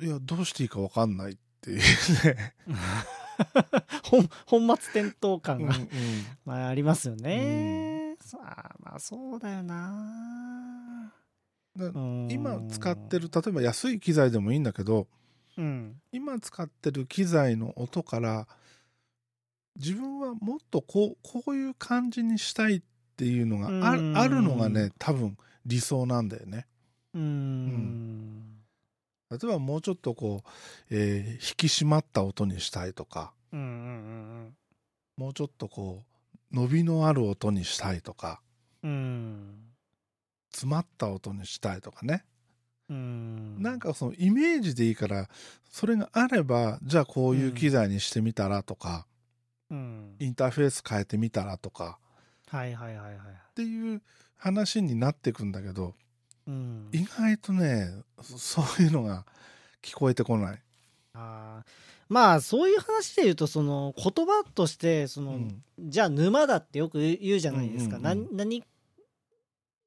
[0.01, 2.53] いやどうしていいか分かんないっていうね、
[4.03, 5.88] 本本末転倒感が、うんうん。
[6.45, 11.13] まあ、ありますよね、さあまあそうだよな
[12.30, 15.07] 今使ってる例えば安い機材でもいいんだけど
[15.57, 16.02] うん。
[16.11, 18.48] 今使ってる機材の音から
[19.77, 22.81] 自分はもっとこうこういう感じにしたいっ
[23.15, 24.18] ていうのがあ,、うん。
[24.18, 26.68] あるのがね多分理想なんだよね。
[27.14, 28.57] うん。
[29.30, 30.49] 例えばもうちょっとこう、
[30.89, 34.56] えー引き締まった音にしたいとかうんうん
[35.18, 36.03] もうちょっとこ
[36.52, 38.41] う伸びのある音にしたいとか
[38.84, 39.70] うんうん
[40.51, 42.25] 詰まった音にしたいとかね、
[42.89, 43.61] うん。
[43.61, 45.29] なんかそのイメージでいいから
[45.71, 49.07] それがあればじゃあこういう機材にしてみたらとか、
[49.69, 50.15] うん。
[50.19, 51.97] インターフェース変えてみたらとか
[52.49, 54.01] はいはいはいはいっていう
[54.35, 55.95] 話になってくんだけど
[56.47, 56.89] うん。
[56.91, 57.91] 意外とね
[58.21, 59.25] そそういうのが
[59.81, 60.61] 聞こえてこない。
[61.13, 61.71] あー。
[62.09, 65.63] まあそういう話で言うとその言葉としてその、うん。
[65.79, 68.63] じゃあ沼だってよく言うじゃないですか、うんうんうんな何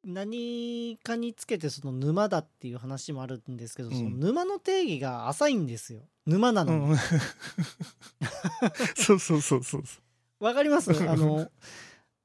[0.05, 3.97] 何かにつけてその沼だっていう話もあるんですけど、うん。
[3.97, 6.03] その沼の定義が浅いんですよ。
[6.27, 6.85] 沼なのに。
[6.91, 6.97] うん。
[8.97, 10.01] そうそうそうそうそ
[10.41, 10.91] わかります？
[11.09, 11.51] あの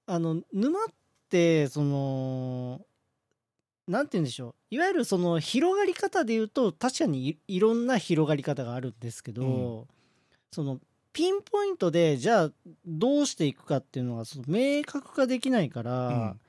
[0.06, 0.88] あの沼っ
[1.30, 2.81] てその
[3.88, 4.76] なんて言うんでしょう。
[4.76, 9.88] いわゆるその広がり方で言うと確かにいいろんな広がり方があるんですけど、
[10.51, 10.80] その
[11.14, 12.51] ピンポイントでじゃあ
[12.85, 16.39] どうしていくかっていうのがその明確化できないから、うん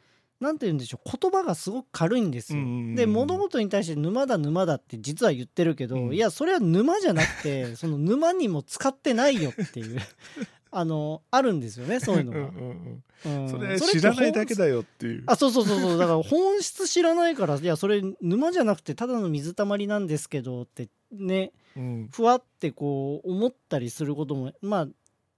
[0.40, 2.62] なんて言うんでしょう言葉がすごく軽いんですよ。
[2.96, 6.14] で物事に対して沼だ沼だって実は言ってるけど、うん。
[6.14, 10.00] いやそれは沼じゃなくて その沼にも使ってないよっていう
[10.72, 12.38] あのあるんですよねそういうのが。
[12.38, 13.42] うんうんうん。
[13.42, 13.48] うん。
[13.50, 15.24] それ知らないだけだよっていう。
[15.26, 15.98] あそうそうそうそう。
[15.98, 22.08] だから本質知らないからいやそれ沼じゃなくてただの水たまりなんですけどってねうん。
[22.10, 24.88] ふわってこう思ったりすることもまあ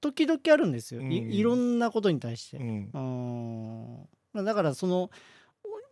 [0.01, 2.59] 時々あるんですよ、うんいいろんなことに対して。
[2.59, 5.11] うんだからその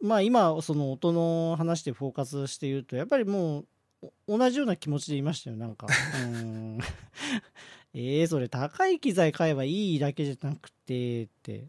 [0.01, 3.67] まあ今その音の話でフォーカスして言うとやっぱりもう
[4.27, 5.87] お同じような気持ちでいましたよなんか。
[6.25, 6.79] うん。
[7.93, 11.69] えー、それ高い機材買えばいいだけじゃなくてって、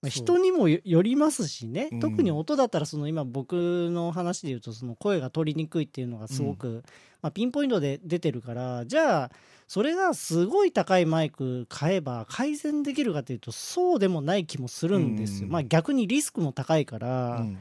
[0.00, 2.00] まあ、人にもよよりますしね、うん。
[2.00, 6.82] 特に音だったらその今僕の話で言うとその声が取りにくいっていうのがすごく、
[7.22, 9.30] まあ、ピンポイントで出てるからじゃあ
[9.68, 15.46] それがすごい高いマイク買えば改善できるかというとそうでもない気もするんですよ。
[15.46, 15.52] うん。
[15.52, 17.58] まあ逆にリスクも高いから、うん。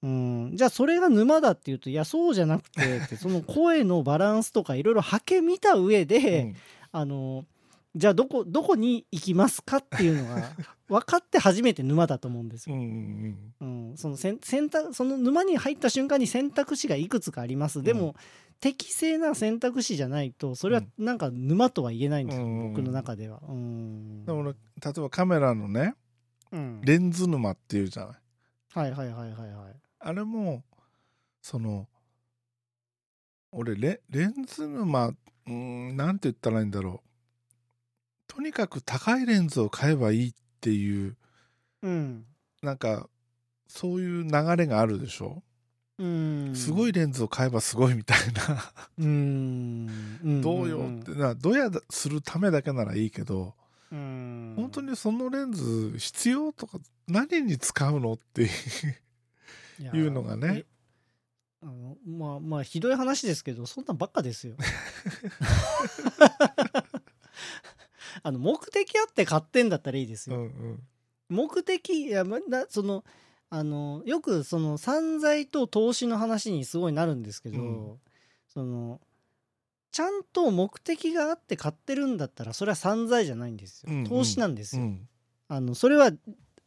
[0.00, 6.54] うん、じゃあそれが沼だっていうといやそうじゃなくてって その声のバランスとかいろいろはけ見た上で、
[6.92, 7.46] あの
[7.96, 10.50] じゃあどこどこに行きますかっていうのが
[10.88, 12.76] 分かって初めて沼だと思うんですよ。
[12.76, 12.82] うん
[13.60, 17.82] うんうん、その選選択その沼に入った瞬間に選択肢がいくつかあります。
[17.82, 18.14] でも、
[18.60, 22.72] 適正な選択肢じゃないとそれはなんか沼とは言えないんですよ、うん。
[22.74, 23.40] 僕の中では。
[23.48, 24.24] うん。
[24.24, 24.56] でも俺例
[24.96, 25.94] えばカメラのね
[26.50, 26.80] うん。
[26.82, 28.16] レンズ沼っていうじゃない？
[28.74, 29.74] はいはいはいはいはい。
[30.00, 30.64] あれも
[31.40, 31.88] その
[33.52, 37.08] 俺レレンズ沼うーんなんて言ったらいいんだろう。
[38.26, 41.16] とにかく高いレンズを買えばいいっていう
[41.82, 42.24] うん。
[42.62, 43.08] なんか
[43.68, 45.42] そういう流れがあるでしょ？
[45.98, 46.52] うん。
[46.54, 48.72] すごいレンズを買えばすごいみたいな。
[48.98, 50.40] うん。
[50.42, 53.54] どうよってなどやするためだけならいいけど
[53.90, 54.54] うん。
[54.56, 58.48] 本当にそのレンズ必要とか何に使うのって
[59.92, 60.64] いうのがね。
[60.64, 60.66] え
[61.60, 64.54] あのまあまあひどい話ですけどそんなんばっかですよ。
[68.22, 70.82] あの目的あって買ってんだったらいいですよ、うんうん。
[71.28, 73.04] 目的いやまなその
[73.50, 77.98] あのよくその散財と投資の話にすごいなるんですけど、うん。
[78.48, 79.00] その
[79.90, 84.04] ちゃんと目的があって買ってるんだったらそれは散財じゃないんですよ、うんうん。
[84.04, 85.08] 投資なんですよ、うん。
[85.48, 86.12] あのそれは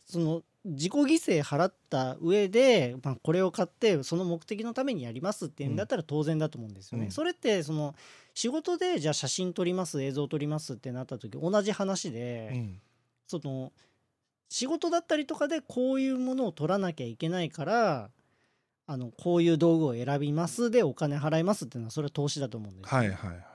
[0.05, 1.05] その自己犠
[1.39, 7.05] 牲払った上で、まあ、これを買ってその目的のためにやりますっていうんだったら当然だと思うんですよね。
[7.05, 7.11] うん。
[7.11, 7.95] それってその
[8.33, 12.81] 仕事でじゃあ写真撮ります映像撮りますってなった時同じ話で、うん。
[13.27, 13.71] その
[14.51, 18.09] 仕事だったりとかでこういうものを取らなきゃいけないから
[18.85, 20.69] あのこういう道具を選びます。
[20.69, 22.97] でお金払いますっていうのはそれは投資だと思うんですよ。
[22.97, 23.45] はいはいはい。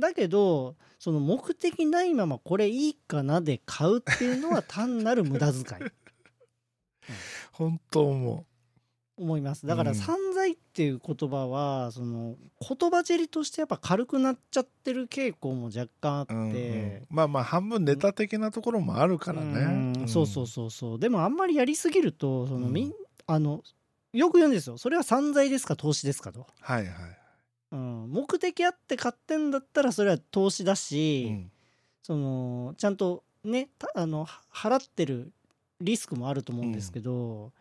[0.00, 5.64] だけどその目的ないままこれいいかなで買うっていうのは単なる無駄遣い。
[7.52, 8.46] 本当思
[9.16, 9.66] 思います。
[9.66, 9.96] だからうん。
[9.96, 17.06] 散財っていう言葉はその言葉尻としてやっぱ軽くなっちゃってる傾向も若干あって、う、うんうん。
[17.10, 19.60] まあまあ半分ネタ的なところもあるからね、
[20.00, 20.08] うん。
[20.08, 20.98] そうそうそうそう。
[20.98, 22.92] でもあんまりやりすぎるとそのみん、うん
[23.26, 23.62] あの
[24.12, 24.76] よく言うんですよ。
[24.78, 26.92] それは散財ですか投資ですかと、はいはい、
[27.72, 31.50] うん、目的あって買ってんだったらそれは投資だし、うん。
[32.02, 35.32] そのちゃんとねたあのは払ってる
[35.80, 37.52] リスクもあると思うんですけど、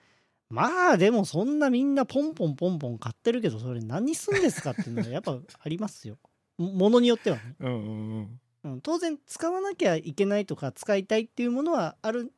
[0.52, 6.18] まあでもそんなみんなポンポンポンポン買ってるけどそれ何にすんですかっていうのはやっぱありますよ。
[6.57, 8.73] もものによってはね、うんうんうん。
[8.73, 12.32] うん、当然使わなきゃいけないとか使いたいっていうものはある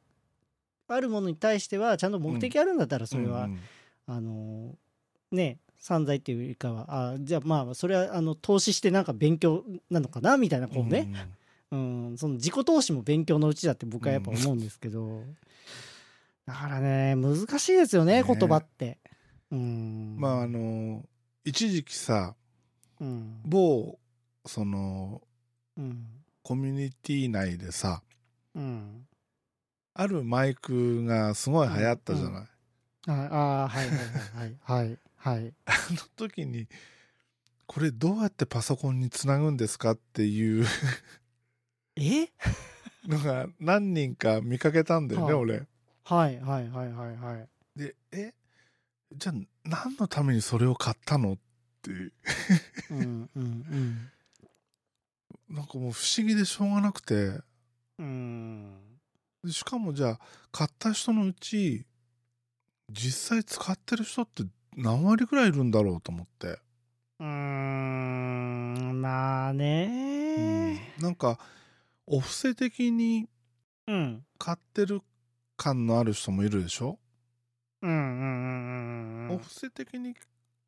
[0.88, 3.60] あるものに対してはちゃんと目的あるんだったらそれは、うんうん。
[4.06, 4.78] あの
[5.32, 11.12] ね散財っていうよりかはあじゃあまあそれはあの投資してなんか勉強なのかなみたいなこうね、
[11.72, 15.24] うん、その自己投資も勉強のうちだって僕はやっぱ思うんですけど、
[16.46, 18.24] だからね難しいですよねね。
[18.28, 19.00] 言葉って。
[19.52, 21.04] うん、まああの
[21.46, 22.36] 一時期さ
[23.00, 23.42] うん。
[23.46, 24.00] 某
[24.46, 25.22] その
[25.78, 26.06] うん。
[26.44, 28.04] コミュニティ内でさ
[28.54, 29.08] うん、
[29.94, 32.48] あるマイクがすごい流行ったじゃない、
[33.08, 33.12] あ
[33.64, 35.54] あはいはいはいはいはい。
[35.66, 36.68] あの時に
[37.66, 40.66] これどうやってパソコンにつなぐんですかっていう
[41.96, 42.28] え？
[43.08, 45.38] のが何人か見かけたんだよね、はあ。
[45.38, 45.64] 俺。
[46.06, 47.48] はいはいはいはいはい。
[47.80, 48.34] でえ
[49.16, 51.34] じゃあ何のためにそれを買ったの？
[51.34, 51.38] っ
[51.82, 51.92] て。
[51.92, 52.14] いう
[52.92, 54.12] うんうんうん。
[55.50, 57.40] なんかもう不思議でしょうがなくて。
[58.00, 58.80] うん。
[59.44, 60.20] でしかもじゃあ
[60.52, 61.86] 買った人のうち
[62.90, 64.44] 実際使ってる人って
[64.76, 66.48] 何割ぐらいいるんだろうと思って、
[67.20, 70.96] うーんまあね。
[71.00, 71.38] なんか
[72.06, 73.30] お布施的に
[73.88, 74.26] うん。
[74.40, 75.02] 買ってる
[75.64, 77.00] 感のある人もいるでしょ、
[77.82, 80.14] うんうんうんうんお布施的に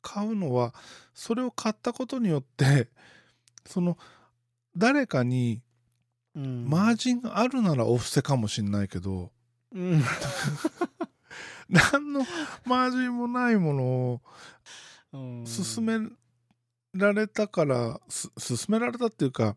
[0.00, 0.72] 買うのは
[1.12, 2.88] それを買ったことによって
[3.66, 3.98] その
[4.74, 5.60] 誰かに
[6.34, 6.68] うん。
[6.68, 9.32] マージンがあるならお布施かもしんないけど
[9.72, 10.02] うん。
[11.68, 12.20] 何の
[12.64, 14.22] マージンもないものを
[15.12, 16.08] うん勧め
[16.94, 19.56] られたからす勧められたっていうか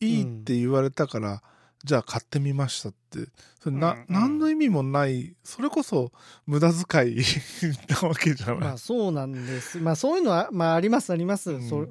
[0.00, 1.42] いいって言われたから、
[1.84, 3.20] じゃあ買ってみましたって
[3.62, 6.12] それな、うんうん何の意味もないそれこそ
[6.46, 7.16] 無駄遣い
[8.02, 9.78] なわけじゃない、まあそうなんです。
[9.78, 11.52] まあそういうのは、まあありますあります。
[11.52, 11.86] うんそ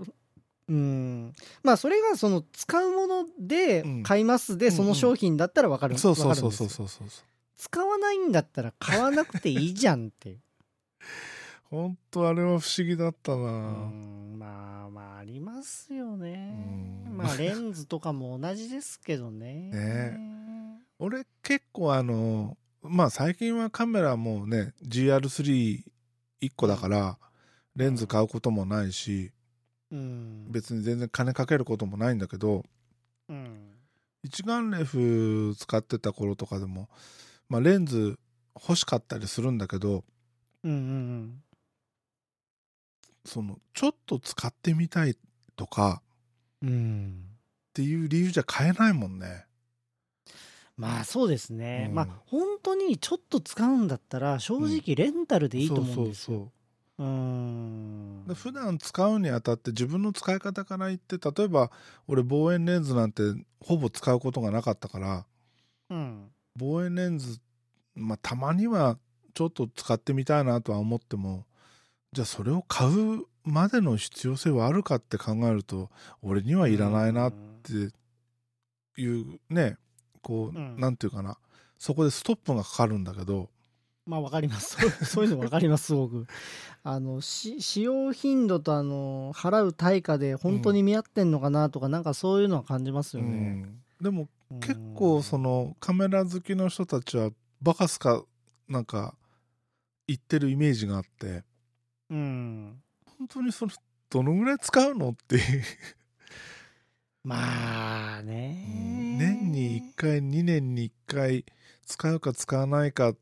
[0.70, 1.34] うん。
[1.64, 5.98] まあそれがその使うものでうん買いますで、うんその商品だったらわかる。
[5.98, 7.24] そうそうそうわかるんですよそうそうそう
[7.58, 10.40] 使わないんだったら買わなくていいじゃんっていう。
[11.70, 13.42] 本当あれは不思議だったな、う
[13.92, 16.56] んまあまあありますよね。
[17.08, 19.72] うんまあレンズとかも同じですけどね。
[19.72, 20.18] ね
[21.00, 25.84] 俺結構あのまあ最近はカメラもうね GR31
[26.56, 27.18] 個だから
[27.76, 29.32] レンズ買うこともないし
[29.92, 30.52] うん。
[30.52, 32.64] 別に全然金かけることもないんだけど
[33.30, 33.74] うん。
[34.24, 36.90] 一眼レフ使ってた頃とかでも、
[37.50, 38.18] まあ、レンズ
[38.56, 40.04] 欲しかったりするんだけど
[40.64, 41.44] うんうん
[43.28, 45.16] そのちょっと使ってみたい
[45.56, 46.02] とか
[46.62, 46.70] うん。
[46.70, 47.24] うん。
[47.70, 49.46] っていう理由じゃ買えないもんね。
[50.78, 56.52] まあそうですね、うんまあ本当にちょっと使うんだったら正直レンタルでいいと思うんですよ。
[56.98, 61.72] そうんで普段使うにあたって自分の使い方から言って例えば
[62.08, 63.22] 俺望遠レンズなんて
[63.60, 65.26] ほぼ使うことがなかったから
[65.92, 67.40] うん望遠レンズ
[67.94, 68.98] まあたまには
[69.36, 71.46] ちょっと使ってみたいなとは思っても
[72.14, 75.90] じゃあそれを買うまでの必要性はあるかって考えると
[76.22, 77.92] 俺にはいらないなって
[79.02, 79.78] いうね
[80.28, 80.78] こう、うん。
[80.78, 81.38] なんていうかな。
[81.80, 83.50] そこでストップがかかるんだけど。
[84.06, 84.78] まあわかります。
[85.06, 86.28] そういうのわかりますすごく
[86.84, 93.34] あのし使用頻度とあの払う対価で本当に見合ってんのかなとか、なんかそういうのは感じますよね、う
[93.68, 93.82] ん。
[94.02, 94.60] でもうん。
[94.60, 97.30] 結構そのカメラ好きの人たちは
[97.62, 98.24] バカすか
[98.68, 99.16] なんか
[100.08, 101.44] 言ってるイメージがあって
[102.10, 102.82] うん。
[103.18, 103.72] 本当にその
[104.10, 105.64] どのぐらい使うのっていう。
[107.24, 108.64] まあね、
[109.18, 111.46] 年に1回2年に1回
[111.86, 113.14] 使うか使わないか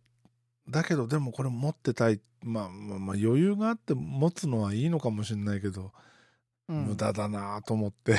[0.70, 5.92] だけどでもこれ持ってたいまあまあまあ余裕があって持つのはいいのかもしれないけど、
[6.70, 6.86] うん。
[6.86, 8.16] 無駄だなと思って。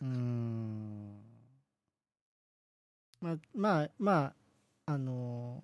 [0.00, 1.20] うん。
[3.20, 4.32] まあまあま
[4.86, 5.62] ああの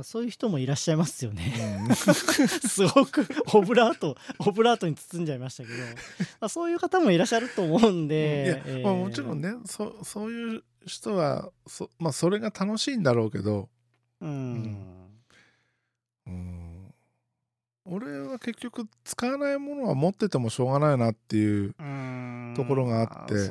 [0.00, 1.52] まあそういう人もいらっしゃいますよね。
[2.66, 8.82] すごくオブラートオブラートに包んじゃいましたけど、まあ、そういう方もいらっしゃると思うんいやで、えー。
[8.82, 13.68] まあ、もちろんねそそういう人はそ,、まあ、それが楽しいんだろうけど、
[14.22, 15.10] うん、
[16.26, 16.94] うん、
[17.84, 22.54] 俺は結局使わないものは持っててもしょうがないなっていううん。
[22.56, 23.50] ところがあってね。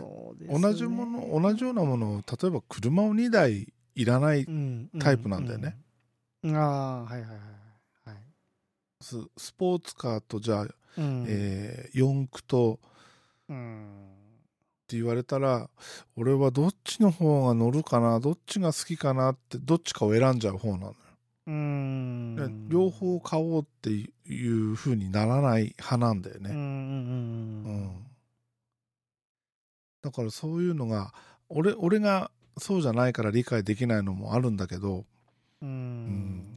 [0.49, 4.89] 同じもの同じようなものを例えば車を2台いらないうん。
[4.97, 5.75] タイプなんだよね。
[5.83, 5.88] うん
[6.45, 8.17] ああはいはいはいはい。
[9.01, 10.67] ススポーツカーとじゃあ、
[10.97, 12.79] うんえー四駆と
[13.49, 14.05] うん
[14.83, 15.69] って言われたら
[16.15, 20.95] 俺はどっちの方が乗るかなどっちが好きかなってどっちかを選んじゃう方なのよ。
[21.47, 26.49] うんで両方買おうっていう風にならない派なんだよね。
[26.51, 28.05] うんうん
[30.01, 31.13] だからそういうのが
[31.49, 35.05] 俺俺がそうじゃないから理解できないのもあるんだけど
[35.61, 35.69] うん。
[35.69, 36.55] うん。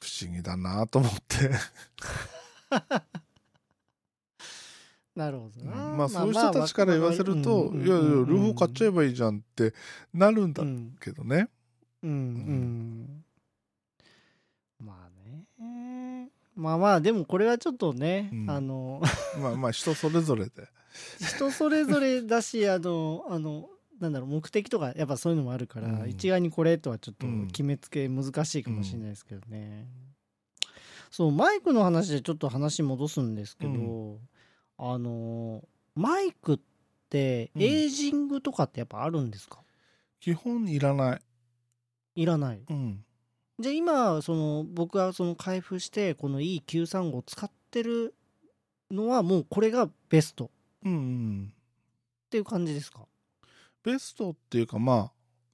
[0.00, 1.50] 不思議だなと思って。
[5.16, 5.74] なるほどな。
[5.96, 7.96] まあそういう人たちから言わせると「いやいや
[8.28, 9.72] 両方買っちゃえばいいじゃん」って
[10.12, 11.48] なるんだうんけどね。
[12.02, 13.24] うんうん。
[14.78, 16.30] まあね。
[16.54, 18.50] まあまあでもこれはちょっとね、うん。
[18.50, 19.00] あの
[19.40, 20.68] まあまあ人それぞれで。
[21.18, 23.70] 人それぞれだしあのあの
[24.00, 26.08] なんだろう目的とかやっぱそういうのもあるから、うん。
[26.10, 27.46] 一概にこれとはちょっとうん。
[27.48, 29.86] 決めつけ難しいかもしれないですけどね、
[31.10, 34.18] そうマイクの話でちょっと話戻すんですけど、
[34.78, 35.62] あの
[35.94, 36.58] マイクっ
[37.08, 37.62] てうん。
[37.62, 39.60] エイジングとかってやっぱあるんですか、
[40.20, 41.20] 基本いらない。
[42.16, 42.62] いらない。
[42.68, 43.04] うん。
[43.58, 48.14] じゃあ今その僕がその開封してこの E935 を使ってる
[48.90, 50.44] のはもうこれがベスト。
[50.46, 50.48] っ
[50.84, 51.52] うんうん。
[52.28, 53.06] ていう感じですか？
[53.86, 55.12] ベストっていうかまあ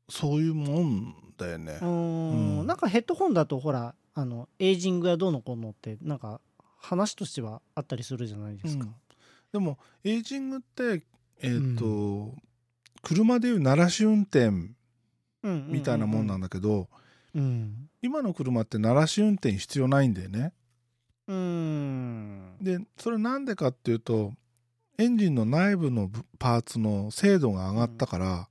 [0.08, 1.84] そういうもんだよねう。
[1.84, 6.40] ーんうんなんかヘッドホンだとほらあのエイジングやどうのこうのってなんか
[6.78, 8.86] 話としてはあったりするじゃないですか。
[9.52, 11.04] でもエイジングって
[11.42, 12.32] えっ、と、
[13.02, 14.50] 車でいう鳴らし運転
[15.42, 16.46] みたいなもんなんだ。
[16.46, 16.88] だけど、
[17.34, 17.88] うん。
[18.00, 20.52] 今の車って鳴らし運転必要ないんだよね。
[21.26, 22.56] うーん。
[22.60, 24.32] でそれなんでかっていうと
[25.02, 28.48] エンジンの内部の部パーツの精度が上がったから、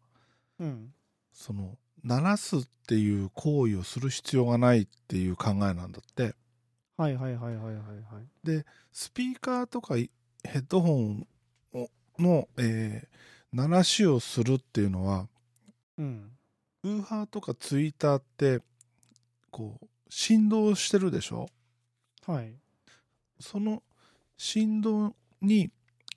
[0.59, 0.93] うん。
[1.31, 6.35] その鳴らすっていう行為をする必要がないっていう考えなんだって
[6.97, 7.75] はいはいはいはいはい
[8.45, 8.65] はい。
[8.91, 10.11] スピーカーとかい
[10.43, 11.27] ヘッドホン
[11.73, 13.07] をの、えー
[13.53, 15.27] 鳴らしをするっていうのは
[15.97, 16.31] うん。
[16.83, 18.61] ウーハーとかツイーターって
[19.49, 21.49] こう振動してるでしょ？
[22.25, 22.53] はい。
[23.39, 23.83] その
[24.37, 25.69] 振動に、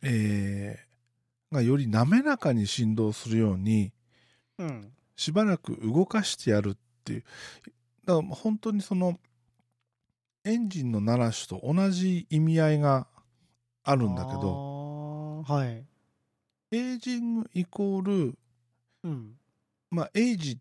[0.04, 3.92] えーがより滑らかに振動するように
[4.58, 4.92] うん。
[5.16, 7.24] しばらく動かしてやるっていう
[8.04, 9.18] だから本当にその
[10.44, 13.06] エンジンの鳴らしと同じ意味合いが
[13.84, 15.42] ああるんだけどど。
[15.42, 15.84] はい。
[16.72, 18.38] エイジングイコール
[19.04, 19.34] うん。
[19.90, 20.58] まあエイジ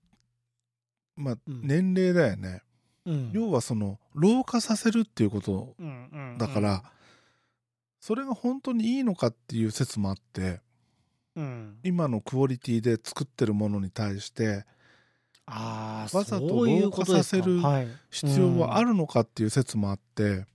[1.15, 2.61] まあうん年齢だよね、
[3.05, 3.31] うん。
[3.33, 5.75] 要はその老化させるっていうこと
[6.37, 6.83] だから、
[8.03, 10.59] それが本当にいいのかっていう説もあって
[11.37, 11.77] うん。
[11.83, 14.65] 今のクオリティで作ってるものに対して
[15.45, 17.87] ああ、わざと老化させるはい。
[18.11, 20.45] 必要はあるのかっていう説もあって、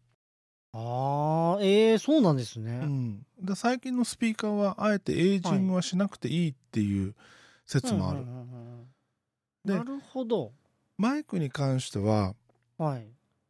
[0.73, 2.81] ああ、ええそうなんですね。
[2.83, 7.15] うん、で最近のスピーカーはあえてエイジングはしなくていいっていう
[7.67, 8.27] 説もある、
[9.65, 10.53] なるほど。
[10.99, 12.35] マイクに関しては
[12.77, 13.07] はい。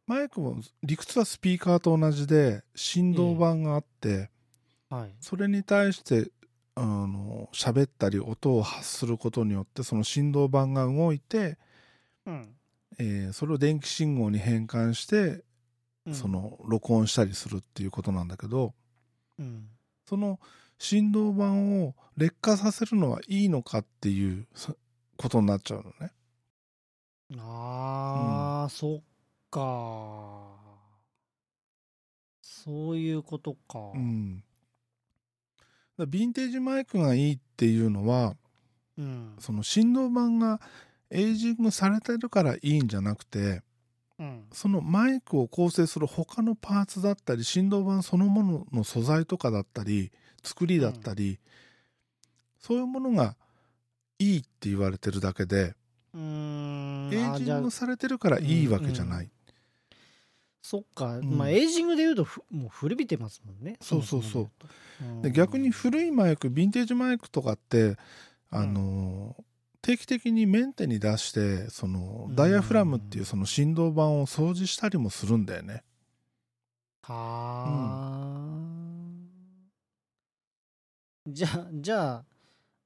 [0.09, 4.31] マイクも理屈はスピーカーと同じで振動板があって、
[4.89, 5.13] はい。
[5.19, 6.31] それに対して
[6.73, 11.59] あの喋ったり音を発することによってその振動板が動いて、
[12.25, 12.55] うん。
[12.97, 15.43] えーそれを電気信号に変換して
[16.07, 18.73] うんその録音したりするっていうことなんだけど
[19.37, 19.67] うん
[20.07, 20.39] その
[20.79, 21.51] 振動板
[21.83, 24.75] を劣化させるのはいいのかっていうそ
[25.17, 26.11] ことになっちゃうのね。
[27.37, 29.01] ああ、そっ
[29.51, 30.57] か。
[32.41, 33.79] そういうことか。
[33.93, 34.43] うん、
[35.97, 38.35] だヴィンテージマイクがいいっていうのは
[38.97, 39.35] うん。
[39.39, 40.59] その振動板が
[41.09, 43.61] エイジングされてるからいいんじゃなくて
[44.19, 44.45] うん。
[44.51, 50.11] そのマイクを構成する他のパーツだったり振動板そのものの素材とかだったり
[50.43, 51.39] 作りだったり、
[52.59, 53.35] そういうものが
[54.19, 55.75] いいって言われてるだけで
[56.13, 59.29] エイジングされてるからいいわけじゃない。
[60.69, 61.23] そっか、ん。
[61.23, 63.77] まあエイジングでいうとふもう古びてますもんね。
[63.81, 64.43] そうそうそう。
[64.43, 64.51] も
[64.99, 67.97] そもで逆に古いマイクヴィンテージマイクとかって
[68.51, 69.43] あのー
[69.81, 72.35] 定期的にメンテに出してそのうん。
[72.35, 75.83] ダイヤフラムっていうその振動板を掃除したりもするんだよね。
[77.01, 78.59] はあ、
[81.25, 82.25] じゃあじゃあ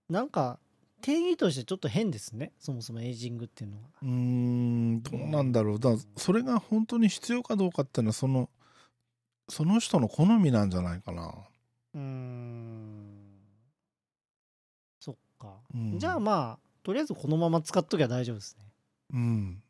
[0.08, 0.58] なんか
[1.04, 3.84] 定義としてちょっと変ですねそもそもエイジングっていうのは。
[4.02, 5.80] うーんどうなんだろう。
[5.80, 8.50] だそれが本当に必要かどうかっていうのはその
[9.50, 11.34] その人の好みなんじゃないかな。
[11.94, 13.20] うーん。
[15.02, 16.00] そっか、うん。
[16.00, 18.66] じゃあまあとりあえずこのまま使っときゃ大丈夫ですね。
[19.14, 19.64] うん。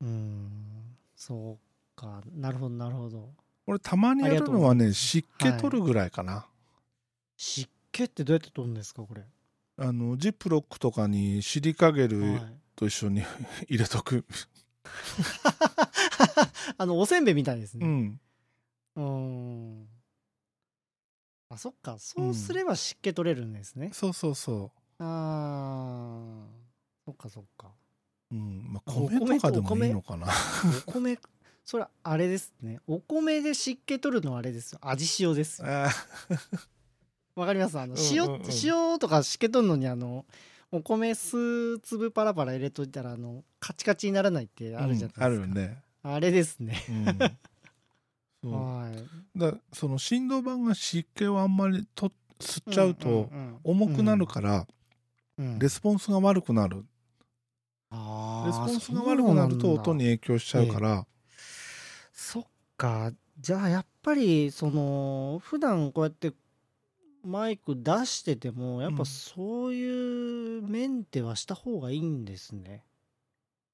[0.00, 0.96] うーん。
[1.14, 2.22] そうか。
[2.34, 3.28] なるほどなるほど。
[3.66, 6.46] 俺たまにやるのはね湿気取るぐらいかな。
[7.36, 9.22] 湿気ってどうやって取るんですかこれ、
[9.82, 12.42] あのジップロックとかにシリカゲルはい。
[12.76, 13.22] と一緒に
[13.68, 14.26] 入れとく。
[16.76, 17.86] あのおせんべいみたいですね。
[17.86, 18.20] うん。
[21.48, 21.98] あそっか。
[21.98, 26.46] そうすれば湿気取れるんですね、そうそうそあー。
[27.06, 27.72] そっかそっか。
[28.30, 28.34] う。
[28.34, 28.72] うん。
[28.72, 30.28] まあ、お米米とかでもいいのかな。
[30.86, 31.18] お米
[31.64, 32.80] それあれですね。
[32.86, 34.78] お米で湿気取るのはあれですよ。
[34.82, 35.68] 味塩ですよ。
[35.68, 35.90] あ
[37.40, 37.78] わかります。
[37.78, 38.40] あのうん塩、うんうん。
[38.62, 40.26] 塩とか湿気取るのにあの
[40.70, 45.82] お米数粒パラパラ入れといたらあのカチカチにならないってあるじゃないですか、あるよね。
[46.02, 46.76] あれですね。
[48.42, 49.38] うん、 はい。
[49.38, 53.30] だその振動板が湿気をあんまりと吸っちゃうと
[53.64, 54.66] 重くなるから
[55.38, 56.82] らレスポンスが悪くなる、レ
[58.52, 61.06] スポンスが悪くなると音に影響しちゃうから。
[62.12, 62.44] そっ
[62.76, 63.12] か。
[63.40, 66.32] じゃあやっぱりその普段こうやって
[67.24, 72.84] マイク出しててもやっうんぱそういうメンテはした方がいいんですね。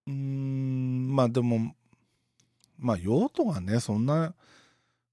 [0.07, 1.75] うーんまあでも
[2.79, 4.35] まあ用途がねそんな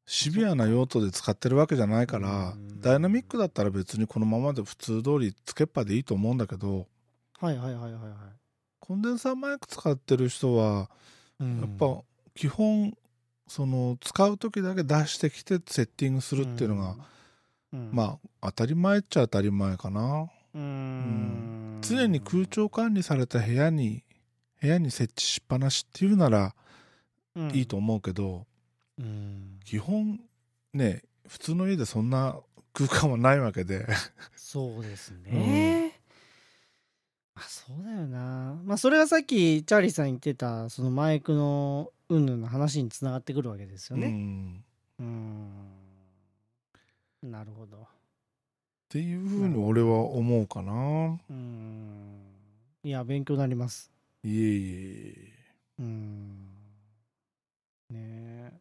[0.05, 6.87] シビアな用途で使ってるわけじゃないからうんダイナミックだったら別にこのままで普通通りつけっぱでいいと思うんだけど
[7.39, 8.13] はいはいはいはいはい。
[8.79, 10.89] コンデンサーマイク使ってる人は
[11.39, 12.01] うんやっぱ
[12.35, 12.97] 基本
[13.47, 16.95] その使う時だけ出してきてセッティングするっていうのが、
[17.73, 24.03] うん、まあ当たり前っちゃ当たり前かなうーん常に空調管理された部屋に
[24.61, 26.55] 部屋に設置しっぱなしっていうなら
[27.51, 28.45] いいと思うけど、
[28.99, 30.19] うん基本
[30.73, 32.37] ね普通の家でそんな
[32.73, 33.87] 空間はないわけで
[34.35, 35.99] そうですね。
[37.35, 38.55] あそうだよな。
[38.63, 44.09] まあそれがさっきチャーリーさん言ってたそのマイクの云々の話につながってくるわけですようね。
[44.09, 44.63] ん
[44.99, 45.82] うーん。
[47.23, 47.77] なるほど。
[47.77, 47.79] っ
[48.89, 52.19] ていうふうに俺は思うかなうーん。
[52.83, 53.91] いや勉強になります。
[54.23, 55.33] いえいえ
[55.79, 56.47] うーん。
[57.89, 58.59] ね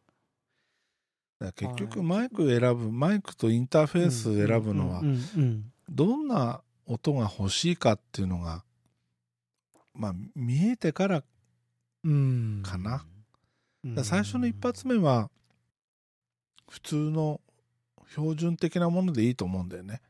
[1.40, 1.52] え。
[1.56, 5.02] 結局はいマイク選ぶマイクとインターフェース選ぶのは
[5.90, 8.62] どんな音が欲しいかっていうのが
[9.92, 11.24] まあ見えてから
[12.04, 13.04] うんかな
[14.04, 15.30] 最初の一発目は
[16.70, 17.40] 普通の
[18.14, 20.00] 標準的なものでいいと思うんだよね。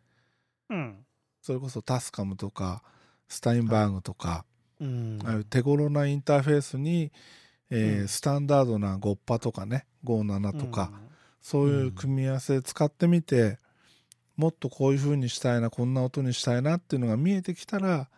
[0.70, 1.06] うん。
[1.40, 2.82] それこそタスカムとか
[3.28, 4.44] スタインバーグとか、
[4.80, 5.18] うん。
[5.24, 7.12] ああいう手頃なインターフェースに、
[7.70, 8.08] えーうん。
[8.08, 10.90] スタンダードな5パとかね57とか、
[11.40, 13.58] そういう組み合わせ使ってみて、
[14.36, 18.08] もっとこういう風にしたいなこんな音にしたいなっていうのが見えてきたら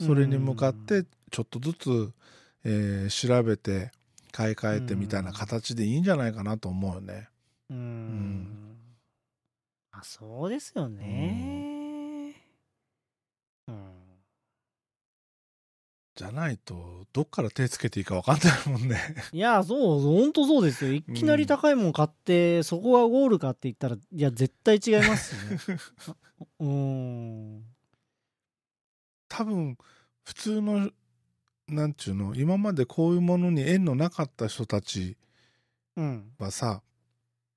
[0.00, 2.12] それに向かってちょっとずつ、
[2.64, 3.90] えー調べて
[4.32, 7.28] 買い替えてみたいな形でいいんじゃないかなと思うよね。
[7.70, 8.69] うん、
[10.00, 12.34] んあそうですよね。
[13.68, 13.92] うん、
[16.16, 18.98] じゃないとどっから手つけていいか分かんないもんね。
[19.32, 20.92] いやそう本当そうですよ。
[20.94, 25.80] いきなり高いもん買って、そこがゴールかって言ったらいや絶対違いますよね。
[26.60, 27.64] うん。
[29.28, 29.78] 多分
[30.24, 30.90] 普通の
[31.68, 35.16] なんちゅうの今までこういうものに縁のなかった人たち
[35.96, 36.32] うん。
[36.38, 36.82] はさ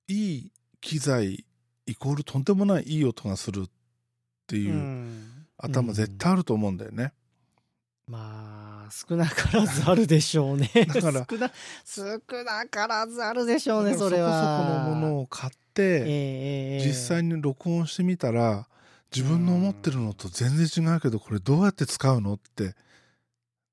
[0.06, 1.44] いい機材
[1.86, 3.70] イコールとんでもないいい音がするっ
[4.46, 5.30] ていううん。
[5.56, 7.12] 頭絶対あると思うんだよね。
[8.06, 10.70] まあ 少なからずあるでしょうね。
[10.92, 11.50] だから少な
[11.84, 18.68] 少なからずあるでしょうねそれだからそこはそこのものを買っええて、ええ実際に録音してみたら
[19.14, 22.74] 自分の思ってるのと全然違うけどこれどうやって使うのって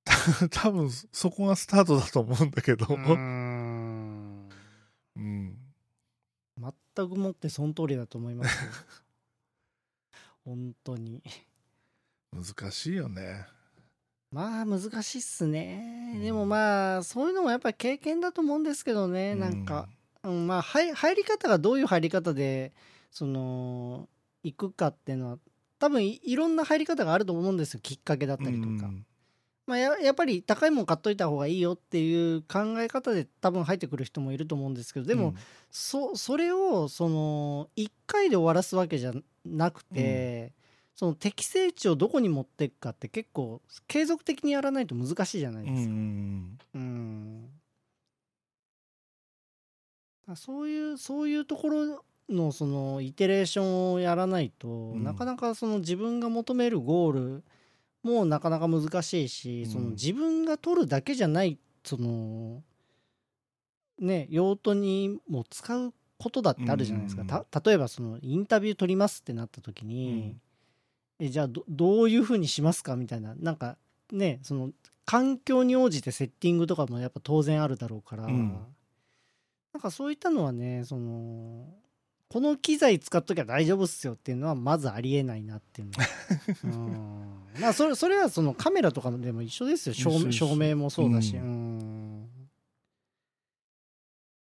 [0.03, 4.49] た多分そこがスタートだと思うんだけど、うーん
[5.15, 5.57] うん
[6.95, 8.71] 全くもってその通りだと思いますよ。
[10.45, 11.21] 本当に。
[12.31, 13.45] 難しいよね。
[14.31, 16.23] まあ難しいっすね、うん。
[16.23, 19.89] でもまあそういうのもやっぱり経験だと思うんですけどね、なんか、
[20.23, 22.73] うん、まあ入入り方がどういう入り方で
[23.11, 24.07] その
[24.43, 25.39] 行くかっていうのは
[25.79, 27.81] 多分いいろんな入り方があると思うんですよ。
[27.81, 29.05] きっかけだっうん、たりとか、うん
[29.71, 35.33] まあ、ややっぱり高いもん買っといた方がいいよっていう考え方で多分入ってくる人もいると思うんですけどでも、
[35.69, 39.13] そそれをその1回で終わらすわけじゃ
[39.45, 40.51] なくて、
[40.93, 45.93] その適正値をどこに持っていくかって結構継続的にやらないと難しいじゃないうんうですか。
[45.93, 46.57] ん。
[46.75, 47.49] うん。
[50.27, 55.03] あそういうそういうところのそのイテレーションをやらないと、ん。
[55.05, 57.43] なかなかその自分が求めるゴール
[58.03, 59.71] もなかなか難しいし、うん。
[59.71, 62.63] その自分が取るだけじゃないその
[63.99, 67.21] ね用途にも使うことだってあるじゃないですか。
[67.23, 70.35] うんた例えばそのインタビュー取りますってなった時に、
[71.19, 73.35] えじゃあどどういうふうにしますかみたいな。
[73.35, 73.77] なんか
[74.11, 74.71] ねその
[75.05, 78.59] 環境に応じてセッティングとかもやっぱ当然あるだろうから、うん。
[79.73, 81.65] なんかそういったのはねその
[82.31, 85.93] この機材使っときゃ大丈夫っすよっていうのはまずありえないなっていうの。
[86.63, 86.77] う
[87.59, 87.59] ん。
[87.59, 89.93] まあそれそれはそのカメラとかでも一緒ですよ。
[89.93, 92.29] 照照明もそうだし、ううん。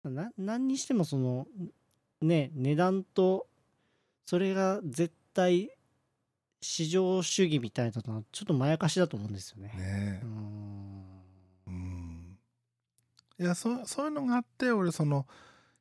[0.05, 1.49] な何にしてもその
[2.21, 3.49] ね値段と
[4.25, 5.69] それが絶対
[6.61, 9.73] 市場主義みたいなのはちょっとまやかしだと思うんですよね。
[9.77, 11.25] ねうえん。
[11.67, 12.39] うん。
[13.41, 15.27] いやそうそういうのがあって俺その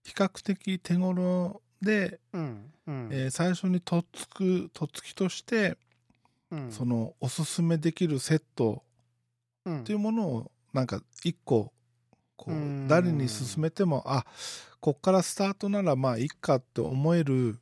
[0.03, 3.09] 比較的手頃で、うんうん。
[3.11, 5.77] えー最初にとっつくとっつきとして、
[6.51, 6.71] うん。
[6.71, 8.83] そのおすすめできるセット
[9.65, 9.79] うん。
[9.81, 11.71] っていうものをなんか一個
[12.35, 12.87] こううん。
[12.87, 14.25] 誰に勧めてもあ
[14.79, 17.59] こっからスタートならまあいっかって思える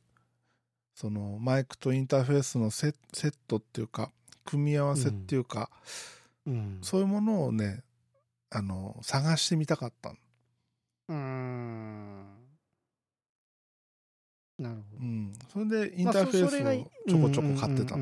[0.94, 4.10] そのマイクとインターフェースのセセットっていうか
[4.44, 5.70] 組み合わせっていうか、
[6.46, 6.78] うん。
[6.82, 7.82] そういうものをね
[8.50, 10.16] あの探してみたかったの。
[11.08, 12.11] うーん
[14.62, 15.04] なるほどう。
[15.04, 17.96] ん、それでインまあターフェースをちょこちょこ買ってた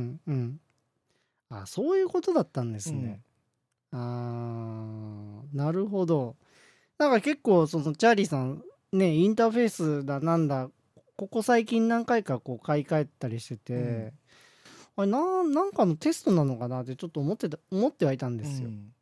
[1.53, 3.23] あそういうことだったんですね。
[3.93, 6.37] あーなるほど。
[6.99, 8.63] なんか結構そのチャーリーさん
[8.93, 10.71] ねインターフェースだなんだ
[11.17, 14.13] ここ最近何回かこう買い替えたりしてて、うん
[14.97, 18.69] あれなんなんかのテストなのかなってちょっと思ってた思ってはいたんですよ。
[18.69, 18.93] うん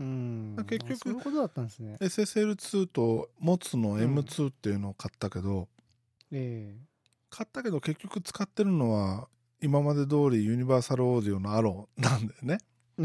[0.00, 1.96] うん、結局ことだったんですね。
[2.00, 5.68] SSL2 とモツのうん M2 っていうのを買ったけど、
[6.32, 6.74] え
[7.34, 9.26] 買ったけど結局使ってるのは
[9.60, 12.58] 今まで通りユニバーサルオーディオのアローなんだよね。
[12.96, 12.96] え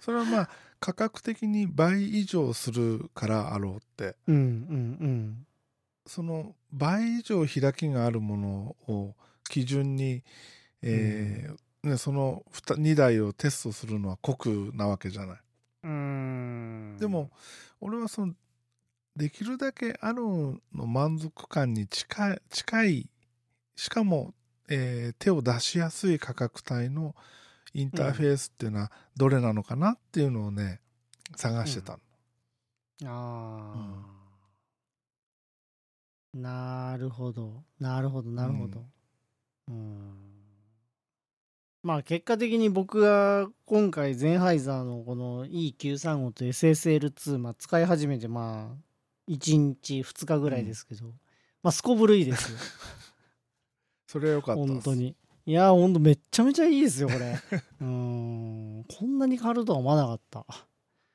[0.00, 5.44] それはまあ価格的に倍以上するからアローってうんうん
[6.06, 9.16] その倍以上開きがあるものを
[9.48, 10.22] 基準に、
[10.82, 15.38] えーね、その 2, 台をテストするのは酷なわけじゃない。
[15.82, 15.90] うん。
[15.90, 15.94] う
[16.94, 17.32] んでも
[17.80, 18.34] 俺はその
[19.18, 23.10] できるだけアローの満足感に近い近い
[23.74, 24.32] しかも、
[24.68, 27.16] えー手を出しやすい価格帯の
[27.74, 30.80] インターフェースっていうのはどれなのかなっていうのをね
[31.36, 31.98] 探してたの、
[33.06, 34.04] あ
[36.34, 37.64] あ、なるほど。
[37.80, 38.84] なるほどなるほど。
[39.68, 40.14] うん。
[41.82, 48.87] まあ結果的に僕が今回ゼンハイザーのこの E935 と SSL2、まあ、使い始めてまあ
[49.28, 51.06] 1日2日ぐらいですけど、
[51.62, 52.58] まあすこぶるいいですよ。
[54.06, 55.14] それはよかった本当に。
[55.46, 57.38] いや本当めっちゃめちゃいいですよこれ。
[57.80, 58.84] うん。
[58.88, 60.46] こんなに変わるとは思わなかった。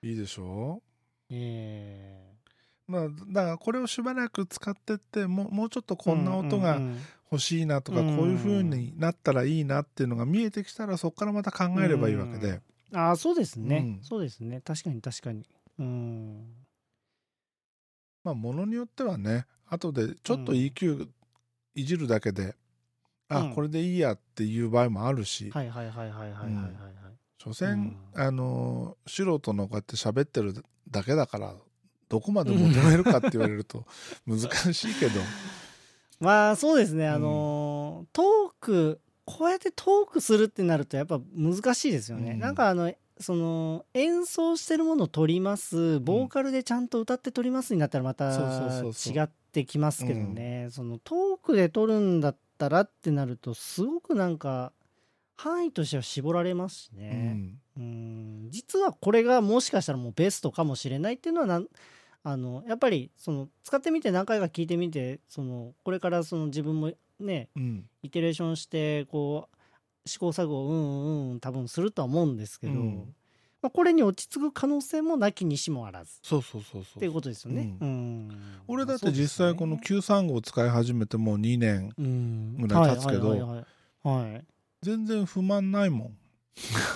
[0.02, 0.82] いいでしょ？
[1.30, 2.34] ええ。
[2.88, 7.00] まあだからこれをしばらく使ってってもうもうちょっとこんな音がうんうんうん。
[7.32, 8.16] 欲しいなとか、うん。
[8.18, 12.62] こういう風になったらいいなっていうのが見えてきたらそこからまた考えればいいわけで、
[12.92, 14.04] ああそうですね、うん。
[14.04, 14.62] そうですね。
[14.62, 15.44] 確かに確かに。
[15.80, 16.63] うん
[18.24, 21.08] まあ、ものによってはね、後でちょっと EQ
[21.76, 22.56] いじるだけで、
[23.30, 25.50] うん、あ、これでいいやっていう場合もあるし。
[25.52, 26.74] はいはいはいはいはいはい、はい。
[27.38, 31.54] 所詮、うん、あの、素人のこうやって喋ってるだけだから、
[32.08, 33.86] どこまで求めるかって言われると
[34.26, 34.40] 難
[34.74, 35.20] しいけど。
[36.20, 38.26] まあそうですね、あの、うん、トー
[38.62, 42.32] ク、こうやってトークするってなるとやっぱ難しいですよね。
[42.32, 46.00] うん、なんかあの、その演奏してるものを撮ります。
[46.00, 50.68] ボーカルでちゃんと歌って撮りますになったらまた違ってきますけどね。
[50.72, 54.74] そのトークで撮るんだったらってなるとすごくなんか
[55.36, 57.60] 範囲としては絞られますしうね、ん。
[57.78, 58.48] うん。
[58.50, 61.68] 実はこれがもしかしたらもうベストかもしれないっていうのはなん
[62.24, 67.86] あのやっぱりその使ってみて何回か聞いてみてそのこれからその自分もねうん。
[68.02, 69.53] イテレーションしてこう
[70.06, 73.16] 試行錯誤をうんうんうん多分するとは思うんですけど、うん。
[73.62, 76.20] まあ、これに落ち着く可能性もなきにしもあらず。
[76.22, 77.78] そうそうそうそうっていうことですよね。
[77.80, 78.30] ううん。
[78.68, 82.58] 俺だって実際この935を使い始めてもう2年うん。
[82.58, 83.66] ぐらい経つけど
[84.82, 86.08] 全然不満ないもん。
[86.08, 86.12] う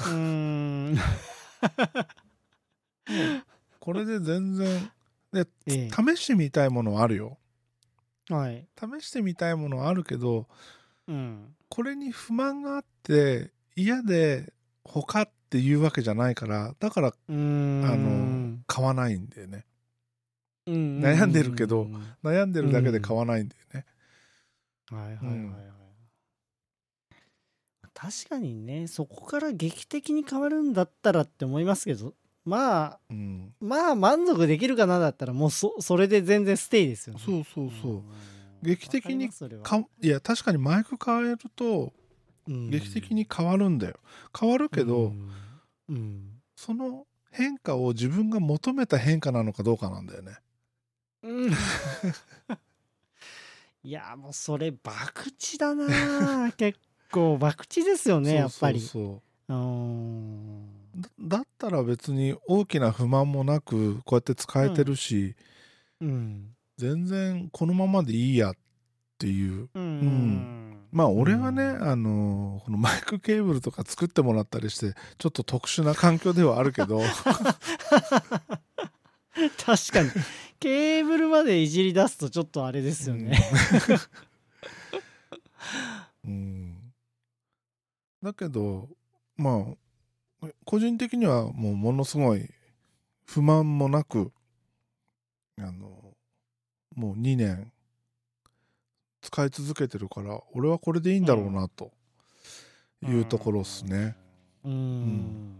[0.10, 0.14] ー
[0.92, 0.98] ん。
[3.80, 4.92] これで全然
[5.32, 7.38] でえ試してみたいものはあるよ。
[8.30, 8.68] えはい。
[8.78, 10.48] 試してみたいものはあるけど
[11.08, 11.56] うん。
[11.70, 14.52] これに不満があって嫌で
[14.84, 19.66] 他っていうわけじゃないからだからあの買わないんだよね。
[20.66, 23.86] うん悩んでるけどうん悩んでるだけで買わないんだよね、
[24.92, 25.56] はいはいはいはい、
[27.94, 32.14] 確かにねそこから劇的に変わるんだったらって思いますけど
[32.44, 37.22] まあうん、まあ満足できるかなだったらもうそそれで全然ステイですよね。
[37.26, 38.04] そうそうそう、ん。
[38.64, 41.92] 劇的にわかいや確かにマイク変えるとうん
[42.48, 43.96] 劇的に変わるんだよ。
[44.38, 45.32] 変わるけど、うん。
[45.90, 46.42] うん。
[46.56, 50.38] その変化を自分が求めた変化なのかどうかなんだよね。
[51.24, 51.52] うん。
[53.84, 56.80] いやもうそれ博打だな 結
[57.12, 58.82] 構博打ですよねやっぱり。
[58.82, 59.54] そう
[61.20, 65.36] だったら別に大きな不満もなくこうやって使えてるし、
[66.02, 66.56] うん。
[66.78, 68.56] 全然このままでいいやっ
[69.18, 69.70] ていう。
[69.74, 77.02] うんまあ俺はね、うんあのこのマイクケーブルとか作ってもらったりしてちょっと特殊な環境ではあるけど。
[79.64, 80.10] 確かに。
[80.60, 83.38] ケーブルまでいじり出すとちょっとあれですよね、
[86.26, 86.78] うん、うん。
[88.24, 88.90] だけど
[89.36, 89.68] ま
[90.42, 92.50] あ個人的にはもうものすごい
[93.24, 94.32] 不満もなく
[95.60, 96.16] あの
[96.96, 97.72] もう2年
[99.22, 101.92] 使い続けてるから俺はこれでいいんだろうなと
[103.04, 104.16] いうところですね。
[104.64, 105.56] うん。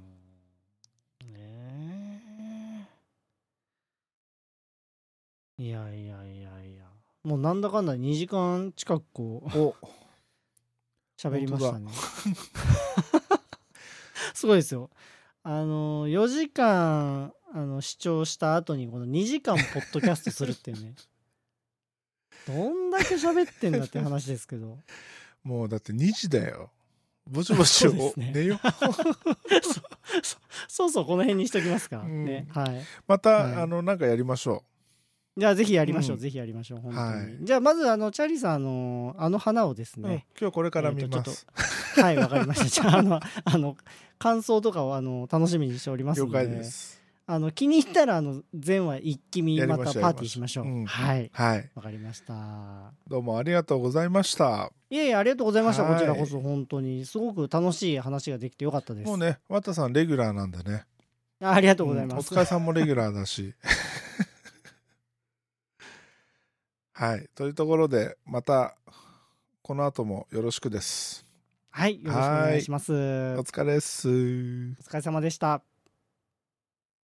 [1.24, 2.22] ね
[5.60, 6.84] えいやいやいやいや。
[7.24, 9.76] もうなんだかんだ2時間近くこうお。
[11.18, 11.92] 喋りましたね。
[14.34, 14.90] すごいですよ。
[15.42, 20.94] あの4時間あの視聴した後にこの2時間ポッドキャストするっていうね
[22.48, 24.78] どんだけ喋ってんだって話ですけど。
[25.44, 26.72] もうだって2時だよ。
[27.30, 28.32] ぼちぼちそうですね。
[28.34, 28.60] 寝よう。
[30.68, 32.26] そうそうこの辺にしときますか、うん。
[32.26, 32.48] ね。
[32.50, 32.82] はい。
[33.08, 33.56] また、はい。
[33.56, 34.64] あのなんかやりましょ
[35.36, 36.22] じゃあぜひやりましょう、うん。
[36.22, 37.38] ぜひやりましょう本当に、はい。
[37.42, 40.04] じゃあまずあのチャーリーさんあのあの花をですう。
[40.04, 40.10] うん。
[40.10, 42.02] ね、今日これから見まえー。
[42.02, 42.66] はいわかりました。
[42.66, 43.78] じゃああのあの
[44.20, 46.38] 感想とかをあの楽しみにしております了ので。
[46.38, 47.02] 解です。
[47.30, 51.70] あの気に入ったらあの前話一気見またパーティーしましょう、うんはいはい。
[51.76, 54.72] わかりましたどうもありがとうございました。
[54.90, 60.86] いえいえありがとうございましたはいこちらこそ本当にすごく楽しい話ができてよかったですもうね、ワタさんレギュラーなんでね。
[61.42, 63.54] あありがとうございます、うんお疲れさんもレギュラーだし。
[66.94, 67.28] はい。
[67.36, 68.76] というところで、また、
[69.62, 71.26] この後もよろしくです。
[71.72, 73.00] はいよろしくお願いしますおお
[73.44, 74.08] 疲れっす。
[74.10, 75.62] 疲れ様でした